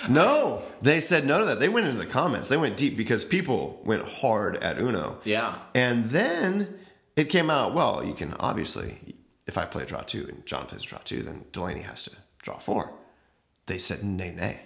no, 0.09 0.63
they 0.83 1.01
said 1.01 1.25
no 1.25 1.39
to 1.39 1.45
that. 1.47 1.61
They 1.61 1.71
went 1.71 1.87
into 1.87 1.99
the 1.99 2.11
comments. 2.11 2.49
They 2.49 2.59
went 2.59 2.77
deep 2.77 2.97
because 2.97 3.25
people 3.25 3.81
went 3.85 4.07
hard 4.07 4.59
at 4.59 4.79
Uno. 4.79 5.19
Yeah. 5.25 5.57
And 5.75 6.05
then 6.11 6.79
it 7.17 7.31
came 7.31 7.49
out. 7.49 7.75
Well, 7.75 8.05
you 8.05 8.13
can 8.13 8.35
obviously, 8.35 9.17
if 9.47 9.57
I 9.57 9.65
play 9.65 9.87
draw 9.87 10.03
two 10.03 10.27
and 10.29 10.45
John 10.45 10.67
plays 10.67 10.83
draw 10.83 10.99
two, 10.99 11.23
then 11.23 11.47
Delaney 11.53 11.81
has 11.83 12.03
to 12.05 12.11
draw 12.43 12.59
four. 12.59 12.93
They 13.65 13.79
said 13.79 14.05
nay, 14.05 14.33
nay. 14.33 14.61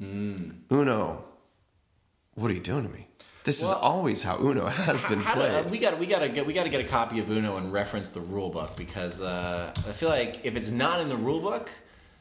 Hmm. 0.00 0.50
Uno, 0.72 1.24
what 2.34 2.50
are 2.50 2.54
you 2.54 2.60
doing 2.60 2.82
to 2.82 2.88
me? 2.92 3.06
This 3.46 3.62
is 3.62 3.70
always 3.70 4.22
how 4.24 4.38
Uno 4.38 4.66
has 4.88 5.04
been 5.08 5.20
do- 5.20 5.24
played. 5.24 5.54
uh, 5.54 5.68
we 5.70 5.78
got 5.78 5.98
we 5.98 6.06
got 6.06 6.18
to 6.18 6.28
get 6.28 6.44
we 6.46 6.52
got 6.52 6.64
to 6.64 6.68
get 6.68 6.84
a 6.84 6.88
copy 6.88 7.20
of 7.20 7.30
Uno 7.30 7.56
and 7.56 7.72
reference 7.72 8.10
the 8.10 8.20
rule 8.20 8.50
book 8.50 8.76
because 8.76 9.22
uh, 9.22 9.72
I 9.76 9.92
feel 9.92 10.08
like 10.08 10.44
if 10.44 10.56
it's 10.56 10.70
not 10.70 11.00
in 11.00 11.08
the 11.08 11.16
rule 11.16 11.40
book, 11.40 11.70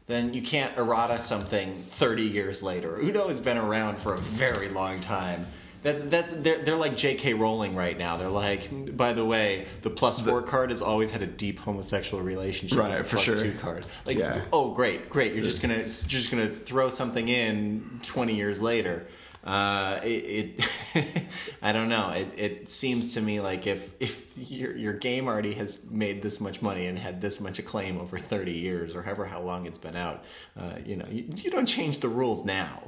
then 0.07 0.33
you 0.35 0.41
can't 0.43 0.77
errata 0.77 1.17
something 1.17 1.83
thirty 1.83 2.21
years 2.23 2.61
later. 2.61 2.99
Uno 3.01 3.27
has 3.27 3.41
been 3.41 3.57
around 3.57 3.97
for 3.97 4.13
a 4.13 4.19
very 4.19 4.69
long 4.69 5.01
time. 5.01 5.47
That, 5.81 6.09
that's 6.09 6.31
they're, 6.31 6.63
they're 6.63 6.75
like 6.77 6.95
J.K. 6.97 7.33
Rowling 7.35 7.75
right 7.75 7.95
now. 7.97 8.17
They're 8.17 8.27
like, 8.29 8.97
by 8.97 9.13
the 9.13 9.23
way, 9.25 9.65
the 9.83 9.91
plus 9.91 10.19
four 10.19 10.41
card 10.41 10.71
has 10.71 10.81
always 10.81 11.11
had 11.11 11.21
a 11.21 11.27
deep 11.27 11.59
homosexual 11.59 12.23
relationship 12.23 12.79
Right, 12.79 12.97
with 12.97 13.09
the 13.09 13.15
plus 13.17 13.25
sure. 13.25 13.37
two 13.37 13.51
card. 13.59 13.85
Like, 14.03 14.17
Yeah. 14.17 14.41
oh 14.51 14.73
great, 14.73 15.09
great, 15.11 15.33
you're 15.33 15.43
just 15.43 15.61
gonna 15.61 15.83
just 15.83 16.29
gonna 16.31 16.47
throw 16.47 16.89
something 16.89 17.27
in 17.29 17.99
twenty 18.03 18.35
years 18.35 18.61
later. 18.63 19.07
Uh, 19.45 19.99
it, 20.03 20.59
it 20.95 21.23
I 21.61 21.71
don't 21.71 21.89
know. 21.89 22.09
It, 22.11 22.27
it 22.35 22.69
seems 22.69 23.13
to 23.13 23.21
me 23.21 23.39
like 23.41 23.67
if 23.67 23.93
if 23.99 24.31
your 24.51 24.75
your 24.75 24.93
game 24.93 25.27
already 25.27 25.53
has 25.53 25.91
made 25.91 26.21
this 26.23 26.41
much 26.41 26.61
money 26.61 26.87
and 26.87 26.97
had 26.97 27.21
this 27.21 27.39
much 27.39 27.59
acclaim 27.59 27.99
over 27.99 28.17
thirty 28.17 28.53
years 28.53 28.95
or 28.95 29.03
however 29.03 29.25
how 29.25 29.41
long 29.41 29.65
it's 29.67 29.77
been 29.77 29.95
out, 29.95 30.23
uh, 30.59 30.73
you 30.85 30.95
know, 30.95 31.05
you, 31.09 31.25
you 31.35 31.51
don't 31.51 31.67
change 31.67 31.99
the 31.99 32.09
rules 32.09 32.43
now. 32.43 32.83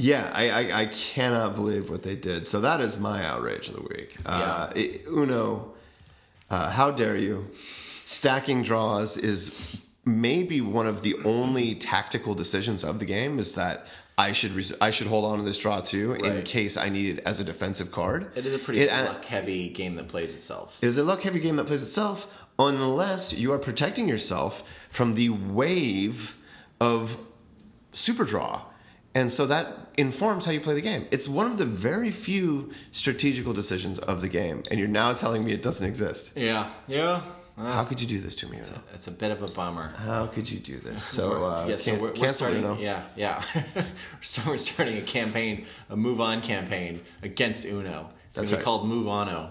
Yeah, 0.00 0.30
I, 0.32 0.50
I, 0.50 0.80
I 0.82 0.86
cannot 0.86 1.56
believe 1.56 1.90
what 1.90 2.04
they 2.04 2.14
did. 2.14 2.46
So 2.46 2.60
that 2.60 2.80
is 2.80 3.00
my 3.00 3.24
outrage 3.24 3.66
of 3.68 3.74
the 3.74 3.82
week. 3.82 4.16
Uh, 4.24 4.70
it- 4.76 5.02
Uno, 5.08 5.72
uh, 6.48 6.70
how 6.70 6.92
dare 6.92 7.16
you? 7.16 7.48
Stacking 8.04 8.62
draws 8.62 9.16
is 9.16 9.76
maybe 10.04 10.60
one 10.60 10.86
of 10.86 11.02
the 11.02 11.16
only 11.24 11.74
tactical 11.74 12.34
decisions 12.34 12.84
of 12.84 13.00
the 13.00 13.04
game. 13.04 13.40
Is 13.40 13.56
that 13.56 13.88
I 14.18 14.32
should 14.32 14.50
res- 14.50 14.76
I 14.80 14.90
should 14.90 15.06
hold 15.06 15.24
on 15.24 15.38
to 15.38 15.44
this 15.44 15.58
draw 15.60 15.80
too 15.80 16.14
in 16.14 16.42
case 16.42 16.76
I 16.76 16.88
need 16.88 17.18
it 17.18 17.22
as 17.24 17.38
a 17.38 17.44
defensive 17.44 17.92
card. 17.92 18.36
It 18.36 18.44
is 18.44 18.52
a 18.52 18.58
pretty 18.58 18.80
It- 18.80 18.90
luck 18.90 19.24
heavy 19.24 19.68
game 19.68 19.94
that 19.94 20.08
plays 20.08 20.34
itself. 20.34 20.76
It 20.82 20.88
is 20.88 20.98
a 20.98 21.04
luck 21.04 21.22
heavy 21.22 21.38
game 21.38 21.54
that 21.56 21.66
plays 21.68 21.84
itself 21.84 22.26
unless 22.58 23.32
you 23.32 23.52
are 23.52 23.58
protecting 23.58 24.08
yourself 24.08 24.68
from 24.90 25.14
the 25.14 25.28
wave 25.28 26.36
of 26.80 27.18
super 27.92 28.24
draw. 28.24 28.62
And 29.14 29.30
so 29.32 29.46
that 29.46 29.88
informs 29.96 30.44
how 30.44 30.52
you 30.52 30.60
play 30.60 30.74
the 30.74 30.80
game. 30.80 31.06
It's 31.10 31.28
one 31.28 31.46
of 31.46 31.58
the 31.58 31.64
very 31.64 32.10
few 32.10 32.70
strategical 32.92 33.52
decisions 33.52 33.98
of 33.98 34.20
the 34.20 34.28
game. 34.28 34.62
And 34.70 34.78
you're 34.78 34.88
now 34.88 35.12
telling 35.12 35.44
me 35.44 35.52
it 35.52 35.62
doesn't 35.62 35.86
exist. 35.86 36.36
Yeah, 36.36 36.68
yeah. 36.86 37.22
How 37.58 37.84
could 37.84 38.00
you 38.00 38.06
do 38.06 38.20
this 38.20 38.36
to 38.36 38.46
me? 38.48 38.58
Uno? 38.58 38.80
it's 38.94 39.08
a 39.08 39.10
bit 39.10 39.30
of 39.30 39.42
a 39.42 39.48
bummer. 39.48 39.88
How 39.96 40.26
could 40.26 40.48
you 40.50 40.58
do 40.60 40.78
this? 40.78 41.02
So, 41.18 41.44
uh, 41.44 41.66
yeah, 41.68 41.76
so 41.76 41.94
we're, 41.94 42.00
we're 42.00 42.12
cancel 42.12 42.30
starting. 42.48 42.64
Uno. 42.64 42.78
Yeah, 42.78 43.02
yeah. 43.16 43.42
we're, 43.74 43.84
we're 44.46 44.58
starting 44.58 44.98
a 44.98 45.02
campaign, 45.02 45.66
a 45.90 45.96
move 45.96 46.20
on 46.20 46.40
campaign 46.40 47.00
against 47.22 47.64
Uno. 47.66 48.10
It's 48.28 48.36
That's 48.36 48.50
gonna 48.50 48.50
be 48.50 48.54
right. 48.56 48.64
called 48.64 48.86
Move 48.88 49.08
Ono. 49.08 49.50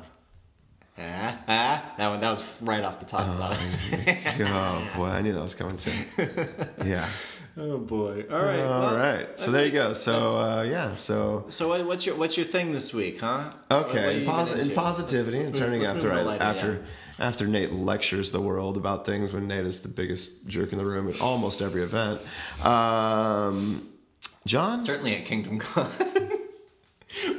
Ah, 0.99 1.39
ah. 1.47 1.93
That 1.97 2.09
one, 2.09 2.21
that 2.21 2.29
was 2.31 2.61
right 2.61 2.83
off 2.83 2.99
the 2.99 3.05
top. 3.05 3.27
of 3.27 3.37
that. 3.37 4.37
oh 4.47 4.97
boy, 4.97 5.05
I 5.09 5.21
knew 5.21 5.33
that 5.33 5.43
was 5.43 5.53
coming 5.55 5.77
too. 5.77 5.91
Yeah. 6.85 7.07
oh 7.57 7.77
boy! 7.77 8.25
All 8.31 8.39
right, 8.41 8.59
All 8.61 8.81
well, 8.81 8.95
right. 8.97 9.39
So 9.39 9.51
there 9.51 9.65
you 9.65 9.71
go. 9.71 9.93
So 9.93 10.39
uh, 10.39 10.63
yeah. 10.63 10.95
So 10.95 11.45
So 11.49 11.83
what's 11.85 12.05
your 12.05 12.15
what's 12.15 12.35
your 12.37 12.45
thing 12.47 12.71
this 12.71 12.93
week, 12.95 13.19
huh? 13.19 13.51
What- 13.67 13.69
what 13.69 13.89
Okay, 13.89 14.21
in, 14.21 14.27
posi- 14.27 14.69
in 14.69 14.75
positivity 14.75 15.37
Let's- 15.37 15.49
and 15.49 15.55
let's 15.55 15.59
turning 15.59 15.79
move- 15.81 15.89
let's 15.95 16.05
after 16.05 16.15
move 16.15 16.27
I, 16.27 16.35
a 16.35 16.39
after 16.39 16.71
yeah. 16.73 16.79
After 17.19 17.47
Nate 17.47 17.71
lectures 17.71 18.31
the 18.31 18.41
world 18.41 18.77
about 18.77 19.05
things 19.05 19.33
when 19.33 19.47
Nate 19.47 19.65
is 19.65 19.81
the 19.81 19.89
biggest 19.89 20.47
jerk 20.47 20.71
in 20.71 20.77
the 20.77 20.85
room 20.85 21.09
at 21.09 21.21
almost 21.21 21.61
every 21.61 21.83
event. 21.83 22.21
Um, 22.63 23.89
John, 24.45 24.81
Certainly 24.81 25.15
at 25.15 25.25
Kingdom 25.25 25.59
Con. 25.59 25.89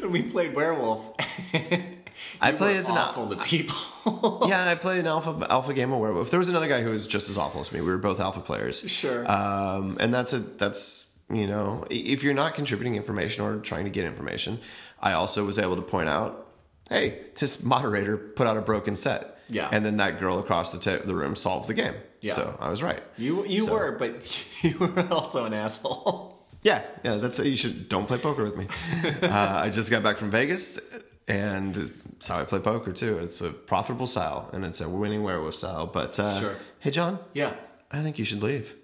when 0.01 0.11
we 0.13 0.23
played 0.23 0.55
Werewolf. 0.55 1.15
I 2.41 2.53
play 2.53 2.77
as 2.77 2.89
an 2.89 2.97
awful 2.97 3.29
to 3.29 3.37
people. 3.37 4.45
yeah, 4.49 4.69
I 4.69 4.75
play 4.75 4.99
an 4.99 5.07
alpha 5.07 5.47
alpha 5.51 5.73
game 5.73 5.93
of 5.93 6.01
werewolf. 6.01 6.31
There 6.31 6.39
was 6.39 6.49
another 6.49 6.69
guy 6.69 6.83
who 6.83 6.91
was 6.91 7.07
just 7.07 7.29
as 7.31 7.39
awful 7.39 7.61
as 7.61 7.73
me. 7.73 7.81
We 7.81 7.87
were 7.87 7.99
both 7.99 8.21
alpha 8.21 8.41
players. 8.41 8.89
Sure. 8.89 9.31
Um, 9.31 9.97
and 10.01 10.13
that's 10.13 10.33
a 10.33 10.39
that's 10.39 11.19
you 11.31 11.47
know 11.47 11.85
if 11.91 12.23
you're 12.23 12.35
not 12.35 12.55
contributing 12.55 12.97
information 12.97 13.45
or 13.45 13.59
trying 13.59 13.85
to 13.85 13.91
get 13.91 14.05
information, 14.05 14.59
I 15.01 15.13
also 15.13 15.45
was 15.45 15.59
able 15.59 15.77
to 15.77 15.83
point 15.83 16.09
out, 16.09 16.49
hey, 16.89 17.21
this 17.39 17.65
moderator 17.65 18.17
put 18.17 18.47
out 18.47 18.57
a 18.57 18.63
broken 18.63 18.97
set. 18.97 19.38
Yeah. 19.49 19.69
And 19.73 19.85
then 19.85 19.97
that 19.99 20.19
girl 20.21 20.39
across 20.39 20.73
the 20.73 20.79
ta- 20.79 21.05
the 21.05 21.15
room 21.15 21.35
solved 21.35 21.69
the 21.69 21.75
game. 21.75 21.95
Yeah. 22.21 22.33
So 22.35 22.57
I 22.61 22.69
was 22.69 22.83
right. 22.83 23.03
you 23.17 23.45
you 23.47 23.67
So- 23.67 23.73
were, 23.73 23.93
but 23.99 24.45
you 24.63 24.79
were 24.79 25.07
also 25.11 25.45
an 25.47 25.55
asshole. 25.55 26.37
Yeah, 26.63 26.83
yeah. 27.05 27.17
That's 27.17 27.39
you 27.39 27.57
should 27.57 27.89
don't 27.89 28.07
play 28.07 28.19
poker 28.19 28.43
with 28.45 28.57
me. 28.57 28.67
uh, 29.23 29.61
I 29.65 29.71
just 29.71 29.91
got 29.91 30.03
back 30.03 30.17
from 30.17 30.31
Vegas, 30.31 30.99
and 31.29 31.77
it's 32.17 32.27
how 32.29 32.41
I 32.41 32.45
play 32.45 32.59
poker 32.59 32.93
too. 32.93 33.19
It's 33.19 33.41
a 33.41 33.51
profitable 33.51 34.07
style, 34.09 34.51
and 34.53 34.65
it's 34.65 34.81
a 34.81 34.89
winning 34.89 35.23
werewolf 35.23 35.55
style. 35.55 35.87
But 35.87 36.19
uh, 36.19 36.41
Sure. 36.41 36.57
hey, 36.81 36.91
John, 36.91 37.19
Yeah. 37.33 37.55
I 37.93 38.03
think 38.03 38.19
you 38.19 38.25
should 38.25 38.43
leave. 38.43 38.75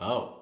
Oh. 0.00 0.40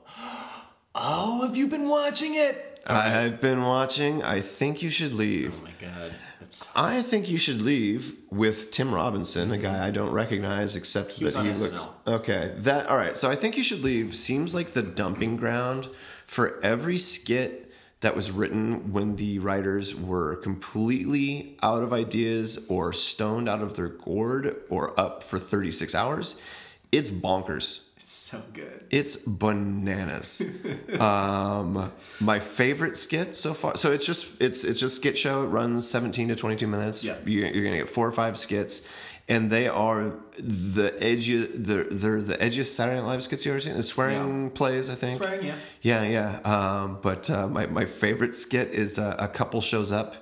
Oh, 0.94 1.46
have 1.46 1.56
you 1.56 1.68
been 1.68 1.88
watching 1.88 2.34
it? 2.34 2.80
I've 2.86 3.40
been 3.40 3.62
watching. 3.62 4.22
I 4.22 4.40
think 4.40 4.82
you 4.82 4.90
should 4.90 5.12
leave. 5.12 5.60
Oh 5.60 5.64
my 5.64 5.72
god. 5.80 6.12
That's 6.40 6.74
I 6.74 7.02
think 7.02 7.30
you 7.30 7.38
should 7.38 7.60
leave 7.60 8.16
with 8.30 8.70
Tim 8.70 8.92
Robinson, 8.92 9.52
a 9.52 9.58
guy 9.58 9.86
I 9.86 9.90
don't 9.90 10.10
recognize 10.10 10.74
except 10.74 11.20
was 11.20 11.34
that 11.34 11.44
he 11.44 11.50
SNL. 11.50 11.62
looks 11.62 11.88
okay. 12.06 12.54
That 12.56 12.86
all 12.88 12.96
right. 12.96 13.16
So 13.16 13.30
I 13.30 13.36
think 13.36 13.56
you 13.56 13.62
should 13.62 13.82
leave 13.82 14.14
seems 14.16 14.54
like 14.54 14.68
the 14.68 14.82
dumping 14.82 15.36
ground 15.36 15.88
for 16.26 16.58
every 16.62 16.96
skit 16.98 17.70
that 18.00 18.16
was 18.16 18.30
written 18.30 18.92
when 18.92 19.16
the 19.16 19.38
writers 19.38 19.94
were 19.94 20.36
completely 20.36 21.58
out 21.62 21.82
of 21.82 21.92
ideas 21.92 22.66
or 22.70 22.94
stoned 22.94 23.46
out 23.46 23.60
of 23.60 23.76
their 23.76 23.88
gourd 23.88 24.56
or 24.70 24.98
up 24.98 25.22
for 25.22 25.38
36 25.38 25.94
hours. 25.94 26.42
It's 26.90 27.10
bonkers. 27.10 27.89
So 28.10 28.42
good. 28.52 28.84
It's 28.90 29.16
bananas. 29.26 30.42
um, 31.00 31.92
my 32.20 32.38
favorite 32.38 32.96
skit 32.96 33.34
so 33.36 33.54
far. 33.54 33.76
So 33.76 33.92
it's 33.92 34.04
just 34.06 34.40
it's 34.40 34.64
it's 34.64 34.80
just 34.80 34.96
skit 34.96 35.16
show. 35.16 35.42
It 35.44 35.46
runs 35.46 35.88
seventeen 35.88 36.28
to 36.28 36.36
twenty 36.36 36.56
two 36.56 36.66
minutes. 36.66 37.04
Yeah. 37.04 37.16
You're, 37.24 37.46
you're 37.48 37.64
gonna 37.64 37.78
get 37.78 37.88
four 37.88 38.06
or 38.06 38.12
five 38.12 38.36
skits, 38.38 38.86
and 39.28 39.50
they 39.50 39.68
are 39.68 40.12
the 40.38 40.90
edgiest. 41.00 41.64
They're, 41.64 41.84
they're 41.84 42.20
the 42.22 42.34
edgiest 42.36 42.74
Saturday 42.74 43.00
Night 43.00 43.06
Live 43.06 43.22
skits 43.22 43.44
you 43.46 43.52
ever 43.52 43.60
seen. 43.60 43.76
The 43.76 43.82
swearing 43.82 44.44
Yeah. 44.44 44.50
plays, 44.54 44.90
I 44.90 44.94
think. 44.94 45.18
Swearing, 45.18 45.44
yeah. 45.46 45.54
Yeah, 45.82 46.02
yeah. 46.04 46.40
Um, 46.44 46.98
but 47.02 47.30
uh, 47.30 47.46
my 47.48 47.66
my 47.66 47.84
favorite 47.86 48.34
skit 48.34 48.68
is 48.68 48.98
uh, 48.98 49.16
a 49.18 49.28
couple 49.28 49.60
shows 49.60 49.92
up 49.92 50.16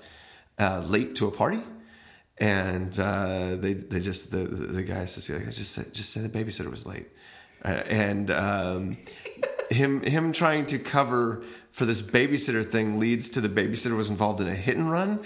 uh, 0.59 0.81
late 0.87 1.15
to 1.17 1.27
a 1.27 1.31
party. 1.31 1.61
And 2.41 2.97
uh, 3.01 3.57
they 3.57 3.73
they 3.73 3.99
just 3.99 4.31
the 4.31 4.39
the 4.39 4.85
guy 4.85 5.07
says 5.07 5.29
like, 5.29 5.49
I 5.49 5.51
just 5.51 5.73
said 5.73 5.93
just 5.93 6.13
said 6.13 6.23
the 6.23 6.29
babysitter 6.39 6.71
was 6.71 6.87
late, 6.87 7.09
uh, 7.65 7.69
and 7.89 8.31
um, 8.31 8.97
him 9.71 10.03
him 10.03 10.33
trying 10.33 10.67
to 10.67 10.79
cover 10.79 11.43
for 11.71 11.85
this 11.85 12.03
babysitter 12.03 12.65
thing 12.65 12.99
leads 12.99 13.31
to 13.31 13.41
the 13.41 13.49
babysitter 13.49 13.97
was 13.97 14.11
involved 14.11 14.41
in 14.41 14.49
a 14.49 14.55
hit 14.55 14.77
and 14.77 14.91
run. 14.91 15.21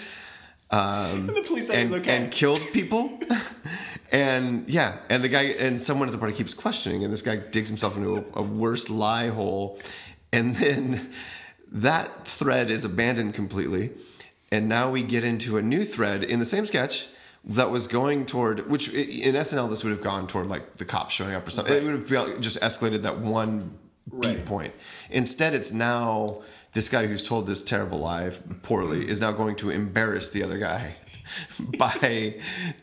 Um, 0.70 1.26
the 1.34 1.42
police 1.46 1.68
said 1.68 1.86
and, 1.86 1.92
okay. 1.94 2.16
and 2.16 2.30
killed 2.30 2.60
people. 2.72 3.18
and 4.12 4.68
yeah, 4.68 4.98
and 5.08 5.22
the 5.22 5.28
guy 5.28 5.42
and 5.42 5.80
someone 5.80 6.08
at 6.08 6.12
the 6.12 6.18
party 6.18 6.34
keeps 6.34 6.54
questioning, 6.54 7.04
and 7.04 7.12
this 7.12 7.22
guy 7.22 7.36
digs 7.36 7.68
himself 7.68 7.96
into 7.96 8.16
a, 8.16 8.40
a 8.40 8.42
worse 8.42 8.90
lie 8.90 9.28
hole, 9.28 9.78
and 10.32 10.56
then 10.56 11.10
that 11.70 12.26
thread 12.26 12.70
is 12.70 12.84
abandoned 12.84 13.34
completely, 13.34 13.90
and 14.50 14.68
now 14.68 14.90
we 14.90 15.02
get 15.02 15.24
into 15.24 15.56
a 15.56 15.62
new 15.62 15.84
thread 15.84 16.22
in 16.22 16.38
the 16.38 16.44
same 16.44 16.66
sketch 16.66 17.08
that 17.44 17.70
was 17.70 17.86
going 17.86 18.24
toward 18.24 18.70
which 18.70 18.92
in 18.92 19.34
SNL 19.34 19.68
this 19.68 19.82
would 19.82 19.90
have 19.90 20.02
gone 20.02 20.26
toward 20.26 20.46
like 20.46 20.76
the 20.76 20.84
cops 20.84 21.14
showing 21.14 21.34
up 21.34 21.46
or 21.46 21.50
something. 21.50 21.74
It 21.74 21.82
would 21.82 22.08
have 22.08 22.40
just 22.40 22.60
escalated 22.60 23.02
that 23.02 23.18
one 23.18 23.78
beat 24.20 24.44
point. 24.44 24.74
Instead, 25.10 25.54
it's 25.54 25.72
now 25.72 26.42
this 26.72 26.88
guy 26.88 27.06
who's 27.06 27.26
told 27.26 27.46
this 27.46 27.62
terrible 27.62 27.98
lie 27.98 28.30
poorly 28.62 29.08
is 29.08 29.20
now 29.20 29.32
going 29.32 29.56
to 29.56 29.70
embarrass 29.70 30.30
the 30.30 30.42
other 30.42 30.58
guy 30.58 30.94
by 31.78 32.34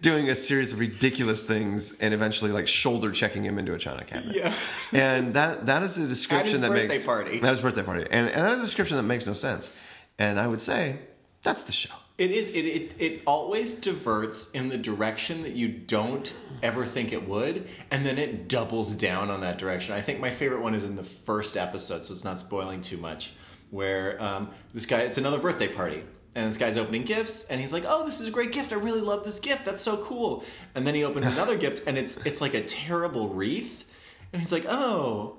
doing 0.02 0.30
a 0.30 0.36
series 0.36 0.74
of 0.74 0.80
ridiculous 0.80 1.43
things 1.43 2.00
and 2.00 2.13
eventually 2.13 2.52
like 2.52 2.67
shoulder 2.67 3.12
checking 3.12 3.43
him 3.43 3.58
into 3.58 3.74
a 3.74 3.78
china 3.78 4.04
cabinet. 4.04 4.36
Yeah. 4.36 4.54
and 4.93 5.34
that 5.34 5.65
that 5.67 5.84
is 5.84 5.98
a 5.98 6.08
description 6.08 6.62
that 6.62 6.72
makes 6.72 7.06
party. 7.06 7.38
At 7.38 7.50
his 7.50 7.62
birthday 7.62 7.84
party, 7.84 8.06
and, 8.12 8.28
and 8.28 8.45
that 8.45 8.52
is 8.54 8.60
a 8.60 8.63
description 8.63 8.98
that 8.98 9.04
makes 9.04 9.26
no 9.26 9.34
sense. 9.34 9.80
And 10.17 10.39
I 10.39 10.48
would 10.48 10.62
say 10.62 11.00
that's 11.43 11.63
the 11.63 11.72
show. 11.72 11.95
It 12.20 12.32
is. 12.32 12.52
It, 12.52 12.66
it 12.66 12.96
it 13.00 13.22
always 13.26 13.76
diverts 13.76 14.52
in 14.52 14.68
the 14.68 14.78
direction 14.78 15.44
that 15.44 15.54
you 15.54 15.70
don't 15.70 16.38
ever 16.62 16.84
think 16.84 17.14
it 17.14 17.26
would, 17.30 17.66
and 17.92 18.06
then 18.06 18.18
it 18.18 18.50
doubles 18.50 18.94
down 18.94 19.30
on 19.30 19.40
that 19.40 19.58
direction. 19.58 19.96
I 19.96 20.02
think 20.02 20.20
my 20.20 20.30
favorite 20.30 20.60
one 20.60 20.76
is 20.76 20.84
in 20.84 20.98
the 20.98 21.04
first 21.04 21.56
episode, 21.56 22.06
so 22.06 22.12
it's 22.12 22.26
not 22.26 22.38
spoiling 22.38 22.82
too 22.82 22.98
much. 22.98 23.32
Where 23.70 24.22
um, 24.22 24.50
this 24.74 24.86
guy, 24.86 25.04
it's 25.04 25.18
another 25.18 25.40
birthday 25.40 25.70
party, 25.70 26.04
and 26.36 26.46
this 26.46 26.58
guy's 26.58 26.78
opening 26.78 27.04
gifts, 27.04 27.48
and 27.48 27.62
he's 27.62 27.72
like, 27.72 27.86
"Oh, 27.88 28.06
this 28.06 28.20
is 28.20 28.28
a 28.28 28.32
great 28.32 28.52
gift. 28.52 28.74
I 28.74 28.76
really 28.76 29.00
love 29.00 29.24
this 29.24 29.40
gift. 29.40 29.64
That's 29.64 29.82
so 29.82 30.04
cool." 30.04 30.44
And 30.76 30.86
then 30.86 30.96
he 30.96 31.06
opens 31.06 31.28
another 31.36 31.58
gift, 31.58 31.88
and 31.88 31.98
it's 31.98 32.26
it's 32.26 32.42
like 32.42 32.54
a 32.54 32.62
terrible 32.62 33.30
wreath, 33.30 33.86
and 34.34 34.42
he's 34.42 34.52
like, 34.52 34.66
"Oh, 34.68 35.38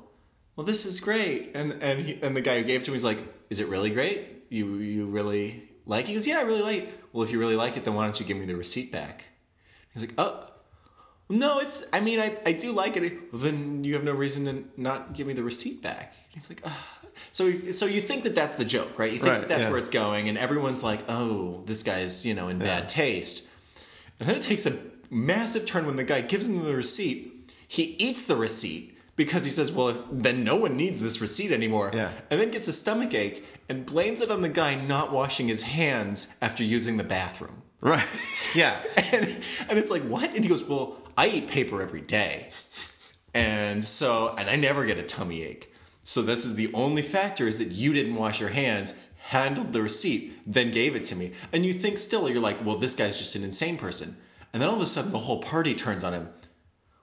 well, 0.57 0.65
this 0.65 0.87
is 0.87 0.99
great." 0.99 1.51
And 1.55 1.73
and 1.83 2.07
he, 2.07 2.23
and 2.23 2.35
the 2.35 2.41
guy 2.41 2.57
who 2.57 2.65
gave 2.65 2.81
it 2.81 2.85
to 2.87 2.91
him, 2.93 2.95
he's 2.95 3.05
like, 3.05 3.19
"Is 3.51 3.61
it 3.61 3.69
really 3.69 3.91
great? 3.91 4.45
You 4.49 4.77
you 4.77 5.05
really 5.05 5.70
like 5.91 6.05
it?" 6.07 6.09
He 6.09 6.15
goes, 6.15 6.27
"Yeah, 6.27 6.39
I 6.39 6.43
really 6.43 6.63
like." 6.63 6.83
it." 6.85 6.95
Well, 7.13 7.23
if 7.25 7.31
you 7.33 7.39
really 7.39 7.57
like 7.57 7.77
it, 7.77 7.85
then 7.85 7.95
why 7.95 8.05
don't 8.07 8.19
you 8.19 8.25
give 8.25 8.37
me 8.39 8.47
the 8.47 8.57
receipt 8.57 8.91
back? 8.93 9.25
He's 9.93 10.01
like, 10.03 10.15
"Oh, 10.17 10.47
no, 11.29 11.59
it's. 11.59 11.89
I 11.93 12.01
mean, 12.01 12.19
I 12.21 12.37
I 12.47 12.53
do 12.53 12.73
like 12.73 12.97
it. 12.97 13.03
Well, 13.33 13.43
then 13.43 13.85
you 13.85 13.95
have 13.95 14.05
no 14.05 14.13
reason 14.15 14.45
to 14.47 14.65
not 14.81 15.13
give 15.15 15.27
me 15.27 15.35
the 15.35 15.43
receipt 15.43 15.83
back." 15.83 16.15
And 16.33 16.41
he's 16.43 16.49
like, 16.49 16.63
"Ah." 16.65 16.87
So, 17.33 17.53
so 17.73 17.85
you 17.87 18.01
think 18.01 18.23
that 18.25 18.35
that's 18.35 18.55
the 18.55 18.65
joke, 18.65 18.99
right? 18.99 19.13
You 19.13 19.19
think 19.19 19.29
Right, 19.31 19.41
that 19.41 19.49
that's 19.49 19.65
yeah. 19.65 19.71
where 19.71 19.79
it's 19.79 19.91
going, 19.91 20.29
and 20.31 20.39
everyone's 20.39 20.83
like, 20.83 21.01
"Oh, 21.09 21.63
this 21.67 21.83
guy's 21.83 22.25
you 22.25 22.35
know 22.35 22.49
in 22.49 22.59
bad 22.59 22.89
taste." 22.89 23.49
And 24.19 24.29
then 24.29 24.37
it 24.37 24.43
takes 24.43 24.65
a 24.67 24.79
massive 25.11 25.67
turn 25.67 25.87
when 25.87 25.97
the 25.97 26.05
guy 26.05 26.21
gives 26.23 26.47
him 26.49 26.63
the 26.63 26.75
receipt. 26.75 27.53
He 27.69 27.83
eats 27.99 28.25
the 28.25 28.37
receipt 28.37 28.90
because 29.21 29.45
he 29.45 29.51
says, 29.51 29.71
"Well, 29.71 29.91
if, 29.91 29.99
then 30.11 30.45
no 30.45 30.57
one 30.57 30.79
needs 30.79 30.99
this 30.99 31.21
receipt 31.21 31.53
anymore." 31.53 31.91
Yeah. 31.93 32.11
And 32.31 32.41
then 32.41 32.51
gets 32.51 32.69
a 32.69 32.73
stomach 32.73 33.13
ache 33.13 33.45
and 33.69 33.85
blames 33.85 34.23
it 34.23 34.31
on 34.31 34.41
the 34.41 34.49
guy 34.49 34.75
not 34.75 35.13
washing 35.13 35.47
his 35.47 35.63
hands 35.63 36.35
after 36.41 36.65
using 36.65 36.97
the 36.97 37.05
bathroom. 37.05 37.63
Right. 37.81 38.07
Yeah. 38.53 38.83
And, 39.13 39.27
and 39.69 39.79
it's 39.79 39.93
like, 39.93 40.03
what? 40.03 40.35
And 40.35 40.43
he 40.43 40.49
goes, 40.49 40.65
well, 40.65 40.97
I 41.17 41.29
eat 41.29 41.47
paper 41.47 41.81
every 41.81 42.01
day. 42.01 42.49
And 43.33 43.85
so, 43.85 44.35
and 44.37 44.51
I 44.51 44.57
never 44.57 44.85
get 44.85 44.99
a 44.99 45.05
tummy 45.05 45.45
ache. 45.45 45.73
So 46.03 46.21
this 46.21 46.45
is 46.45 46.57
the 46.57 46.73
only 46.75 47.03
factor 47.03 47.47
is 47.47 47.59
that 47.59 47.69
you 47.69 47.93
didn't 47.93 48.17
wash 48.17 48.41
your 48.41 48.49
hands, 48.49 48.99
handled 49.19 49.73
the 49.73 49.83
receipt, 49.83 50.37
then 50.45 50.73
gave 50.73 50.97
it 50.97 51.05
to 51.05 51.15
me. 51.15 51.33
And 51.53 51.65
you 51.65 51.73
think 51.73 51.99
still, 51.99 52.29
you're 52.29 52.41
like, 52.41 52.65
well, 52.65 52.77
this 52.77 52.97
guy's 52.97 53.17
just 53.17 53.37
an 53.37 53.45
insane 53.45 53.79
person. 53.79 54.17
And 54.53 54.61
then 54.61 54.69
all 54.69 54.75
of 54.75 54.81
a 54.81 54.87
sudden 54.87 55.13
the 55.13 55.19
whole 55.19 55.41
party 55.41 55.77
turns 55.77 56.03
on 56.03 56.13
him. 56.13 56.29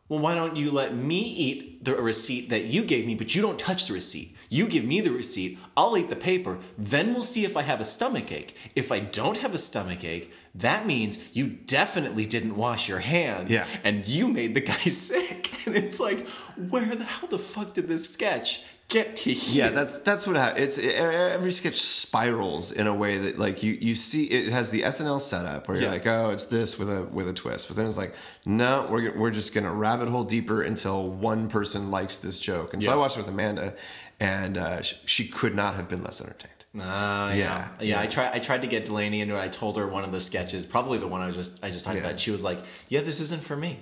Well, 0.09 0.19
why 0.19 0.35
don't 0.35 0.55
you 0.55 0.71
let 0.71 0.95
me 0.95 1.19
eat 1.19 1.83
the 1.83 1.95
receipt 1.95 2.49
that 2.49 2.65
you 2.65 2.83
gave 2.83 3.05
me, 3.05 3.15
but 3.15 3.35
you 3.35 3.41
don't 3.41 3.59
touch 3.59 3.87
the 3.87 3.93
receipt? 3.93 4.35
You 4.49 4.67
give 4.67 4.85
me 4.85 5.01
the 5.01 5.11
receipt, 5.11 5.59
I'll 5.75 5.97
eat 5.97 6.09
the 6.09 6.15
paper, 6.15 6.59
then 6.77 7.13
we'll 7.13 7.23
see 7.23 7.43
if 7.43 7.57
I 7.57 7.63
have 7.63 7.81
a 7.81 7.85
stomach 7.85 8.31
ache. 8.31 8.55
If 8.75 8.91
I 8.91 8.99
don't 8.99 9.37
have 9.37 9.53
a 9.53 9.57
stomach 9.57 10.05
ache, 10.05 10.31
that 10.55 10.87
means 10.87 11.35
you 11.35 11.47
definitely 11.47 12.25
didn't 12.25 12.55
wash 12.55 12.87
your 12.87 12.99
hands. 12.99 13.49
Yeah. 13.49 13.67
And 13.83 14.07
you 14.07 14.29
made 14.29 14.55
the 14.55 14.61
guy 14.61 14.73
sick. 14.77 15.67
And 15.67 15.75
it's 15.75 15.99
like, 15.99 16.25
where 16.55 16.95
the 16.95 17.03
hell 17.03 17.27
the 17.27 17.37
fuck 17.37 17.73
did 17.73 17.89
this 17.89 18.09
sketch 18.09 18.63
get 18.89 19.15
to 19.17 19.31
here? 19.33 19.65
Yeah, 19.65 19.69
that's 19.71 19.97
that's 20.01 20.25
what 20.27 20.35
happens. 20.35 20.77
It's 20.77 20.85
e- 20.85 20.89
every 20.91 21.51
sketch 21.51 21.75
spirals 21.77 22.71
in 22.71 22.87
a 22.87 22.93
way 22.93 23.17
that 23.17 23.37
like 23.39 23.63
you 23.63 23.73
you 23.79 23.95
see 23.95 24.25
it 24.25 24.49
has 24.51 24.69
the 24.69 24.81
SNL 24.83 25.19
setup 25.19 25.67
where 25.67 25.77
you're 25.77 25.85
Yeah. 25.87 25.91
like, 25.91 26.07
oh, 26.07 26.29
it's 26.31 26.45
this 26.45 26.77
with 26.79 26.89
a 26.89 27.03
with 27.03 27.27
a 27.27 27.33
twist, 27.33 27.67
but 27.67 27.77
then 27.77 27.85
it's 27.85 27.97
like, 27.97 28.13
no, 28.45 28.87
we're 28.89 29.17
we're 29.17 29.31
just 29.31 29.53
gonna 29.53 29.73
rabbit 29.73 30.09
hole 30.09 30.23
deeper 30.23 30.61
until 30.61 31.09
one 31.09 31.49
person 31.49 31.91
likes 31.91 32.17
this 32.17 32.39
joke. 32.39 32.73
And 32.73 32.81
so 32.83 32.89
Yeah. 32.89 32.95
I 32.95 32.97
watched 32.97 33.17
it 33.17 33.21
with 33.21 33.29
Amanda, 33.29 33.73
and 34.19 34.57
uh, 34.57 34.81
she, 34.81 34.95
she 35.05 35.27
could 35.27 35.55
not 35.55 35.75
have 35.75 35.87
been 35.89 36.03
less 36.03 36.21
entertained. 36.21 36.53
Ah, 36.79 37.33
yeah. 37.33 37.67
Yeah, 37.79 37.83
yeah, 37.95 38.01
I 38.01 38.07
tried. 38.07 38.35
I 38.35 38.39
tried 38.39 38.61
to 38.61 38.67
get 38.67 38.85
Delaney 38.85 39.21
into 39.21 39.35
it. 39.35 39.39
I 39.39 39.47
told 39.47 39.77
her 39.77 39.87
one 39.87 40.03
of 40.03 40.11
the 40.11 40.19
sketches, 40.21 40.65
probably 40.65 40.97
the 40.97 41.07
one 41.07 41.21
I 41.21 41.31
just 41.31 41.63
I 41.63 41.69
just 41.71 41.85
talked 41.85 41.97
Yeah. 41.97 42.03
about. 42.07 42.19
She 42.19 42.31
was 42.31 42.43
like, 42.43 42.59
"Yeah, 42.89 43.01
this 43.01 43.19
isn't 43.19 43.43
for 43.43 43.55
me." 43.55 43.79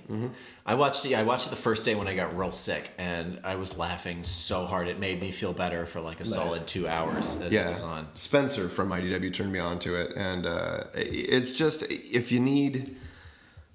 I 0.64 0.74
watched 0.74 1.04
it. 1.06 1.14
I 1.14 1.22
watched 1.22 1.46
it 1.46 1.50
the 1.50 1.56
first 1.56 1.84
day 1.84 1.94
when 1.94 2.08
I 2.08 2.14
got 2.14 2.36
real 2.36 2.52
sick, 2.52 2.90
and 2.98 3.40
I 3.44 3.56
was 3.56 3.78
laughing 3.78 4.22
so 4.24 4.66
hard 4.66 4.88
it 4.88 4.98
made 4.98 5.20
me 5.20 5.30
feel 5.30 5.52
better 5.52 5.86
for 5.86 6.00
like 6.00 6.20
a 6.20 6.24
solid 6.24 6.66
two 6.66 6.88
hours 6.88 7.40
as 7.40 7.52
it 7.52 7.66
was 7.68 7.82
on. 7.82 8.08
Spencer 8.14 8.68
from 8.68 8.90
IDW 8.90 9.32
turned 9.32 9.52
me 9.52 9.58
on 9.58 9.78
to 9.80 10.00
it, 10.00 10.16
and 10.16 10.46
uh, 10.46 10.84
it's 10.94 11.54
just 11.54 11.84
if 11.90 12.32
you 12.32 12.40
need 12.40 12.96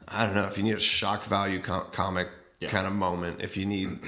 I 0.07 0.25
don't 0.25 0.35
know 0.35 0.43
if 0.45 0.57
you 0.57 0.63
need 0.63 0.75
a 0.75 0.79
shock 0.79 1.23
value 1.25 1.59
com- 1.61 1.87
comic 1.91 2.27
Yeah. 2.59 2.69
kind 2.69 2.85
of 2.87 2.93
moment. 2.93 3.41
If 3.41 3.55
you 3.57 3.65
need 3.65 3.99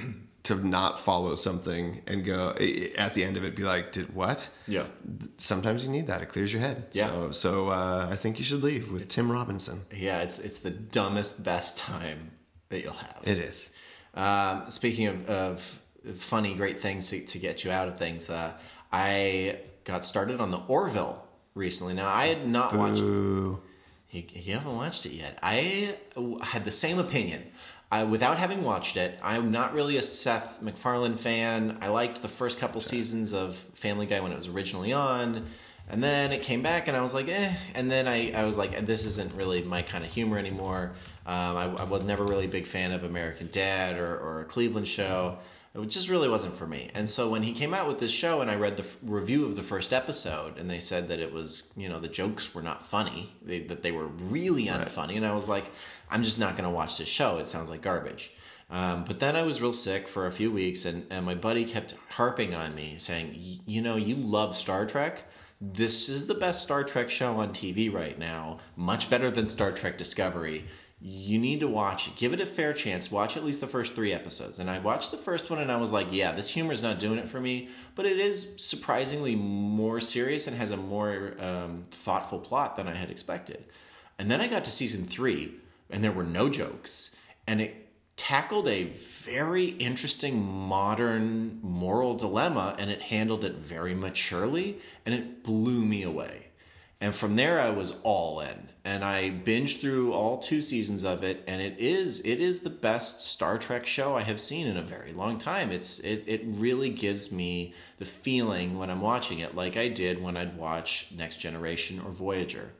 to 0.44 0.54
not 0.66 0.98
follow 0.98 1.34
something 1.34 2.02
and 2.06 2.24
go 2.24 2.50
at 2.96 3.14
the 3.14 3.24
end 3.24 3.36
of 3.36 3.44
it, 3.44 3.56
be 3.56 3.64
like, 3.64 3.92
"Did 3.92 4.14
what?" 4.14 4.50
Yeah. 4.68 4.84
Sometimes 5.38 5.86
you 5.86 5.92
need 5.92 6.06
that. 6.06 6.22
It 6.22 6.26
clears 6.26 6.52
your 6.52 6.62
head. 6.62 6.86
Yeah. 6.92 7.06
So, 7.06 7.30
so 7.32 7.68
uh, 7.70 8.08
I 8.10 8.16
think 8.16 8.38
you 8.38 8.44
should 8.44 8.62
leave 8.62 8.92
with 8.92 9.08
Tim 9.08 9.30
Robinson. 9.30 9.80
Yeah, 9.92 10.22
it's 10.22 10.38
it's 10.38 10.60
the 10.60 10.70
dumbest 10.70 11.44
best 11.44 11.78
time 11.78 12.30
that 12.68 12.82
you'll 12.82 12.92
have. 12.92 13.20
It 13.24 13.38
is. 13.38 13.74
Um, 14.14 14.70
speaking 14.70 15.08
of, 15.08 15.28
of 15.28 15.80
funny, 16.14 16.54
great 16.54 16.80
things 16.80 17.10
to, 17.10 17.24
to 17.24 17.38
get 17.38 17.64
you 17.64 17.70
out 17.70 17.88
of 17.88 17.98
things, 17.98 18.30
uh, 18.30 18.52
I 18.92 19.58
got 19.84 20.04
started 20.04 20.40
on 20.40 20.50
the 20.50 20.60
Orville 20.68 21.26
recently. 21.54 21.94
Now, 21.94 22.08
I 22.08 22.26
had 22.26 22.46
not 22.46 22.74
watched. 22.74 23.00
You, 23.00 23.62
you 24.10 24.54
haven't 24.54 24.76
watched 24.76 25.06
it 25.06 25.12
yet. 25.12 25.38
I 25.42 25.96
had 26.42 26.64
the 26.64 26.70
same 26.70 26.98
opinion. 26.98 27.42
I, 27.94 28.02
without 28.02 28.38
having 28.38 28.64
watched 28.64 28.96
it, 28.96 29.16
I'm 29.22 29.52
not 29.52 29.72
really 29.72 29.98
a 29.98 30.02
Seth 30.02 30.60
MacFarlane 30.60 31.16
fan. 31.16 31.78
I 31.80 31.90
liked 31.90 32.22
the 32.22 32.28
first 32.28 32.58
couple 32.58 32.80
seasons 32.80 33.32
of 33.32 33.54
Family 33.54 34.04
Guy 34.04 34.18
when 34.18 34.32
it 34.32 34.36
was 34.36 34.48
originally 34.48 34.92
on, 34.92 35.46
and 35.88 36.02
then 36.02 36.32
it 36.32 36.42
came 36.42 36.60
back, 36.60 36.88
and 36.88 36.96
I 36.96 37.02
was 37.02 37.14
like, 37.14 37.28
eh. 37.28 37.54
And 37.76 37.88
then 37.88 38.08
I, 38.08 38.32
I 38.32 38.46
was 38.46 38.58
like, 38.58 38.84
this 38.84 39.06
isn't 39.06 39.32
really 39.34 39.62
my 39.62 39.82
kind 39.82 40.04
of 40.04 40.10
humor 40.12 40.38
anymore. 40.38 40.96
Um, 41.24 41.56
I, 41.56 41.72
I 41.78 41.84
was 41.84 42.02
never 42.02 42.24
really 42.24 42.46
a 42.46 42.48
big 42.48 42.66
fan 42.66 42.90
of 42.90 43.04
American 43.04 43.48
Dad 43.52 43.96
or, 43.96 44.18
or 44.18 44.40
a 44.40 44.44
Cleveland 44.44 44.88
Show. 44.88 45.38
It 45.76 45.88
just 45.88 46.08
really 46.08 46.28
wasn't 46.28 46.54
for 46.54 46.66
me. 46.66 46.90
And 46.94 47.08
so 47.08 47.30
when 47.30 47.44
he 47.44 47.52
came 47.52 47.74
out 47.74 47.86
with 47.86 48.00
this 48.00 48.12
show, 48.12 48.40
and 48.40 48.50
I 48.50 48.56
read 48.56 48.76
the 48.76 48.84
f- 48.84 48.96
review 49.04 49.44
of 49.44 49.54
the 49.54 49.62
first 49.62 49.92
episode, 49.92 50.56
and 50.58 50.68
they 50.68 50.80
said 50.80 51.08
that 51.08 51.20
it 51.20 51.32
was, 51.32 51.72
you 51.76 51.88
know, 51.88 52.00
the 52.00 52.08
jokes 52.08 52.54
were 52.54 52.62
not 52.62 52.84
funny, 52.84 53.32
they, 53.42 53.60
that 53.60 53.82
they 53.82 53.92
were 53.92 54.06
really 54.06 54.66
unfunny, 54.66 55.16
and 55.16 55.26
I 55.26 55.34
was 55.34 55.48
like, 55.48 55.64
I'm 56.10 56.22
just 56.22 56.38
not 56.38 56.56
going 56.56 56.68
to 56.68 56.74
watch 56.74 56.98
this 56.98 57.08
show. 57.08 57.38
It 57.38 57.46
sounds 57.46 57.70
like 57.70 57.82
garbage. 57.82 58.32
Um, 58.70 59.04
but 59.04 59.20
then 59.20 59.36
I 59.36 59.42
was 59.42 59.60
real 59.60 59.72
sick 59.72 60.08
for 60.08 60.26
a 60.26 60.32
few 60.32 60.50
weeks, 60.50 60.84
and, 60.84 61.06
and 61.10 61.26
my 61.26 61.34
buddy 61.34 61.64
kept 61.64 61.94
harping 62.10 62.54
on 62.54 62.74
me, 62.74 62.94
saying, 62.98 63.60
You 63.66 63.82
know, 63.82 63.96
you 63.96 64.16
love 64.16 64.56
Star 64.56 64.86
Trek. 64.86 65.24
This 65.60 66.08
is 66.08 66.26
the 66.26 66.34
best 66.34 66.62
Star 66.62 66.82
Trek 66.84 67.10
show 67.10 67.36
on 67.36 67.50
TV 67.50 67.92
right 67.92 68.18
now, 68.18 68.58
much 68.76 69.08
better 69.08 69.30
than 69.30 69.48
Star 69.48 69.72
Trek 69.72 69.96
Discovery. 69.96 70.64
You 71.00 71.38
need 71.38 71.60
to 71.60 71.68
watch 71.68 72.08
it. 72.08 72.16
Give 72.16 72.32
it 72.32 72.40
a 72.40 72.46
fair 72.46 72.72
chance. 72.72 73.12
Watch 73.12 73.36
at 73.36 73.44
least 73.44 73.60
the 73.60 73.66
first 73.66 73.94
three 73.94 74.12
episodes. 74.12 74.58
And 74.58 74.70
I 74.70 74.78
watched 74.78 75.10
the 75.10 75.18
first 75.18 75.50
one 75.50 75.58
and 75.58 75.70
I 75.70 75.76
was 75.76 75.92
like, 75.92 76.06
yeah, 76.10 76.32
this 76.32 76.48
humor's 76.48 76.82
not 76.82 76.98
doing 76.98 77.18
it 77.18 77.28
for 77.28 77.40
me, 77.40 77.68
but 77.94 78.06
it 78.06 78.18
is 78.18 78.64
surprisingly 78.64 79.36
more 79.36 80.00
serious 80.00 80.46
and 80.46 80.56
has 80.56 80.70
a 80.70 80.78
more 80.78 81.34
um, 81.38 81.84
thoughtful 81.90 82.38
plot 82.38 82.76
than 82.76 82.88
I 82.88 82.94
had 82.94 83.10
expected. 83.10 83.64
And 84.18 84.30
then 84.30 84.40
I 84.40 84.48
got 84.48 84.64
to 84.64 84.70
season 84.70 85.04
three 85.04 85.56
and 85.90 86.02
there 86.02 86.12
were 86.12 86.24
no 86.24 86.48
jokes. 86.48 87.16
And 87.46 87.60
it 87.60 87.84
tackled 88.16 88.68
a 88.68 88.84
very 88.84 89.64
interesting 89.64 90.42
modern 90.42 91.58
moral 91.62 92.14
dilemma 92.14 92.76
and 92.78 92.90
it 92.90 93.02
handled 93.02 93.44
it 93.44 93.54
very 93.54 93.94
maturely 93.94 94.78
and 95.04 95.14
it 95.14 95.42
blew 95.42 95.84
me 95.84 96.02
away. 96.02 96.46
And 97.00 97.14
from 97.14 97.36
there 97.36 97.60
I 97.60 97.70
was 97.70 98.00
all 98.02 98.40
in 98.40 98.68
and 98.84 99.04
I 99.04 99.30
binged 99.30 99.80
through 99.80 100.12
all 100.12 100.38
two 100.38 100.60
seasons 100.60 101.04
of 101.04 101.24
it 101.24 101.42
and 101.46 101.60
it 101.60 101.78
is 101.78 102.24
it 102.24 102.40
is 102.40 102.60
the 102.60 102.70
best 102.70 103.20
Star 103.20 103.58
Trek 103.58 103.84
show 103.84 104.16
I 104.16 104.22
have 104.22 104.40
seen 104.40 104.66
in 104.66 104.76
a 104.76 104.82
very 104.82 105.12
long 105.12 105.36
time. 105.36 105.72
It's 105.72 105.98
it 106.00 106.24
it 106.26 106.42
really 106.44 106.90
gives 106.90 107.32
me 107.32 107.74
the 107.98 108.04
feeling 108.04 108.78
when 108.78 108.90
I'm 108.90 109.00
watching 109.00 109.40
it 109.40 109.56
like 109.56 109.76
I 109.76 109.88
did 109.88 110.22
when 110.22 110.36
I'd 110.36 110.56
watch 110.56 111.12
Next 111.14 111.38
Generation 111.38 112.00
or 112.00 112.10
Voyager. 112.10 112.72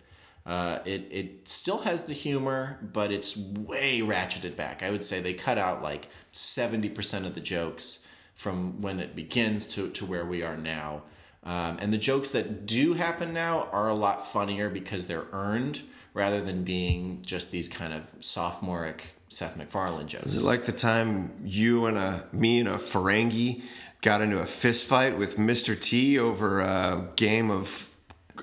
Uh, 0.47 0.79
it 0.85 1.09
it 1.11 1.49
still 1.49 1.79
has 1.79 2.05
the 2.05 2.13
humor, 2.13 2.79
but 2.93 3.11
it's 3.11 3.37
way 3.37 4.01
ratcheted 4.01 4.57
back. 4.57 4.83
I 4.83 4.91
would 4.91 5.03
say 5.03 5.21
they 5.21 5.33
cut 5.33 5.57
out 5.57 5.83
like 5.83 6.09
seventy 6.33 6.89
percent 6.91 7.25
of 7.25 7.35
the 7.35 7.41
jokes 7.41 8.07
from 8.35 8.83
when 8.83 9.01
it 9.01 9.17
begins 9.17 9.67
to 9.75 9.89
to 9.91 10.05
where 10.05 10.25
we 10.25 10.43
are 10.43 10.57
now. 10.57 11.03
Um, 11.45 11.79
and 11.81 11.93
the 11.93 11.99
jokes 11.99 12.31
that 12.33 12.67
do 12.67 12.95
happen 12.95 13.33
now 13.33 13.69
are 13.71 13.89
a 13.89 13.95
lot 13.95 14.27
funnier 14.27 14.71
because 14.71 15.07
they're 15.07 15.27
earned 15.33 15.83
rather 16.15 16.41
than 16.41 16.65
being 16.65 17.21
just 17.23 17.51
these 17.51 17.69
kind 17.69 17.93
of 17.93 18.03
sophomoric 18.21 19.15
Seth 19.29 19.57
MacFarlane 19.57 20.07
jokes. 20.07 20.33
Is 20.33 20.45
it 20.45 20.47
like 20.47 20.65
the 20.65 20.73
time 20.73 21.33
you 21.45 21.87
and 21.87 21.99
a 21.99 22.25
me 22.33 22.61
and 22.61 22.69
a 22.69 22.75
Ferengi 22.75 23.63
got 24.01 24.23
into 24.23 24.39
a 24.39 24.47
fist 24.47 24.87
fight 24.87 25.19
with 25.19 25.37
Mr. 25.37 25.79
T 25.79 26.19
over 26.19 26.61
a 26.61 27.09
game 27.17 27.51
of 27.51 27.95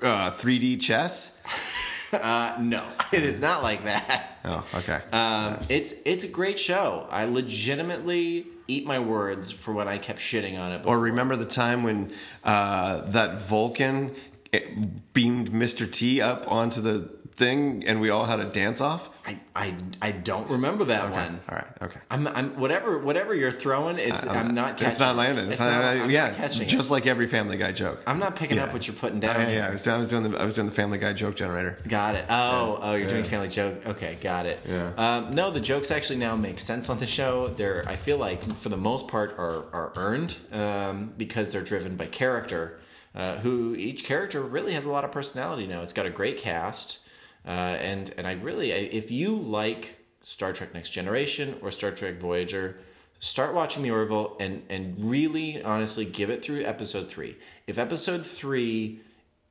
uh, 0.02 0.30
3D 0.30 0.80
chess? 0.80 1.42
Uh, 2.22 2.56
no, 2.60 2.84
it 3.12 3.22
is 3.22 3.40
not 3.40 3.62
like 3.62 3.84
that. 3.84 4.36
Oh, 4.44 4.64
okay. 4.74 5.00
Um, 5.12 5.58
it's 5.68 5.94
it's 6.04 6.24
a 6.24 6.28
great 6.28 6.58
show. 6.58 7.06
I 7.10 7.24
legitimately 7.24 8.46
eat 8.68 8.86
my 8.86 8.98
words 8.98 9.50
for 9.50 9.72
when 9.72 9.88
I 9.88 9.98
kept 9.98 10.18
shitting 10.18 10.58
on 10.58 10.72
it. 10.72 10.86
or 10.86 10.98
remember 10.98 11.36
the 11.36 11.46
time 11.46 11.82
when 11.82 12.12
uh, 12.44 13.00
that 13.10 13.40
Vulcan 13.40 14.14
it 14.52 15.12
beamed 15.14 15.50
Mr. 15.50 15.90
T 15.90 16.20
up 16.20 16.44
onto 16.50 16.80
the 16.82 17.08
thing 17.34 17.84
and 17.86 18.00
we 18.00 18.10
all 18.10 18.24
had 18.24 18.40
a 18.40 18.44
dance 18.44 18.80
off? 18.80 19.08
I, 19.26 19.38
I, 19.54 19.74
I 20.00 20.10
don't 20.10 20.50
remember 20.50 20.84
that 20.86 21.10
one. 21.12 21.38
All 21.48 21.54
right, 21.56 21.66
okay. 21.82 22.00
I'm, 22.10 22.26
I'm 22.26 22.58
whatever 22.58 22.98
whatever 22.98 23.34
you're 23.34 23.52
throwing. 23.52 23.98
It's 23.98 24.26
I'm, 24.26 24.54
not. 24.54 24.72
Catching 24.72 24.88
It's 24.88 24.98
not 25.00 25.16
landing. 25.16 25.46
It's, 25.46 25.54
It's 25.56 25.60
not, 25.64 25.80
not- 25.80 25.84
I'm 25.92 25.98
not 25.98 26.10
yeah, 26.10 26.34
catching 26.34 26.62
it. 26.62 26.68
just 26.68 26.90
like 26.90 27.06
every 27.06 27.26
Family 27.28 27.56
Guy 27.56 27.70
joke. 27.72 28.02
I'm 28.06 28.18
not 28.18 28.34
picking 28.36 28.58
up 28.58 28.72
what 28.72 28.86
you're 28.86 28.96
putting 28.96 29.20
down. 29.20 29.40
yeah, 29.40 29.48
yeah. 29.50 29.68
I 29.68 29.70
was, 29.70 29.86
I 29.86 29.96
was 29.96 30.08
doing 30.08 30.30
the 30.30 30.38
I 30.40 30.44
was 30.44 30.54
doing 30.54 30.68
the 30.68 30.74
Family 30.74 30.98
Guy 30.98 31.12
joke 31.12 31.36
generator. 31.36 31.78
Got 31.88 32.16
it. 32.16 32.24
Oh, 32.28 32.78
oh, 32.82 32.94
you're 32.94 33.08
doing 33.08 33.24
family 33.24 33.48
joke. 33.48 33.86
Okay, 33.86 34.18
got 34.20 34.46
it. 34.46 34.60
Yeah. 34.68 34.92
Um, 34.96 35.34
no, 35.34 35.50
the 35.50 35.60
jokes 35.60 35.90
actually 35.90 36.18
now 36.18 36.34
make 36.36 36.58
sense 36.58 36.90
on 36.90 36.98
the 36.98 37.06
show. 37.06 37.48
They're, 37.48 37.84
I 37.86 37.96
feel 37.96 38.18
like, 38.18 38.42
for 38.42 38.68
the 38.70 38.76
most 38.76 39.06
part, 39.08 39.38
are 39.38 39.64
are 39.72 39.92
earned 39.96 40.36
um, 40.52 41.12
because 41.16 41.52
they're 41.52 41.62
driven 41.64 41.96
by 41.96 42.06
character. 42.06 42.78
Uh, 43.14 43.36
who 43.36 43.74
each 43.76 44.04
character 44.04 44.40
really 44.40 44.72
has 44.72 44.86
a 44.86 44.90
lot 44.90 45.04
of 45.04 45.12
personality 45.12 45.66
now. 45.66 45.82
It's 45.82 45.92
got 45.92 46.06
a 46.06 46.10
great 46.10 46.38
cast, 46.38 47.00
uh, 47.46 47.50
and 47.80 48.12
and 48.16 48.26
I 48.26 48.32
really, 48.32 48.72
I, 48.72 48.76
if 48.76 49.10
you 49.10 49.34
like 49.36 49.98
Star 50.22 50.52
Trek 50.52 50.74
Next 50.74 50.90
Generation 50.90 51.56
or 51.62 51.70
Star 51.70 51.90
Trek 51.90 52.18
Voyager, 52.20 52.76
start 53.20 53.54
watching 53.54 53.82
the 53.82 53.90
Orville 53.90 54.36
and 54.40 54.62
and 54.70 54.96
really 54.98 55.62
honestly 55.62 56.04
give 56.04 56.30
it 56.30 56.42
through 56.42 56.64
episode 56.64 57.08
three. 57.08 57.36
If 57.66 57.78
episode 57.78 58.24
three 58.26 59.00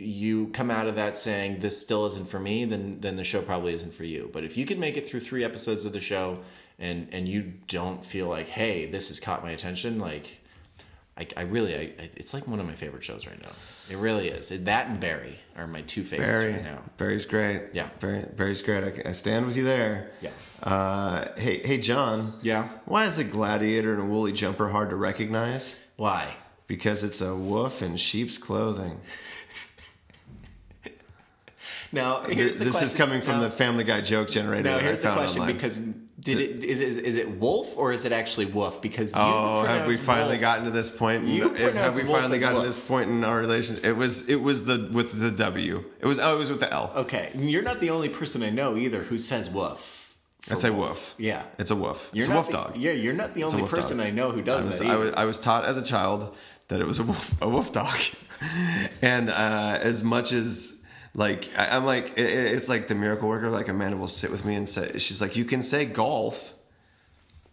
you 0.03 0.47
come 0.47 0.71
out 0.71 0.87
of 0.87 0.95
that 0.95 1.15
saying 1.15 1.59
this 1.59 1.79
still 1.79 2.05
isn't 2.07 2.27
for 2.27 2.39
me, 2.39 2.65
then 2.65 2.99
then 3.01 3.17
the 3.17 3.23
show 3.23 3.41
probably 3.41 3.73
isn't 3.73 3.93
for 3.93 4.03
you. 4.05 4.29
But 4.33 4.43
if 4.43 4.57
you 4.57 4.65
can 4.65 4.79
make 4.79 4.97
it 4.97 5.07
through 5.07 5.19
three 5.19 5.43
episodes 5.43 5.85
of 5.85 5.93
the 5.93 5.99
show 5.99 6.39
and 6.79 7.07
and 7.11 7.27
you 7.27 7.53
don't 7.67 8.03
feel 8.05 8.27
like, 8.27 8.47
hey, 8.47 8.85
this 8.87 9.09
has 9.09 9.19
caught 9.19 9.43
my 9.43 9.51
attention, 9.51 9.99
like 9.99 10.39
I, 11.17 11.27
I 11.37 11.41
really, 11.41 11.75
I, 11.75 11.79
I- 12.01 12.09
it's 12.15 12.33
like 12.33 12.47
one 12.47 12.59
of 12.59 12.65
my 12.65 12.73
favorite 12.73 13.03
shows 13.03 13.27
right 13.27 13.39
now. 13.43 13.51
It 13.89 13.97
really 13.97 14.29
is. 14.29 14.49
That 14.49 14.87
and 14.87 14.99
Barry 14.99 15.39
are 15.57 15.67
my 15.67 15.81
two 15.81 16.03
favorites 16.03 16.41
Barry, 16.41 16.53
right 16.53 16.63
now. 16.63 16.83
Barry's 16.97 17.25
great. 17.25 17.61
Yeah. 17.73 17.89
Barry, 17.99 18.25
Barry's 18.35 18.61
great. 18.61 18.83
I, 18.83 19.09
I 19.09 19.11
stand 19.11 19.45
with 19.45 19.57
you 19.57 19.63
there. 19.63 20.11
Yeah. 20.21 20.29
Uh, 20.63 21.27
hey, 21.35 21.59
hey, 21.59 21.77
John. 21.79 22.33
Yeah. 22.41 22.69
Why 22.85 23.05
is 23.05 23.17
a 23.17 23.23
gladiator 23.23 23.93
and 23.93 24.01
a 24.01 24.05
woolly 24.05 24.31
jumper 24.31 24.69
hard 24.69 24.91
to 24.91 24.95
recognize? 24.95 25.85
Why? 25.97 26.35
Because 26.67 27.03
it's 27.03 27.21
a 27.21 27.35
wolf 27.35 27.81
in 27.81 27.97
sheep's 27.97 28.37
clothing. 28.37 28.99
Now 31.91 32.21
here's 32.21 32.55
the 32.55 32.65
this 32.65 32.75
question. 32.75 32.87
is 32.87 32.95
coming 32.95 33.21
from 33.21 33.35
now, 33.35 33.41
the 33.41 33.51
Family 33.51 33.83
Guy 33.83 34.01
joke 34.01 34.29
generator. 34.29 34.63
Now 34.63 34.79
here's 34.79 35.01
the 35.01 35.11
question 35.11 35.41
online. 35.41 35.55
because 35.55 35.85
did 36.21 36.39
it 36.39 36.63
is, 36.63 36.79
is 36.81 36.97
is 36.99 37.15
it 37.15 37.27
wolf 37.39 37.75
or 37.77 37.91
is 37.93 38.05
it 38.05 38.11
actually 38.11 38.45
wolf? 38.45 38.81
Because 38.81 39.11
Oh, 39.13 39.63
have 39.63 39.87
we 39.87 39.95
finally 39.95 40.29
wolf. 40.35 40.41
gotten 40.41 40.65
to 40.65 40.71
this 40.71 40.89
point? 40.95 41.23
in- 41.23 41.29
You 41.29 41.55
if- 41.55 41.73
have 41.73 41.95
we 41.95 42.03
wolf 42.03 42.19
finally 42.19 42.39
gotten 42.39 42.61
to 42.61 42.67
this 42.67 42.79
point 42.79 43.09
in 43.09 43.23
our 43.23 43.39
relationship? 43.39 43.83
It 43.83 43.93
was 43.93 44.29
it 44.29 44.35
was 44.41 44.65
the 44.65 44.89
with 44.91 45.19
the 45.19 45.31
W. 45.31 45.83
It 45.99 46.05
was 46.05 46.19
oh, 46.19 46.35
it 46.35 46.39
was 46.39 46.49
with 46.51 46.59
the 46.59 46.71
L. 46.71 46.91
Okay, 46.95 47.31
you're 47.35 47.63
not 47.63 47.79
the 47.79 47.89
only 47.89 48.09
person 48.09 48.43
I 48.43 48.49
know 48.51 48.77
either 48.77 48.99
who 48.99 49.17
says 49.17 49.49
woof. 49.49 50.15
I 50.49 50.55
say 50.55 50.69
woof. 50.71 51.13
Yeah. 51.19 51.43
It's 51.59 51.69
a 51.71 51.75
woof. 51.75 52.09
You're 52.13 52.25
it's 52.25 52.31
a 52.31 52.35
wolf 52.35 52.47
the- 52.47 52.53
dog. 52.53 52.77
Yeah, 52.77 52.91
you're 52.93 53.13
not 53.13 53.33
the 53.35 53.41
a 53.43 53.45
only 53.45 53.67
person 53.67 53.97
dog. 53.97 54.07
I 54.07 54.09
know 54.11 54.31
who 54.31 54.41
does 54.41 54.63
I 54.63 54.65
was, 54.67 54.79
that. 54.79 54.87
I 54.89 54.95
was 54.97 55.11
I 55.17 55.25
was 55.25 55.39
taught 55.39 55.65
as 55.65 55.77
a 55.77 55.83
child 55.83 56.35
that 56.69 56.79
it 56.81 56.87
was 56.87 56.99
a 56.99 57.03
wolf 57.03 57.41
a 57.41 57.47
wolf 57.49 57.71
dog, 57.71 57.99
and 59.01 59.29
uh, 59.29 59.79
as 59.81 60.03
much 60.03 60.31
as 60.31 60.80
like 61.13 61.49
I, 61.57 61.75
I'm 61.75 61.85
like 61.85 62.11
it, 62.17 62.25
it- 62.25 62.53
it's 62.55 62.69
like 62.69 62.87
the 62.87 62.95
miracle 62.95 63.27
worker. 63.29 63.49
Like 63.49 63.67
Amanda 63.67 63.97
will 63.97 64.07
sit 64.07 64.31
with 64.31 64.45
me 64.45 64.55
and 64.55 64.67
say 64.67 64.97
she's 64.97 65.21
like 65.21 65.35
you 65.35 65.45
can 65.45 65.61
say 65.63 65.85
golf. 65.85 66.53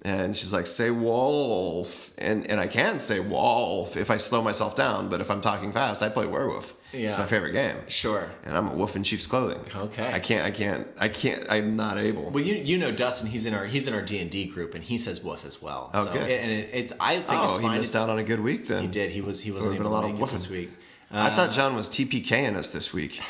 And 0.05 0.37
she's 0.37 0.53
like, 0.53 0.69
say 0.69 0.93
wolf. 0.93 2.13
And 2.19 2.47
and 2.49 2.61
I 2.61 2.69
can 2.69 3.01
say 3.01 3.19
wolf 3.19 3.97
if 3.97 4.13
I 4.13 4.17
slow 4.17 4.43
myself 4.43 4.77
down, 4.77 5.09
but 5.09 5.21
if 5.21 5.29
I'm 5.29 5.41
talking 5.41 5.73
fast, 5.73 6.05
I 6.05 6.09
play 6.09 6.25
werewolf. 6.25 6.75
Yeah. 6.93 7.09
It's 7.09 7.19
my 7.19 7.27
favorite 7.27 7.51
game. 7.51 7.75
Sure. 7.89 8.31
And 8.45 8.57
I'm 8.57 8.69
a 8.69 8.75
wolf 8.75 8.95
in 8.95 9.03
sheep's 9.03 9.27
clothing. 9.27 9.59
Okay. 9.75 10.07
I 10.13 10.21
can't 10.21 10.45
I 10.47 10.53
can't 10.53 10.87
I 11.01 11.09
can't 11.09 11.45
I'm 11.51 11.75
not 11.77 11.99
able. 11.99 12.31
Well, 12.31 12.45
you 12.45 12.55
you 12.55 12.79
know 12.79 12.93
Dustin. 12.93 13.29
He's 13.29 13.45
in 13.45 13.55
our 13.55 13.67
he's 13.67 13.89
in 13.89 13.93
our 13.95 14.03
D 14.03 14.21
and 14.21 14.31
D 14.31 14.45
group, 14.47 14.77
and 14.77 14.85
he 14.85 14.99
says 14.99 15.25
wolf 15.25 15.45
as 15.45 15.61
well. 15.61 15.91
Oh, 15.93 16.05
so. 16.05 16.13
And 16.13 16.51
it, 16.53 16.71
it's 16.73 16.93
I 17.01 17.15
think 17.17 17.27
oh, 17.31 17.49
it's 17.57 17.59
he 17.59 17.69
missed 17.69 17.97
out 17.97 18.09
on 18.09 18.21
a 18.21 18.25
good 18.25 18.39
week 18.41 18.69
then. 18.69 18.83
He 18.83 18.89
did. 18.89 19.11
He 19.11 19.21
was 19.21 19.43
he 19.43 19.51
wasn't 19.51 19.75
able 19.75 19.87
to 19.87 19.91
lot 19.91 20.05
make 20.05 20.15
of 20.15 20.29
it 20.29 20.31
this 20.33 20.49
week. 20.49 20.71
I 21.11 21.31
thought 21.31 21.53
John 21.53 21.75
was 21.75 21.89
TPKing 21.89 22.55
us 22.57 22.69
this 22.71 22.93
week. 22.93 23.21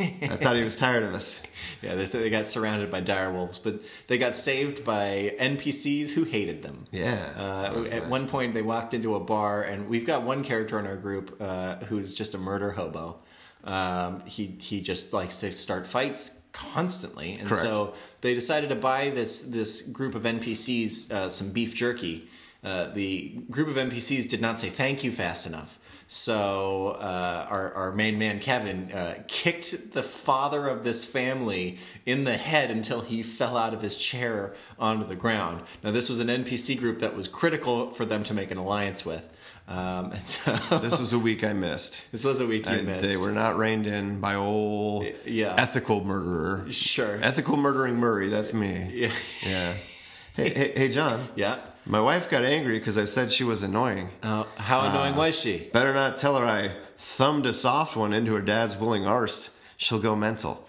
I 0.00 0.36
thought 0.40 0.56
he 0.56 0.64
was 0.64 0.76
tired 0.76 1.02
of 1.02 1.14
us. 1.14 1.42
Yeah, 1.82 1.94
they 1.94 2.04
said 2.04 2.22
they 2.22 2.28
got 2.28 2.46
surrounded 2.46 2.90
by 2.90 3.00
dire 3.00 3.32
wolves, 3.32 3.58
but 3.58 3.80
they 4.06 4.18
got 4.18 4.36
saved 4.36 4.84
by 4.84 5.34
NPCs 5.40 6.10
who 6.12 6.24
hated 6.24 6.62
them. 6.62 6.84
Yeah, 6.92 7.26
Uh, 7.38 7.84
at 7.90 8.02
nice. 8.02 8.10
one 8.10 8.28
point, 8.28 8.52
they 8.52 8.60
walked 8.60 8.92
into 8.92 9.14
a 9.14 9.20
bar, 9.20 9.62
and 9.62 9.88
we've 9.88 10.04
got 10.06 10.22
one 10.22 10.44
character 10.44 10.78
in 10.78 10.86
our 10.86 10.96
group 10.96 11.34
uh, 11.40 11.76
who's 11.86 12.12
just 12.12 12.34
a 12.34 12.38
murder 12.38 12.72
hobo. 12.72 13.20
Um, 13.64 14.20
he 14.26 14.56
he 14.60 14.82
just 14.82 15.14
likes 15.14 15.38
to 15.38 15.50
start 15.52 15.86
fights 15.86 16.44
constantly, 16.52 17.32
and 17.34 17.48
Correct. 17.48 17.62
so 17.62 17.94
they 18.20 18.34
decided 18.34 18.68
to 18.68 18.76
buy 18.76 19.08
this 19.08 19.48
this 19.48 19.80
group 19.88 20.14
of 20.14 20.24
NPCs 20.24 21.10
uh, 21.10 21.30
some 21.30 21.50
beef 21.50 21.74
jerky. 21.74 22.28
Uh, 22.62 22.88
the 22.92 23.38
group 23.50 23.68
of 23.68 23.76
NPCs 23.76 24.28
did 24.28 24.42
not 24.42 24.60
say 24.60 24.68
thank 24.68 25.02
you 25.02 25.12
fast 25.12 25.46
enough. 25.46 25.78
So 26.12 26.96
uh, 26.98 27.46
our, 27.48 27.72
our 27.74 27.92
main 27.92 28.18
man 28.18 28.40
Kevin 28.40 28.90
uh, 28.90 29.22
kicked 29.28 29.92
the 29.94 30.02
father 30.02 30.66
of 30.66 30.82
this 30.82 31.04
family 31.04 31.78
in 32.04 32.24
the 32.24 32.36
head 32.36 32.72
until 32.72 33.00
he 33.02 33.22
fell 33.22 33.56
out 33.56 33.72
of 33.74 33.80
his 33.80 33.96
chair 33.96 34.56
onto 34.76 35.06
the 35.06 35.14
ground. 35.14 35.62
Now 35.84 35.92
this 35.92 36.08
was 36.08 36.18
an 36.18 36.26
NPC 36.26 36.76
group 36.80 36.98
that 36.98 37.14
was 37.14 37.28
critical 37.28 37.90
for 37.92 38.04
them 38.04 38.24
to 38.24 38.34
make 38.34 38.50
an 38.50 38.58
alliance 38.58 39.06
with. 39.06 39.30
Um, 39.68 40.10
and 40.10 40.26
so 40.26 40.52
This 40.78 40.98
was 40.98 41.12
a 41.12 41.18
week 41.18 41.44
I 41.44 41.52
missed. 41.52 42.10
this 42.10 42.24
was 42.24 42.40
a 42.40 42.46
week 42.48 42.66
you 42.68 42.72
I- 42.78 42.82
missed. 42.82 43.04
They 43.08 43.16
were 43.16 43.30
not 43.30 43.56
reined 43.56 43.86
in 43.86 44.18
by 44.18 44.34
old 44.34 45.06
Yeah. 45.24 45.54
ethical 45.56 46.02
murderer. 46.04 46.66
Sure. 46.72 47.20
Ethical 47.22 47.56
murdering 47.56 47.94
Murray, 47.94 48.28
that's 48.28 48.52
me. 48.52 48.90
yeah. 48.92 49.12
Yeah. 49.46 49.74
hey, 50.34 50.48
hey, 50.52 50.72
hey, 50.74 50.88
John. 50.88 51.28
yeah. 51.36 51.60
My 51.86 52.00
wife 52.00 52.28
got 52.30 52.44
angry 52.44 52.78
because 52.78 52.98
I 52.98 53.04
said 53.06 53.32
she 53.32 53.44
was 53.44 53.62
annoying. 53.62 54.10
Uh, 54.22 54.44
how 54.56 54.80
annoying 54.88 55.16
was 55.16 55.38
she? 55.38 55.70
Better 55.72 55.92
not 55.94 56.16
tell 56.18 56.36
her 56.36 56.44
I 56.44 56.70
thumbed 56.96 57.46
a 57.46 57.52
soft 57.52 57.96
one 57.96 58.12
into 58.12 58.34
her 58.34 58.42
dad's 58.42 58.76
willing 58.76 59.06
arse. 59.06 59.60
She'll 59.76 59.98
go 60.00 60.14
mental. 60.14 60.66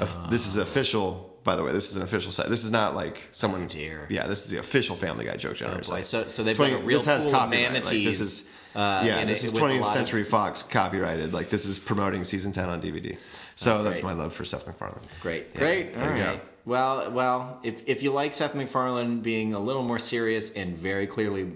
If- 0.00 0.16
this 0.30 0.46
is 0.46 0.56
official, 0.56 1.38
by 1.44 1.56
the 1.56 1.62
way. 1.64 1.72
This 1.72 1.90
is 1.90 1.96
an 1.96 2.02
official 2.02 2.32
site. 2.32 2.48
This 2.48 2.64
is 2.64 2.72
not 2.72 2.94
like 2.94 3.28
someone. 3.32 3.62
Oh, 3.64 3.66
dear. 3.66 4.06
Yeah, 4.10 4.26
this 4.26 4.44
is 4.44 4.50
the 4.50 4.58
official 4.58 4.96
Family 4.96 5.24
Guy 5.24 5.36
joke 5.36 5.52
Oh, 5.52 5.54
generator 5.54 5.78
boy. 5.80 5.96
site. 6.02 6.06
So, 6.06 6.28
so 6.28 6.42
they've 6.42 6.56
20 6.56 6.72
got 6.72 6.80
a 6.80 6.84
real 6.84 6.98
this 6.98 7.06
has 7.06 7.24
pool 7.24 7.34
of 7.34 7.40
copyright, 7.40 7.62
like, 7.64 7.72
manatees. 7.72 8.04
this 8.04 8.20
is- 8.20 8.50
uh, 8.74 9.02
yeah, 9.06 9.24
this 9.24 9.44
it 9.44 9.46
is 9.46 9.52
20th 9.52 9.80
lot 9.80 9.88
of- 9.90 9.94
Century 9.94 10.24
Fox 10.24 10.62
copyrighted. 10.64 11.32
Like 11.32 11.48
this 11.48 11.64
is 11.64 11.78
promoting 11.78 12.24
season 12.24 12.50
10 12.50 12.68
on 12.68 12.80
DVD. 12.82 13.16
So 13.54 13.84
that's 13.84 14.02
my 14.02 14.12
love 14.12 14.32
for 14.32 14.44
Seth 14.44 14.66
MacFarlane. 14.66 14.98
Great, 15.22 15.46
Yeah, 15.54 15.60
great. 15.60 15.94
there 15.94 16.10
All 16.10 16.16
go. 16.36 16.40
Well, 16.64 17.10
well, 17.10 17.60
if 17.62 17.86
if 17.88 18.02
you 18.02 18.10
like 18.12 18.32
Seth 18.32 18.54
MacFarlane 18.54 19.20
being 19.20 19.52
a 19.52 19.58
little 19.58 19.82
more 19.82 19.98
serious 19.98 20.52
and 20.54 20.74
very 20.76 21.06
clearly 21.06 21.52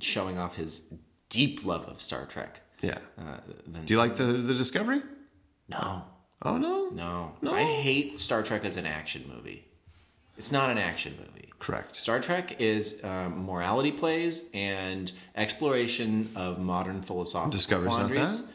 showing 0.00 0.38
off 0.38 0.56
his 0.56 0.92
deep 1.28 1.64
love 1.64 1.86
of 1.86 2.00
Star 2.00 2.24
Trek, 2.26 2.60
Yeah. 2.82 2.98
uh, 3.18 3.38
then 3.66 3.84
Do 3.84 3.94
you 3.94 3.98
like 3.98 4.16
the 4.16 4.24
the 4.24 4.54
Discovery? 4.54 5.02
no, 5.68 6.04
Oh 6.42 6.56
no. 6.58 6.88
no, 6.90 7.32
No? 7.42 7.52
I 7.54 7.62
hate 7.62 8.18
Star 8.18 8.42
Trek 8.42 8.64
as 8.64 8.76
an 8.76 8.86
action 8.86 9.24
movie. 9.32 9.64
It's 10.38 10.50
not 10.50 10.70
an 10.70 10.78
action 10.78 11.14
movie. 11.18 11.48
Correct. 11.58 11.94
Star 11.94 12.18
Trek 12.18 12.56
is 12.60 13.04
um, 13.04 13.44
morality 13.44 13.92
plays 13.92 14.50
and 14.54 15.12
exploration 15.36 16.30
of 16.34 16.58
modern 16.58 17.02
philosophical 17.02 17.50
Discovery's 17.52 17.90
not 17.98 18.06
quandaries. 18.08 18.46
that? 18.46 18.54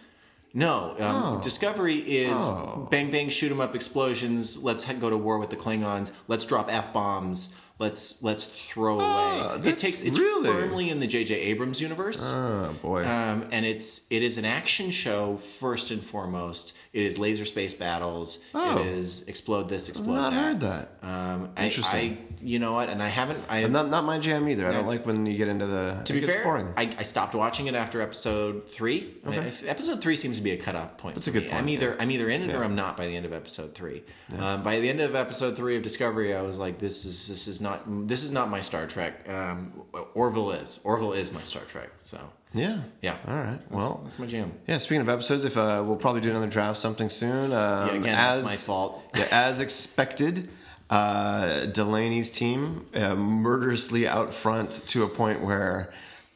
No, 0.57 0.95
um, 0.99 1.23
Oh. 1.37 1.39
Discovery 1.43 1.97
is 1.97 2.37
Oh. 2.39 2.87
bang 2.89 3.11
bang 3.11 3.29
shoot 3.29 3.51
'em 3.51 3.59
up 3.59 3.75
explosions. 3.75 4.63
Let's 4.63 4.85
go 4.85 5.09
to 5.09 5.17
war 5.17 5.37
with 5.37 5.49
the 5.49 5.57
Klingons. 5.57 6.13
Let's 6.29 6.45
drop 6.45 6.67
f 6.71 6.93
bombs. 6.93 7.57
Let's 7.77 8.23
let's 8.23 8.45
throw 8.69 9.01
away. 9.01 9.59
It 9.69 9.77
takes 9.77 10.01
it's 10.01 10.17
really- 10.17 10.47
firmly 10.49 10.89
in 10.89 11.01
the 11.01 11.07
J.J. 11.07 11.35
Abrams 11.35 11.81
universe. 11.81 12.33
Oh 12.33 12.73
boy. 12.81 13.05
Um, 13.05 13.45
and 13.51 13.65
it's 13.65 14.09
it 14.09 14.23
is 14.23 14.37
an 14.37 14.45
action 14.45 14.91
show 14.91 15.35
first 15.35 15.91
and 15.91 16.01
foremost. 16.03 16.77
It 16.93 17.01
is 17.03 17.17
laser 17.19 17.43
space 17.43 17.73
battles. 17.73 18.45
Oh. 18.53 18.79
It 18.79 18.87
is 18.87 19.27
explode 19.27 19.67
this, 19.67 19.89
explode 19.89 20.15
that. 20.15 20.33
I've 20.33 20.33
not 20.33 20.59
that. 20.61 20.87
heard 20.87 20.89
that. 21.01 21.07
Um, 21.07 21.49
Interesting. 21.57 22.17
I, 22.31 22.35
you 22.41 22.59
know 22.59 22.71
what? 22.71 22.87
And 22.89 23.03
I 23.03 23.09
haven't. 23.09 23.43
I 23.49 23.67
not 23.67 23.89
not 23.89 24.05
my 24.05 24.19
jam 24.19 24.47
either. 24.47 24.67
I 24.69 24.71
don't 24.71 24.87
like 24.87 25.05
when 25.05 25.25
you 25.25 25.35
get 25.37 25.49
into 25.49 25.65
the. 25.67 25.99
to 26.05 26.13
be 26.13 26.21
fair, 26.21 26.43
boring. 26.43 26.73
I, 26.77 26.95
I 26.97 27.03
stopped 27.03 27.35
watching 27.35 27.67
it 27.67 27.75
after 27.75 27.99
episode 28.01 28.71
three. 28.71 29.15
If- 29.25 29.67
Episode 29.67 30.01
three 30.01 30.15
seems 30.15 30.37
to 30.37 30.43
be 30.43 30.51
a 30.51 30.57
cutoff 30.57 30.95
point. 30.97 31.15
That's 31.15 31.27
a 31.27 31.31
good 31.31 31.43
me. 31.43 31.49
point, 31.49 31.61
I'm 31.61 31.67
either 31.69 31.97
I'm 32.01 32.09
either 32.11 32.29
in 32.29 32.41
it 32.49 32.55
or 32.55 32.63
I'm 32.63 32.75
not 32.75 32.95
by 32.95 33.07
the 33.07 33.17
end 33.17 33.25
of 33.25 33.33
episode 33.33 33.73
three. 33.75 34.03
Um, 34.39 34.63
by 34.63 34.79
the 34.79 34.89
end 34.89 35.01
of 35.01 35.13
episode 35.15 35.57
three 35.57 35.75
of 35.75 35.83
Discovery, 35.83 36.33
I 36.33 36.41
was 36.41 36.57
like, 36.57 36.79
this 36.79 37.03
is 37.03 37.27
this 37.27 37.47
is 37.49 37.59
not 37.65 38.07
this 38.07 38.23
is 38.23 38.31
not 38.31 38.49
my 38.49 38.61
Star 38.61 38.87
Trek. 38.87 39.27
Um, 39.27 39.73
Orville 40.13 40.51
is 40.51 40.81
Orville 40.85 41.11
is 41.13 41.33
my 41.33 41.41
Star 41.41 41.63
Trek. 41.63 41.89
So 41.99 42.17
yeah. 42.53 42.83
yeah, 43.01 43.17
All 43.27 43.35
right. 43.35 43.59
Well. 43.69 44.01
that's 44.05 44.17
my 44.17 44.25
jam. 44.25 44.53
Yeah. 44.65 44.77
Speaking 44.77 45.01
of 45.01 45.09
episodes, 45.09 45.43
if 45.43 45.57
uh, 45.57 45.83
we'll 45.85 45.97
probably 45.97 46.21
do 46.21 46.29
another 46.29 46.47
draft 46.47 46.79
something 46.79 47.09
soon. 47.09 47.51
Um, 47.51 47.87
Yeah, 47.87 47.93
again, 47.95 48.15
as, 48.15 48.39
that's 48.39 48.67
my 48.67 48.73
fault. 48.73 49.03
yeah, 49.15 49.27
as 49.29 49.59
expected, 49.59 50.47
uh, 50.89 51.65
Delaney's 51.65 52.31
team 52.31 52.85
uh, 52.95 53.15
murderously 53.15 54.07
out 54.07 54.33
front 54.33 54.71
to 54.87 55.03
a 55.03 55.07
point 55.07 55.41
where. 55.41 55.93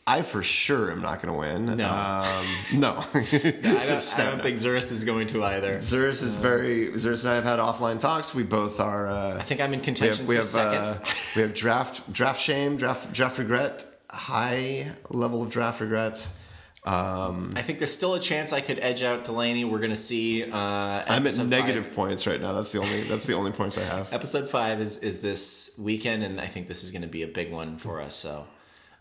I 0.10 0.24
for 0.24 0.42
sure 0.42 0.92
am 0.92 1.04
not 1.04 1.22
going 1.22 1.32
to 1.32 1.40
win. 1.40 1.78
No. 1.78 1.88
um, 1.88 2.46
no. 2.80 3.06
I 3.14 3.22
don't, 3.32 3.88
Just 3.88 4.20
I 4.20 4.26
don't 4.26 4.42
think 4.42 4.58
Zurus 4.58 4.92
is 4.92 5.04
going 5.04 5.28
to 5.28 5.44
either. 5.44 5.78
Zurus 5.78 6.24
is 6.24 6.34
very. 6.34 6.88
Zurus 6.94 7.24
and 7.26 7.32
I 7.32 7.36
have 7.36 7.44
had 7.44 7.60
offline 7.60 8.00
talks. 8.00 8.34
We 8.34 8.42
both 8.42 8.80
are. 8.80 9.08
Uh, 9.08 9.36
I 9.36 9.42
think 9.42 9.62
I'm 9.62 9.72
in 9.74 9.82
we 9.82 9.86
contention 9.86 10.24
have 10.24 10.28
we 10.28 10.36
for 10.36 10.40
have 10.40 10.46
second. 10.46 10.82
uh, 10.82 11.00
we 11.36 11.42
have 11.44 11.54
draft 11.54 12.12
draft 12.12 12.42
shame, 12.42 12.78
draft 12.78 13.14
draft 13.14 13.38
regret, 13.38 13.86
high 14.10 14.94
level 15.12 15.44
of 15.44 15.52
draft 15.52 15.80
regrets. 15.80 16.40
Um, 16.86 17.54
I 17.56 17.62
think 17.62 17.78
there's 17.78 17.94
still 17.94 18.16
a 18.16 18.20
chance 18.20 18.52
I 18.52 18.62
could 18.62 18.80
edge 18.80 19.04
out 19.04 19.26
Delaney. 19.26 19.64
We're 19.64 19.78
going 19.78 19.90
to 19.92 19.96
see. 19.96 20.44
Uh, 20.44 20.56
I'm 20.56 21.28
at 21.28 21.38
negative 21.38 21.86
five. 21.88 21.96
points 21.96 22.26
right 22.26 22.42
now. 22.42 22.54
That's 22.54 22.72
the 22.72 22.80
only 22.80 23.02
that's 23.02 23.28
the 23.28 23.34
only 23.34 23.52
points 23.52 23.78
I 23.78 23.84
have. 23.84 24.12
Episode 24.12 24.50
five 24.50 24.80
is 24.80 24.98
is 25.00 25.20
this 25.20 25.78
weekend, 25.80 26.24
and 26.24 26.42
I 26.42 26.48
think 26.48 26.68
this 26.68 26.84
is 26.84 26.92
going 26.92 27.04
to 27.04 27.08
be 27.08 27.22
a 27.22 27.28
big 27.28 27.52
one 27.52 27.78
for 27.78 28.02
us. 28.02 28.16
So 28.16 28.48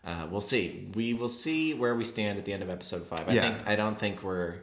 uh, 0.04 0.26
we'll 0.30 0.40
see. 0.40 0.88
We 0.94 1.14
will 1.14 1.28
see 1.28 1.74
where 1.74 1.94
we 1.94 2.04
stand 2.04 2.38
at 2.38 2.44
the 2.44 2.52
end 2.52 2.62
of 2.62 2.70
episode 2.70 3.02
five. 3.02 3.28
I 3.28 3.32
Yeah. 3.32 3.42
think 3.54 3.68
I 3.68 3.76
don't 3.76 3.98
think 3.98 4.22
we're 4.22 4.56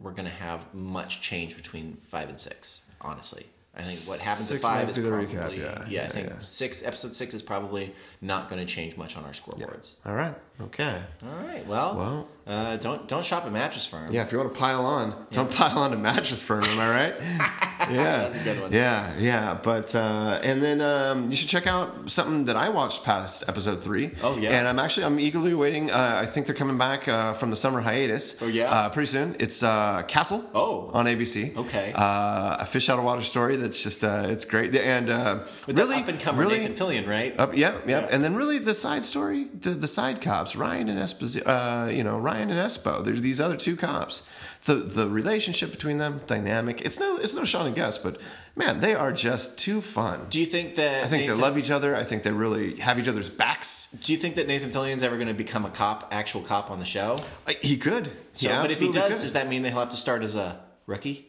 we're 0.00 0.12
going 0.12 0.24
to 0.24 0.30
have 0.34 0.72
much 0.74 1.20
change 1.20 1.56
between 1.56 1.98
five 2.08 2.28
and 2.30 2.40
six. 2.40 2.86
Honestly, 3.02 3.44
I 3.74 3.82
think 3.82 4.08
what 4.08 4.20
happens 4.20 4.48
Six 4.48 4.64
at 4.64 4.68
five 4.68 4.88
is 4.88 4.98
probably 4.98 5.26
recap, 5.26 5.56
yeah. 5.56 5.82
I 5.84 5.88
Yeah, 5.88 6.08
think 6.08 6.28
yeah. 6.28 6.38
six 6.40 6.82
episode 6.84 7.12
six 7.12 7.34
is 7.34 7.42
probably 7.42 7.94
not 8.20 8.48
going 8.48 8.64
to 8.64 8.72
change 8.72 8.96
much 8.96 9.16
on 9.16 9.24
our 9.24 9.30
scoreboards. 9.32 9.98
All 10.06 10.14
right. 10.14 10.34
Okay. 10.60 11.02
All 11.22 11.44
right. 11.46 11.66
Well, 11.66 11.96
Well. 11.96 12.28
Uh, 12.46 12.76
don't 12.78 13.06
don't 13.08 13.24
shop 13.24 13.44
at 13.46 13.52
Mattress 13.52 13.86
Firm. 13.86 14.10
Yeah. 14.12 14.22
If 14.22 14.32
you 14.32 14.38
want 14.38 14.52
to 14.52 14.58
pile 14.58 14.84
on, 14.84 15.26
don't 15.30 15.50
pile 15.50 15.78
on 15.78 15.90
to 15.92 15.96
mattress 15.96 16.42
firm. 16.42 16.64
Am 16.64 16.78
I 16.80 16.90
right? 16.90 17.14
Yeah. 17.90 18.18
That's 18.18 18.36
a 18.36 18.44
good 18.44 18.60
one. 18.60 18.72
Yeah. 18.72 19.12
Yeah. 19.18 19.58
But 19.60 19.94
uh, 19.94 20.38
and 20.44 20.62
then 20.62 20.80
um, 20.82 21.30
you 21.30 21.34
should 21.36 21.48
check 21.48 21.66
out 21.66 22.10
something 22.10 22.44
that 22.44 22.54
I 22.54 22.68
watched 22.68 23.04
past 23.04 23.48
episode 23.48 23.82
three. 23.82 24.12
Oh, 24.22 24.36
yeah. 24.36 24.50
And 24.50 24.68
I'm 24.68 24.78
actually 24.78 25.06
I'm 25.06 25.18
eagerly 25.18 25.54
waiting. 25.54 25.90
Uh, 25.90 26.18
I 26.22 26.26
think 26.26 26.46
they're 26.46 26.54
coming 26.54 26.76
back 26.78 27.08
uh, 27.08 27.32
from 27.32 27.48
the 27.50 27.56
summer 27.56 27.80
hiatus. 27.80 28.40
Oh, 28.42 28.46
yeah? 28.46 28.70
Uh, 28.70 28.90
pretty 28.90 29.06
soon. 29.06 29.34
It's 29.40 29.62
uh, 29.62 30.02
Castle. 30.06 30.44
Oh. 30.54 30.90
On 30.92 31.06
ABC. 31.06 31.56
Okay. 31.56 31.92
Uh, 31.96 32.58
a 32.60 32.66
fish 32.66 32.88
out 32.90 32.98
of 32.98 33.04
water 33.04 33.22
story. 33.22 33.56
That's 33.56 33.82
just 33.82 34.04
uh, 34.04 34.26
it's 34.28 34.44
great 34.44 34.76
and 34.76 35.08
uh, 35.10 35.40
With 35.66 35.76
really 35.78 35.96
up 35.96 36.06
and 36.08 36.20
comer 36.20 36.42
really 36.42 36.60
Nathan 36.60 36.76
Fillion, 36.76 37.08
right? 37.08 37.36
up, 37.40 37.56
yeah, 37.56 37.72
yeah, 37.86 38.00
Yeah. 38.02 38.08
and 38.12 38.22
then 38.22 38.36
really 38.36 38.58
the 38.58 38.74
side 38.74 39.04
story, 39.04 39.48
the 39.58 39.70
the 39.70 39.88
side 39.88 40.20
cops, 40.20 40.54
Ryan 40.54 40.88
and 40.90 40.98
Esposito, 41.00 41.42
uh, 41.46 41.90
you 41.90 42.04
know, 42.04 42.18
Ryan 42.18 42.29
and 42.38 42.50
Espo. 42.52 43.04
There's 43.04 43.22
these 43.22 43.40
other 43.40 43.56
two 43.56 43.76
cops. 43.76 44.28
The 44.64 44.74
the 44.74 45.08
relationship 45.08 45.70
between 45.70 45.98
them, 45.98 46.20
dynamic. 46.26 46.82
It's 46.82 47.00
no 47.00 47.16
it's 47.16 47.34
no 47.34 47.44
Sean 47.44 47.66
and 47.66 47.74
Gus, 47.76 47.96
but 47.98 48.20
man, 48.54 48.80
they 48.80 48.94
are 48.94 49.10
just 49.12 49.58
too 49.58 49.80
fun. 49.80 50.26
Do 50.28 50.38
you 50.38 50.46
think 50.46 50.74
that 50.76 51.04
I 51.04 51.06
think 51.08 51.22
Nathan, 51.22 51.36
they 51.36 51.42
love 51.42 51.56
each 51.56 51.70
other. 51.70 51.96
I 51.96 52.02
think 52.04 52.22
they 52.24 52.30
really 52.32 52.76
have 52.80 52.98
each 52.98 53.08
other's 53.08 53.30
backs. 53.30 53.90
Do 53.92 54.12
you 54.12 54.18
think 54.18 54.34
that 54.36 54.46
Nathan 54.46 54.70
Fillion's 54.70 55.02
ever 55.02 55.16
going 55.16 55.28
to 55.28 55.34
become 55.34 55.64
a 55.64 55.70
cop, 55.70 56.08
actual 56.12 56.42
cop 56.42 56.70
on 56.70 56.78
the 56.78 56.84
show? 56.84 57.18
I- 57.48 57.56
He 57.62 57.76
could. 57.78 58.10
So, 58.34 58.48
He 58.50 58.54
but 58.60 58.70
if 58.70 58.78
he 58.78 58.92
does, 58.92 59.14
could. 59.14 59.22
does 59.22 59.32
that 59.32 59.48
mean 59.48 59.62
that 59.62 59.70
he'll 59.70 59.80
have 59.80 59.90
to 59.90 59.96
start 59.96 60.22
as 60.22 60.36
a 60.36 60.60
rookie? 60.86 61.26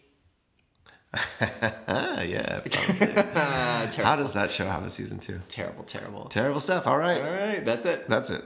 ah, 1.88 2.22
yeah. 2.22 2.62
Ah, 3.36 3.90
How 3.98 4.16
does 4.16 4.34
that 4.34 4.52
show 4.52 4.66
have 4.66 4.86
a 4.86 4.90
season 4.90 5.20
two? 5.20 5.40
terrible, 5.50 5.84
terrible. 5.84 6.26
Terrible 6.26 6.60
stuff. 6.60 6.86
All 6.88 6.98
right, 6.98 7.22
All 7.22 7.32
right, 7.32 7.66
that's 7.66 7.86
it. 7.86 8.08
that's 8.08 8.30
it. 8.30 8.44